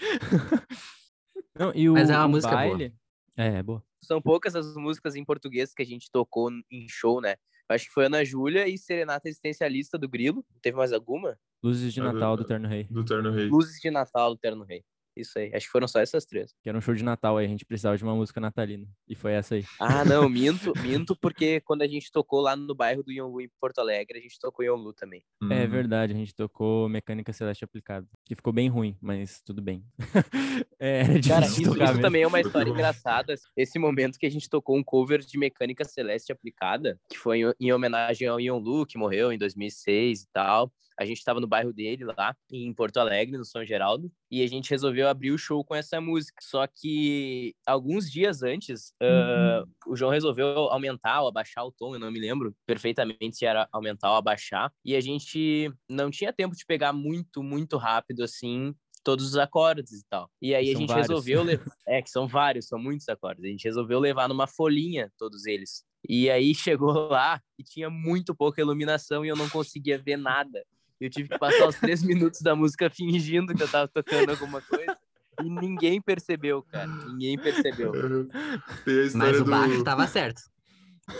Não, 1.55 1.73
e 1.75 1.91
o, 1.91 1.93
Mas 1.93 2.09
é 2.09 2.17
uma 2.17 2.29
música 2.29 2.57
boa. 2.57 2.69
baile... 2.69 2.95
É, 3.37 3.59
é 3.59 3.62
boa. 3.62 3.85
São 4.05 4.21
poucas 4.21 4.57
as 4.57 4.75
músicas 4.75 5.15
em 5.15 5.25
português 5.25 5.73
que 5.73 5.83
a 5.83 5.87
gente 5.87 6.11
tocou 6.11 6.51
em 6.71 6.88
show, 6.88 7.21
né? 7.21 7.37
Eu 7.69 7.75
acho 7.77 7.87
que 7.87 7.93
foi 7.93 8.07
Ana 8.07 8.25
Júlia 8.25 8.69
e 8.69 8.77
Serenata 8.77 9.29
Existencialista 9.29 9.97
do 9.97 10.09
Grilo. 10.09 10.45
Teve 10.61 10.77
mais 10.77 10.93
alguma? 10.93 11.38
Luzes 11.62 11.95
de 11.95 12.01
Natal 12.01 12.37
do. 12.37 12.45
Terno 12.45 12.69
Rei. 12.69 12.85
Do 12.91 13.05
Terno 13.05 13.31
Rei. 13.31 13.49
Luzes 13.49 13.81
de 13.81 13.91
Natal 13.91 14.35
do 14.35 14.38
Terno 14.38 14.65
Rei. 14.65 14.85
Isso 15.16 15.38
aí. 15.38 15.51
Acho 15.55 15.66
que 15.66 15.72
foram 15.72 15.87
só 15.87 16.01
essas 16.01 16.25
três. 16.25 16.53
Que 16.62 16.68
era 16.68 16.77
um 16.79 16.81
show 16.81 16.94
de 16.94 17.05
Natal 17.05 17.37
aí, 17.37 17.44
a 17.46 17.48
gente 17.48 17.64
precisava 17.66 17.96
de 17.96 18.03
uma 18.05 18.14
música 18.14 18.40
natalina. 18.40 18.87
E 19.09 19.14
foi 19.14 19.33
essa 19.33 19.55
aí. 19.57 19.64
Ah, 19.79 20.05
não, 20.05 20.29
minto, 20.31 20.72
minto, 20.81 21.14
porque 21.20 21.61
quando 21.61 21.83
a 21.83 21.87
gente 21.87 22.11
tocou 22.11 22.40
lá 22.40 22.57
no 22.57 22.75
bairro 22.75 23.03
do 23.03 23.12
Yonlu, 23.12 23.40
em 23.42 23.51
Porto 23.61 23.79
Alegre, 23.81 24.18
a 24.18 24.22
gente 24.22 24.38
tocou 24.40 24.64
Yonlu 24.64 24.92
também. 24.94 25.22
É 25.51 25.64
Uhum. 25.64 25.68
verdade, 25.70 26.12
a 26.12 26.16
gente 26.16 26.35
tocou 26.35 26.88
Mecânica 26.88 27.33
Celeste 27.33 27.64
Aplicada. 27.64 28.07
Que 28.25 28.35
ficou 28.35 28.53
bem 28.53 28.68
ruim, 28.68 28.96
mas 29.01 29.42
tudo 29.44 29.61
bem. 29.61 29.85
é, 30.79 31.05
Cara, 31.27 31.46
isso, 31.46 31.62
tocar 31.64 31.92
isso 31.92 32.01
também 32.01 32.22
é 32.22 32.27
uma 32.27 32.40
história 32.40 32.70
engraçada. 32.70 33.35
Esse 33.57 33.79
momento 33.79 34.18
que 34.18 34.27
a 34.27 34.31
gente 34.31 34.48
tocou 34.48 34.77
um 34.77 34.83
cover 34.85 35.20
de 35.20 35.38
Mecânica 35.38 35.85
Celeste 35.85 36.33
Aplicada, 36.33 36.98
que 37.09 37.18
foi 37.18 37.40
em- 37.40 37.53
em 37.61 37.72
homenagem 37.72 38.29
ao 38.29 38.40
Ion 38.40 38.59
Lu, 38.59 38.87
que 38.87 38.98
morreu 38.98 39.33
em 39.33 39.38
2006 39.38 40.22
e 40.22 40.29
tal. 40.33 40.72
A 41.03 41.07
gente 41.07 41.19
estava 41.19 41.41
no 41.41 41.47
bairro 41.47 41.73
dele 41.73 42.05
lá, 42.05 42.35
em 42.51 42.73
Porto 42.73 42.99
Alegre, 42.99 43.37
no 43.37 43.45
São 43.45 43.65
Geraldo, 43.65 44.11
e 44.31 44.43
a 44.43 44.47
gente 44.47 44.71
resolveu 44.71 45.09
abrir 45.09 45.31
o 45.31 45.38
show 45.38 45.65
com 45.65 45.75
essa 45.75 46.01
música. 46.01 46.38
Só 46.43 46.67
que 46.67 47.55
alguns 47.67 48.11
dias 48.11 48.43
antes, 48.43 48.95
ah, 49.03 49.65
o 49.87 49.97
João 49.97 50.11
resolveu 50.11 50.47
aumentar 50.47 51.23
ou 51.23 51.29
abaixar 51.29 51.65
o 51.65 51.73
tom, 51.73 51.95
eu 51.95 52.01
não 52.01 52.11
me 52.11 52.21
lembro 52.21 52.55
perfeitamente 52.67 53.37
se 53.37 53.45
era 53.45 53.69
aumentar 53.73 54.11
ou 54.11 54.17
abaixar, 54.17 54.73
e 54.85 54.95
a 54.97 55.01
gente 55.01 55.73
não 55.88 56.11
tinha 56.11 56.33
tempo 56.33 56.57
de 56.57 56.65
pegar 56.65 56.93
muito, 56.93 57.43
muito 57.43 57.77
rápido 57.77 58.23
assim 58.23 58.75
todos 59.05 59.27
os 59.27 59.37
acordes 59.37 59.93
e 59.93 60.05
tal. 60.09 60.31
E 60.41 60.55
aí 60.55 60.69
a 60.69 60.73
São 60.73 60.81
gente 60.81 60.88
vários. 60.88 61.09
resolveu 61.09 61.43
levar. 61.43 61.65
É, 61.87 62.01
que 62.01 62.11
são 62.11 62.29
vários, 62.29 62.69
são 62.69 62.79
muitos 62.79 63.09
acordes. 63.09 63.45
A 63.45 63.49
gente 63.49 63.65
resolveu 63.65 63.99
levar 63.99 64.29
numa 64.29 64.47
folhinha 64.47 65.12
todos 65.19 65.47
eles. 65.47 65.85
E 66.09 66.31
aí 66.31 66.55
chegou 66.55 66.93
lá 67.09 67.41
e 67.59 67.62
tinha 67.62 67.91
muito 67.91 68.35
pouca 68.35 68.61
iluminação 68.61 69.25
e 69.25 69.29
eu 69.29 69.37
não 69.37 69.49
conseguia 69.49 69.99
ver 69.99 70.17
nada. 70.17 70.65
Eu 71.05 71.11
tive 71.11 71.29
que 71.29 71.38
passar 71.38 71.67
os 71.69 71.77
três 71.77 72.03
minutos 72.03 72.41
da 72.41 72.55
música 72.55 72.88
fingindo 72.91 73.55
que 73.55 73.62
eu 73.62 73.69
tava 73.69 73.88
tocando 73.88 74.31
alguma 74.31 74.61
coisa. 74.61 74.97
E 75.43 75.51
ninguém 75.51 76.01
percebeu, 76.01 76.62
cara. 76.62 76.87
Ninguém 76.87 77.37
percebeu. 77.38 77.93
Tem 78.85 78.99
a 79.01 79.03
história 79.05 79.33
Mas 79.33 79.41
o 79.41 79.45
do... 79.45 79.51
baixo 79.51 79.85
tava 79.85 80.07
certo. 80.07 80.43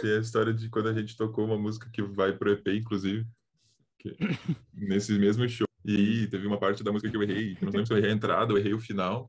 Tem 0.01 0.16
a 0.16 0.21
história 0.21 0.53
de 0.55 0.68
quando 0.68 0.88
a 0.88 0.92
gente 0.92 1.16
tocou 1.16 1.45
uma 1.45 1.59
música 1.59 1.88
que 1.92 2.03
vai 2.03 2.33
pro 2.33 2.51
EP, 2.53 2.68
inclusive, 2.68 3.27
que- 3.99 4.16
nesse 4.73 5.12
mesmo 5.18 5.49
show. 5.49 5.66
E 5.85 6.29
teve 6.29 6.47
uma 6.47 6.59
parte 6.61 6.85
da 6.85 6.92
música 6.92 7.11
que 7.11 7.16
eu 7.16 7.23
errei, 7.25 7.55
eu 7.61 7.64
não 7.66 7.73
lembro 7.73 7.87
se 7.87 7.92
eu 7.92 7.99
errei 7.99 8.11
a 8.11 8.14
entrada 8.14 8.53
ou 8.53 8.59
errei 8.59 8.73
o 8.73 8.79
final. 8.79 9.29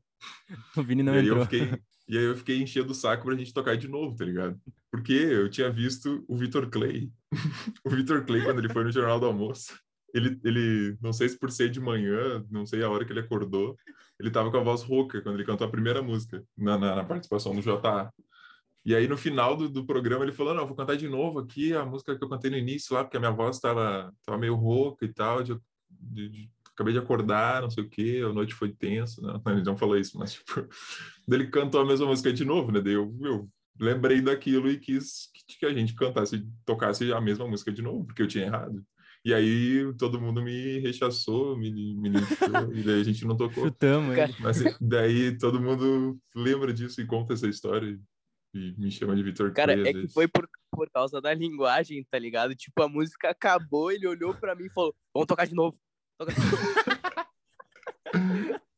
O 0.76 0.82
Vini 0.84 1.02
não 1.02 1.14
e 1.14 1.18
aí 1.18 1.26
eu 1.26 1.32
entrou. 1.34 1.44
fiquei, 1.46 1.80
E 2.06 2.16
aí 2.16 2.24
eu 2.24 2.36
fiquei 2.36 2.62
enchendo 2.62 2.92
o 2.92 2.94
saco 2.94 3.24
pra 3.24 3.34
gente 3.34 3.52
tocar 3.52 3.76
de 3.76 3.88
novo, 3.88 4.14
tá 4.14 4.24
ligado? 4.24 4.60
Porque 4.92 5.12
eu 5.12 5.50
tinha 5.50 5.68
visto 5.70 6.24
o 6.28 6.36
Vitor 6.36 6.68
Clay. 6.70 7.10
o 7.84 7.90
Vitor 7.90 8.24
Clay, 8.24 8.44
quando 8.44 8.60
ele 8.60 8.72
foi 8.72 8.84
no 8.84 8.92
Jornal 8.92 9.18
do 9.18 9.26
Almoço, 9.26 9.74
ele, 10.14 10.40
ele, 10.44 10.96
não 11.02 11.12
sei 11.12 11.28
se 11.28 11.38
por 11.38 11.50
ser 11.50 11.68
de 11.68 11.80
manhã, 11.80 12.44
não 12.48 12.64
sei 12.64 12.82
a 12.84 12.88
hora 12.88 13.04
que 13.04 13.12
ele 13.12 13.20
acordou, 13.20 13.76
ele 14.18 14.30
tava 14.30 14.50
com 14.50 14.56
a 14.56 14.62
voz 14.62 14.82
rouca 14.82 15.20
quando 15.20 15.34
ele 15.34 15.44
cantou 15.44 15.66
a 15.66 15.70
primeira 15.70 16.00
música, 16.00 16.42
na, 16.56 16.78
na, 16.78 16.96
na 16.96 17.04
participação 17.04 17.52
do 17.54 17.60
JA. 17.60 18.12
E 18.84 18.94
aí, 18.94 19.08
no 19.08 19.16
final 19.16 19.56
do, 19.56 19.68
do 19.68 19.84
programa, 19.84 20.24
ele 20.24 20.32
falou: 20.32 20.54
Não, 20.54 20.66
vou 20.66 20.76
cantar 20.76 20.96
de 20.96 21.08
novo 21.08 21.40
aqui 21.40 21.74
a 21.74 21.84
música 21.84 22.16
que 22.16 22.22
eu 22.22 22.28
cantei 22.28 22.50
no 22.50 22.56
início 22.56 22.94
lá, 22.94 23.02
porque 23.02 23.16
a 23.16 23.20
minha 23.20 23.32
voz 23.32 23.58
tava, 23.58 24.12
tava 24.24 24.38
meio 24.38 24.54
rouca 24.54 25.04
e 25.04 25.12
tal. 25.12 25.42
De, 25.42 25.58
de, 25.90 26.28
de, 26.28 26.50
acabei 26.72 26.92
de 26.92 26.98
acordar, 26.98 27.62
não 27.62 27.70
sei 27.70 27.82
o 27.82 27.88
quê, 27.88 28.22
a 28.24 28.32
noite 28.32 28.54
foi 28.54 28.72
tensa. 28.72 29.20
Né? 29.22 29.40
Ele 29.52 29.62
não 29.62 29.76
falou 29.76 29.96
isso, 29.96 30.18
mas, 30.18 30.34
tipo, 30.34 30.68
ele 31.28 31.48
cantou 31.48 31.80
a 31.80 31.84
mesma 31.84 32.06
música 32.06 32.32
de 32.32 32.44
novo, 32.44 32.70
né? 32.70 32.80
Daí 32.80 32.92
eu, 32.92 33.16
eu 33.22 33.48
lembrei 33.80 34.20
daquilo 34.20 34.68
e 34.70 34.78
quis 34.78 35.30
que, 35.32 35.58
que 35.58 35.66
a 35.66 35.72
gente 35.72 35.94
cantasse, 35.94 36.46
tocasse 36.64 37.12
a 37.12 37.20
mesma 37.20 37.48
música 37.48 37.72
de 37.72 37.82
novo, 37.82 38.04
porque 38.04 38.22
eu 38.22 38.28
tinha 38.28 38.44
errado. 38.44 38.84
E 39.24 39.32
aí 39.32 39.92
todo 39.96 40.20
mundo 40.20 40.42
me 40.42 40.78
rechaçou, 40.80 41.56
me, 41.56 41.70
me 41.70 42.10
linchou, 42.10 42.74
e 42.74 42.82
daí 42.82 43.00
a 43.00 43.04
gente 43.04 43.24
não 43.24 43.36
tocou. 43.36 43.64
Chutamos, 43.64 44.16
hein? 44.16 44.34
Mas 44.40 44.62
daí 44.78 45.38
todo 45.38 45.60
mundo 45.60 46.18
lembra 46.34 46.74
disso 46.74 47.00
e 47.00 47.06
conta 47.06 47.32
essa 47.32 47.48
história 47.48 47.98
e 48.54 48.74
me 48.78 48.90
chama 48.90 49.16
de 49.16 49.22
Vitor 49.22 49.52
Cara, 49.52 49.74
Clay, 49.74 49.88
é 49.88 49.92
que 49.92 50.08
foi 50.08 50.28
por, 50.28 50.48
por 50.70 50.90
causa 50.90 51.20
da 51.20 51.32
linguagem, 51.32 52.06
tá 52.10 52.18
ligado? 52.18 52.54
Tipo, 52.54 52.82
a 52.82 52.88
música 52.88 53.30
acabou, 53.30 53.90
ele 53.90 54.06
olhou 54.06 54.34
pra 54.34 54.54
mim 54.54 54.66
e 54.66 54.72
falou: 54.72 54.94
Vamos 55.12 55.26
tocar 55.26 55.46
de 55.46 55.54
novo. 55.54 55.76
Toca 56.18 56.32
de 56.32 56.40
novo. 56.40 56.56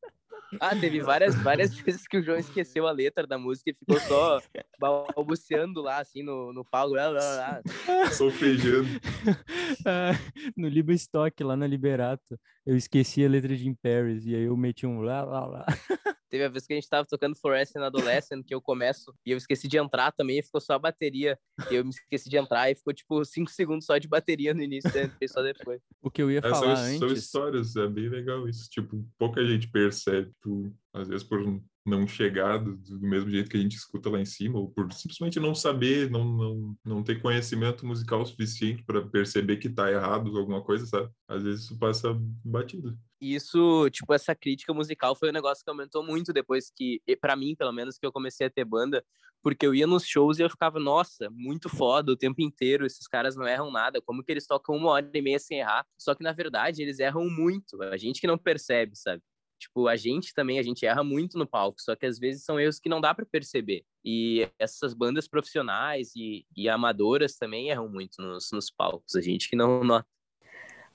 Ah, 0.60 0.74
teve 0.74 1.00
várias, 1.00 1.34
várias 1.34 1.74
vezes 1.80 2.06
que 2.06 2.18
o 2.18 2.22
João 2.22 2.38
esqueceu 2.38 2.86
a 2.86 2.92
letra 2.92 3.26
da 3.26 3.38
música 3.38 3.70
e 3.70 3.74
ficou 3.74 3.98
só 4.00 4.40
balbuciando 4.78 5.80
lá, 5.82 5.98
assim, 5.98 6.22
no, 6.22 6.52
no 6.52 6.64
palco. 6.64 6.94
Lá, 6.94 7.08
lá, 7.08 7.20
lá. 7.20 8.10
Solfejando. 8.12 8.88
Ah, 9.84 10.12
no 10.56 10.68
Liba 10.68 10.92
Stock, 10.94 11.42
lá 11.44 11.56
na 11.56 11.66
Liberato, 11.66 12.38
eu 12.64 12.76
esqueci 12.76 13.24
a 13.24 13.28
letra 13.28 13.54
de 13.56 13.68
In 13.68 13.74
Paris, 13.74 14.26
e 14.26 14.34
aí 14.34 14.44
eu 14.44 14.56
meti 14.56 14.86
um 14.86 15.00
lá, 15.00 15.22
lá, 15.22 15.46
lá. 15.46 15.66
Teve 16.28 16.44
a 16.44 16.48
vez 16.48 16.66
que 16.66 16.72
a 16.72 16.76
gente 16.76 16.88
tava 16.88 17.06
tocando 17.06 17.36
Fluorescent 17.36 17.82
Adolescent, 17.82 18.44
que 18.44 18.54
eu 18.54 18.60
começo 18.60 19.14
e 19.24 19.30
eu 19.30 19.36
esqueci 19.36 19.68
de 19.68 19.78
entrar 19.78 20.12
também, 20.12 20.38
e 20.38 20.42
ficou 20.42 20.60
só 20.60 20.74
a 20.74 20.78
bateria. 20.78 21.38
E 21.70 21.74
eu 21.74 21.84
me 21.84 21.90
esqueci 21.90 22.28
de 22.28 22.36
entrar 22.36 22.70
e 22.70 22.74
ficou, 22.74 22.92
tipo, 22.92 23.24
cinco 23.24 23.50
segundos 23.50 23.86
só 23.86 23.96
de 23.98 24.08
bateria 24.08 24.52
no 24.52 24.62
início, 24.62 24.88
entrei 24.88 25.28
só 25.28 25.42
depois. 25.42 25.80
O 26.02 26.10
que 26.10 26.22
eu 26.22 26.30
ia 26.30 26.38
É, 26.38 26.42
são, 26.42 26.50
falar 26.50 26.76
são 26.76 27.08
antes... 27.08 27.22
histórias, 27.24 27.76
é 27.76 27.86
bem 27.88 28.08
legal 28.08 28.48
isso. 28.48 28.68
Tipo, 28.70 29.04
pouca 29.18 29.44
gente 29.46 29.68
percebe, 29.68 30.30
tipo, 30.32 30.72
às 30.92 31.08
vezes 31.08 31.24
por 31.24 31.42
não 31.86 32.06
chegar 32.06 32.58
do, 32.58 32.76
do 32.76 33.00
mesmo 33.00 33.30
jeito 33.30 33.48
que 33.48 33.56
a 33.56 33.60
gente 33.60 33.76
escuta 33.76 34.10
lá 34.10 34.20
em 34.20 34.24
cima, 34.24 34.58
ou 34.58 34.70
por 34.70 34.92
simplesmente 34.92 35.38
não 35.38 35.54
saber, 35.54 36.10
não, 36.10 36.24
não, 36.24 36.76
não 36.84 37.02
ter 37.02 37.22
conhecimento 37.22 37.86
musical 37.86 38.24
suficiente 38.26 38.82
para 38.84 39.06
perceber 39.06 39.58
que 39.58 39.68
tá 39.68 39.90
errado 39.90 40.36
alguma 40.36 40.62
coisa, 40.62 40.84
sabe? 40.86 41.10
Às 41.28 41.42
vezes 41.42 41.64
isso 41.64 41.78
passa 41.78 42.16
batido. 42.44 42.98
Isso, 43.20 43.88
tipo, 43.90 44.12
essa 44.12 44.34
crítica 44.34 44.74
musical 44.74 45.16
foi 45.16 45.30
um 45.30 45.32
negócio 45.32 45.64
que 45.64 45.70
aumentou 45.70 46.04
muito 46.04 46.32
depois 46.32 46.70
que, 46.74 47.00
pra 47.20 47.36
mim, 47.36 47.54
pelo 47.54 47.72
menos, 47.72 47.96
que 47.96 48.04
eu 48.04 48.12
comecei 48.12 48.46
a 48.46 48.50
ter 48.50 48.64
banda, 48.64 49.02
porque 49.42 49.64
eu 49.64 49.74
ia 49.74 49.86
nos 49.86 50.04
shows 50.04 50.38
e 50.38 50.42
eu 50.42 50.50
ficava, 50.50 50.80
nossa, 50.80 51.30
muito 51.30 51.68
foda 51.68 52.12
o 52.12 52.16
tempo 52.16 52.42
inteiro, 52.42 52.84
esses 52.84 53.06
caras 53.06 53.36
não 53.36 53.46
erram 53.46 53.70
nada, 53.70 54.02
como 54.02 54.22
que 54.22 54.32
eles 54.32 54.46
tocam 54.46 54.74
uma 54.74 54.90
hora 54.90 55.08
e 55.14 55.22
meia 55.22 55.38
sem 55.38 55.60
errar? 55.60 55.86
Só 55.96 56.14
que, 56.14 56.22
na 56.24 56.32
verdade, 56.32 56.82
eles 56.82 56.98
erram 56.98 57.24
muito, 57.30 57.80
a 57.82 57.96
gente 57.96 58.20
que 58.20 58.26
não 58.26 58.36
percebe, 58.36 58.96
sabe? 58.96 59.22
Tipo, 59.58 59.88
a 59.88 59.96
gente 59.96 60.34
também, 60.34 60.58
a 60.58 60.62
gente 60.62 60.84
erra 60.84 61.02
muito 61.02 61.38
no 61.38 61.46
palco, 61.46 61.80
só 61.80 61.96
que 61.96 62.04
às 62.06 62.18
vezes 62.18 62.44
são 62.44 62.60
erros 62.60 62.78
que 62.78 62.88
não 62.88 63.00
dá 63.00 63.14
para 63.14 63.24
perceber. 63.24 63.84
E 64.04 64.48
essas 64.58 64.92
bandas 64.92 65.26
profissionais 65.26 66.14
e, 66.14 66.46
e 66.54 66.68
amadoras 66.68 67.36
também 67.36 67.70
erram 67.70 67.88
muito 67.88 68.20
nos, 68.20 68.50
nos 68.52 68.70
palcos, 68.70 69.14
a 69.16 69.20
gente 69.20 69.48
que 69.48 69.56
não 69.56 69.82
nota. 69.82 70.06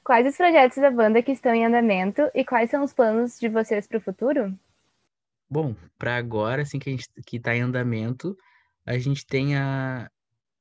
Quais 0.03 0.25
os 0.27 0.35
projetos 0.35 0.77
da 0.77 0.89
banda 0.89 1.21
que 1.21 1.31
estão 1.31 1.53
em 1.53 1.65
andamento 1.65 2.21
e 2.33 2.43
quais 2.43 2.69
são 2.71 2.83
os 2.83 2.93
planos 2.93 3.39
de 3.39 3.47
vocês 3.49 3.87
para 3.87 3.97
o 3.97 4.01
futuro? 4.01 4.57
Bom, 5.49 5.75
para 5.97 6.15
agora, 6.15 6.61
assim 6.61 6.79
que 6.79 6.89
a 6.89 6.93
gente 6.93 7.07
que 7.25 7.39
tá 7.39 7.55
em 7.55 7.61
andamento, 7.61 8.37
a 8.85 8.97
gente 8.97 9.25
tem 9.25 9.55
a, 9.57 10.09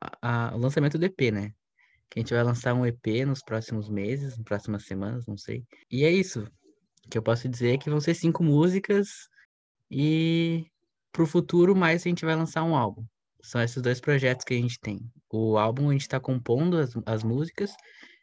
a- 0.01 0.49
a- 0.51 0.57
o 0.57 0.59
lançamento 0.59 0.99
do 0.99 1.05
EP, 1.05 1.31
né? 1.31 1.55
Que 2.11 2.19
a 2.19 2.23
gente 2.23 2.35
vai 2.35 2.43
lançar 2.43 2.75
um 2.75 2.85
EP 2.85 3.25
nos 3.25 3.41
próximos 3.43 3.89
meses, 3.89 4.37
nas 4.37 4.45
próximas 4.45 4.85
semanas, 4.85 5.27
não 5.27 5.37
sei. 5.39 5.65
E 5.91 6.05
é 6.05 6.11
isso. 6.11 6.47
Que 7.11 7.19
eu 7.19 7.23
posso 7.23 7.49
dizer 7.49 7.75
é 7.75 7.79
que 7.79 7.91
vão 7.91 8.01
ser 8.01 8.15
cinco 8.15 8.43
músicas 8.45 9.29
e 9.91 10.67
pro 11.13 11.27
futuro 11.27 11.75
mais 11.75 12.03
a 12.03 12.09
gente 12.09 12.25
vai 12.25 12.37
lançar 12.37 12.63
um 12.65 12.77
álbum. 12.77 13.05
São 13.43 13.61
esses 13.63 13.83
dois 13.83 14.01
projetos 14.01 14.45
que 14.45 14.55
a 14.55 14.57
gente 14.57 14.79
tem. 14.81 15.01
O 15.31 15.59
álbum 15.59 15.91
a 15.91 15.93
gente 15.93 16.09
tá 16.09 16.21
compondo 16.21 16.79
as, 16.79 16.93
as 17.07 17.25
músicas 17.25 17.73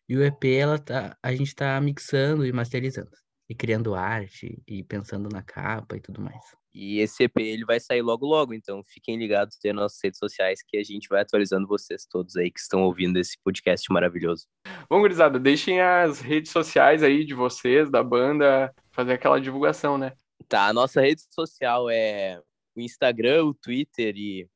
e 0.08 0.16
o 0.16 0.24
EP 0.24 0.46
ela 0.46 0.80
tá, 0.80 1.18
a 1.22 1.36
gente 1.36 1.54
tá 1.54 1.80
mixando 1.82 2.46
e 2.46 2.52
masterizando. 2.54 3.12
E 3.50 3.56
criando 3.56 3.96
arte 3.96 4.62
e 4.68 4.84
pensando 4.84 5.30
na 5.30 5.42
capa 5.42 5.96
e 5.96 6.02
tudo 6.02 6.22
mais. 6.22 6.44
E 6.74 7.00
esse 7.00 7.24
EP 7.24 7.38
ele 7.38 7.66
vai 7.66 7.80
sair 7.80 8.04
logo 8.04 8.26
logo, 8.26 8.54
então 8.54 8.84
fiquem 8.84 9.18
ligados 9.18 9.58
nas 9.66 9.74
nossas 9.74 10.00
redes 10.04 10.20
sociais 10.20 10.60
que 10.62 10.78
a 10.78 10.84
gente 10.84 11.08
vai 11.10 11.22
atualizando 11.22 11.68
vocês 11.68 12.06
todos 12.06 12.36
aí 12.36 12.52
que 12.52 12.60
estão 12.60 12.84
ouvindo 12.84 13.18
esse 13.18 13.36
podcast 13.44 13.92
maravilhoso. 13.92 14.46
Bom, 14.88 15.00
gurizada, 15.00 15.40
deixem 15.40 15.82
as 15.82 16.22
redes 16.22 16.52
sociais 16.52 17.02
aí 17.02 17.26
de 17.26 17.34
vocês, 17.34 17.90
da 17.90 18.04
banda, 18.04 18.72
fazer 18.92 19.14
aquela 19.14 19.42
divulgação, 19.42 19.98
né? 19.98 20.14
Tá, 20.48 20.68
a 20.68 20.74
nossa 20.74 21.02
rede 21.02 21.24
social 21.32 21.90
é 21.90 22.40
o 22.76 22.82
Instagram, 22.82 23.46
o 23.46 23.56
Twitter 23.56 24.16
e 24.16 24.48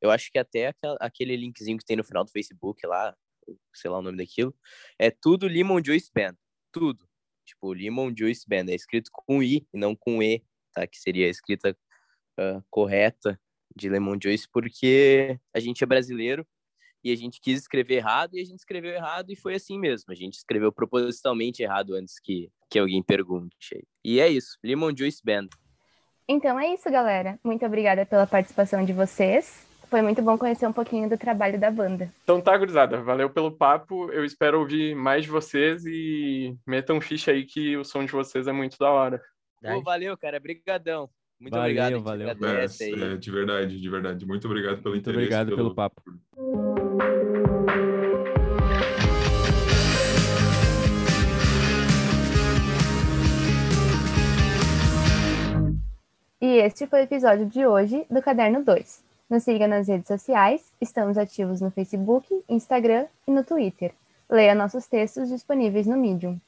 eu 0.00 0.10
acho 0.10 0.30
que 0.30 0.38
até 0.38 0.72
aquele 1.00 1.36
linkzinho 1.36 1.78
que 1.78 1.84
tem 1.84 1.96
no 1.96 2.04
final 2.04 2.24
do 2.24 2.30
Facebook 2.30 2.86
lá, 2.86 3.16
sei 3.74 3.90
lá 3.90 3.98
o 3.98 4.02
nome 4.02 4.18
daquilo, 4.18 4.54
é 4.98 5.10
tudo 5.10 5.48
Lemon 5.48 5.82
Juice 5.84 6.10
Band, 6.14 6.36
tudo. 6.70 7.07
Tipo, 7.48 7.72
Lemon 7.72 8.12
Juice 8.16 8.44
Band, 8.46 8.66
é 8.68 8.74
escrito 8.74 9.10
com 9.12 9.42
I 9.42 9.66
e 9.72 9.78
não 9.78 9.96
com 9.96 10.22
E, 10.22 10.42
tá? 10.74 10.86
Que 10.86 10.98
seria 10.98 11.26
a 11.26 11.30
escrita 11.30 11.76
ah, 12.38 12.62
correta 12.70 13.40
de 13.74 13.88
Lemon 13.88 14.18
Juice, 14.22 14.46
porque 14.52 15.38
a 15.54 15.60
gente 15.60 15.82
é 15.82 15.86
brasileiro 15.86 16.46
e 17.02 17.12
a 17.12 17.16
gente 17.16 17.40
quis 17.40 17.60
escrever 17.60 17.96
errado 17.96 18.36
e 18.36 18.40
a 18.40 18.44
gente 18.44 18.58
escreveu 18.58 18.92
errado 18.92 19.30
e 19.30 19.36
foi 19.36 19.54
assim 19.54 19.78
mesmo. 19.78 20.12
A 20.12 20.14
gente 20.14 20.34
escreveu 20.34 20.72
propositalmente 20.72 21.62
errado 21.62 21.94
antes 21.94 22.18
que, 22.20 22.50
que 22.70 22.78
alguém 22.78 23.02
pergunte. 23.02 23.86
E 24.04 24.20
é 24.20 24.28
isso, 24.28 24.58
Lemon 24.62 24.94
Juice 24.96 25.22
Band. 25.24 25.48
Então 26.28 26.60
é 26.60 26.74
isso, 26.74 26.90
galera. 26.90 27.38
Muito 27.42 27.64
obrigada 27.64 28.04
pela 28.04 28.26
participação 28.26 28.84
de 28.84 28.92
vocês. 28.92 29.67
Foi 29.88 30.02
muito 30.02 30.20
bom 30.20 30.36
conhecer 30.36 30.66
um 30.66 30.72
pouquinho 30.72 31.08
do 31.08 31.16
trabalho 31.16 31.58
da 31.58 31.70
banda. 31.70 32.12
Então 32.22 32.40
tá, 32.40 32.56
gurizada, 32.56 33.00
valeu 33.00 33.30
pelo 33.30 33.50
papo. 33.50 34.10
Eu 34.12 34.24
espero 34.24 34.60
ouvir 34.60 34.94
mais 34.94 35.24
de 35.24 35.30
vocês 35.30 35.84
e 35.86 36.54
metam 36.66 37.00
ficha 37.00 37.30
aí 37.32 37.44
que 37.44 37.76
o 37.76 37.84
som 37.84 38.04
de 38.04 38.12
vocês 38.12 38.46
é 38.46 38.52
muito 38.52 38.76
da 38.78 38.90
hora. 38.90 39.20
Pô, 39.62 39.82
valeu, 39.82 40.16
cara. 40.16 40.38
Brigadão. 40.38 41.08
Muito 41.40 41.52
Valeu, 41.52 41.64
obrigado. 41.66 42.02
valeu. 42.02 42.30
agradece 42.30 42.84
aí. 42.84 43.02
É, 43.02 43.16
de 43.16 43.30
verdade, 43.30 43.80
de 43.80 43.88
verdade. 43.88 44.26
Muito 44.26 44.46
obrigado 44.46 44.82
pelo 44.82 44.94
Muito 44.94 45.02
interesse. 45.08 45.24
obrigado 45.24 45.54
pelo 45.56 45.72
papo. 45.74 46.02
E 56.40 56.46
este 56.58 56.86
foi 56.86 57.00
o 57.00 57.04
episódio 57.04 57.46
de 57.46 57.66
hoje 57.66 58.06
do 58.10 58.22
Caderno 58.22 58.62
2. 58.64 59.07
Nos 59.28 59.42
siga 59.42 59.68
nas 59.68 59.86
redes 59.88 60.08
sociais, 60.08 60.72
estamos 60.80 61.18
ativos 61.18 61.60
no 61.60 61.70
Facebook, 61.70 62.26
Instagram 62.48 63.06
e 63.26 63.30
no 63.30 63.44
Twitter. 63.44 63.92
Leia 64.28 64.54
nossos 64.54 64.86
textos 64.86 65.28
disponíveis 65.28 65.86
no 65.86 65.98
Medium. 65.98 66.40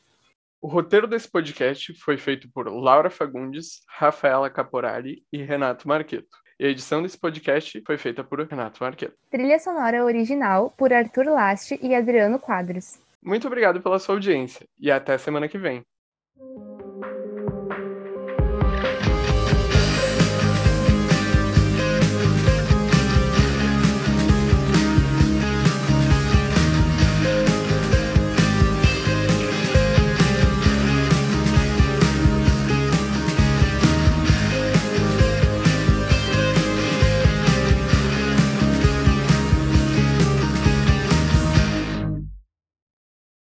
O 0.63 0.67
roteiro 0.67 1.07
desse 1.07 1.31
podcast 1.31 1.93
foi 1.95 2.17
feito 2.17 2.51
por 2.51 2.69
Laura 2.69 3.11
Fagundes, 3.11 3.83
Rafaela 3.87 4.49
Caporari 4.49 5.23
e 5.31 5.43
Renato 5.43 5.87
Marqueto. 5.87 6.39
E 6.59 6.65
a 6.65 6.69
edição 6.69 7.03
desse 7.03 7.19
podcast 7.19 7.83
foi 7.87 7.99
feita 7.99 8.25
por 8.25 8.41
Renato 8.41 8.83
Marqueto. 8.83 9.17
Trilha 9.31 9.59
sonora 9.59 10.03
original 10.03 10.73
por 10.77 10.91
Arthur 10.91 11.27
Laste 11.27 11.79
e 11.83 11.95
Adriano 11.95 12.39
Quadros. 12.39 12.99
Muito 13.23 13.47
obrigado 13.47 13.83
pela 13.83 13.99
sua 13.99 14.15
audiência 14.15 14.67
e 14.79 14.91
até 14.91 15.19
semana 15.19 15.49
que 15.49 15.59
vem. 15.59 15.85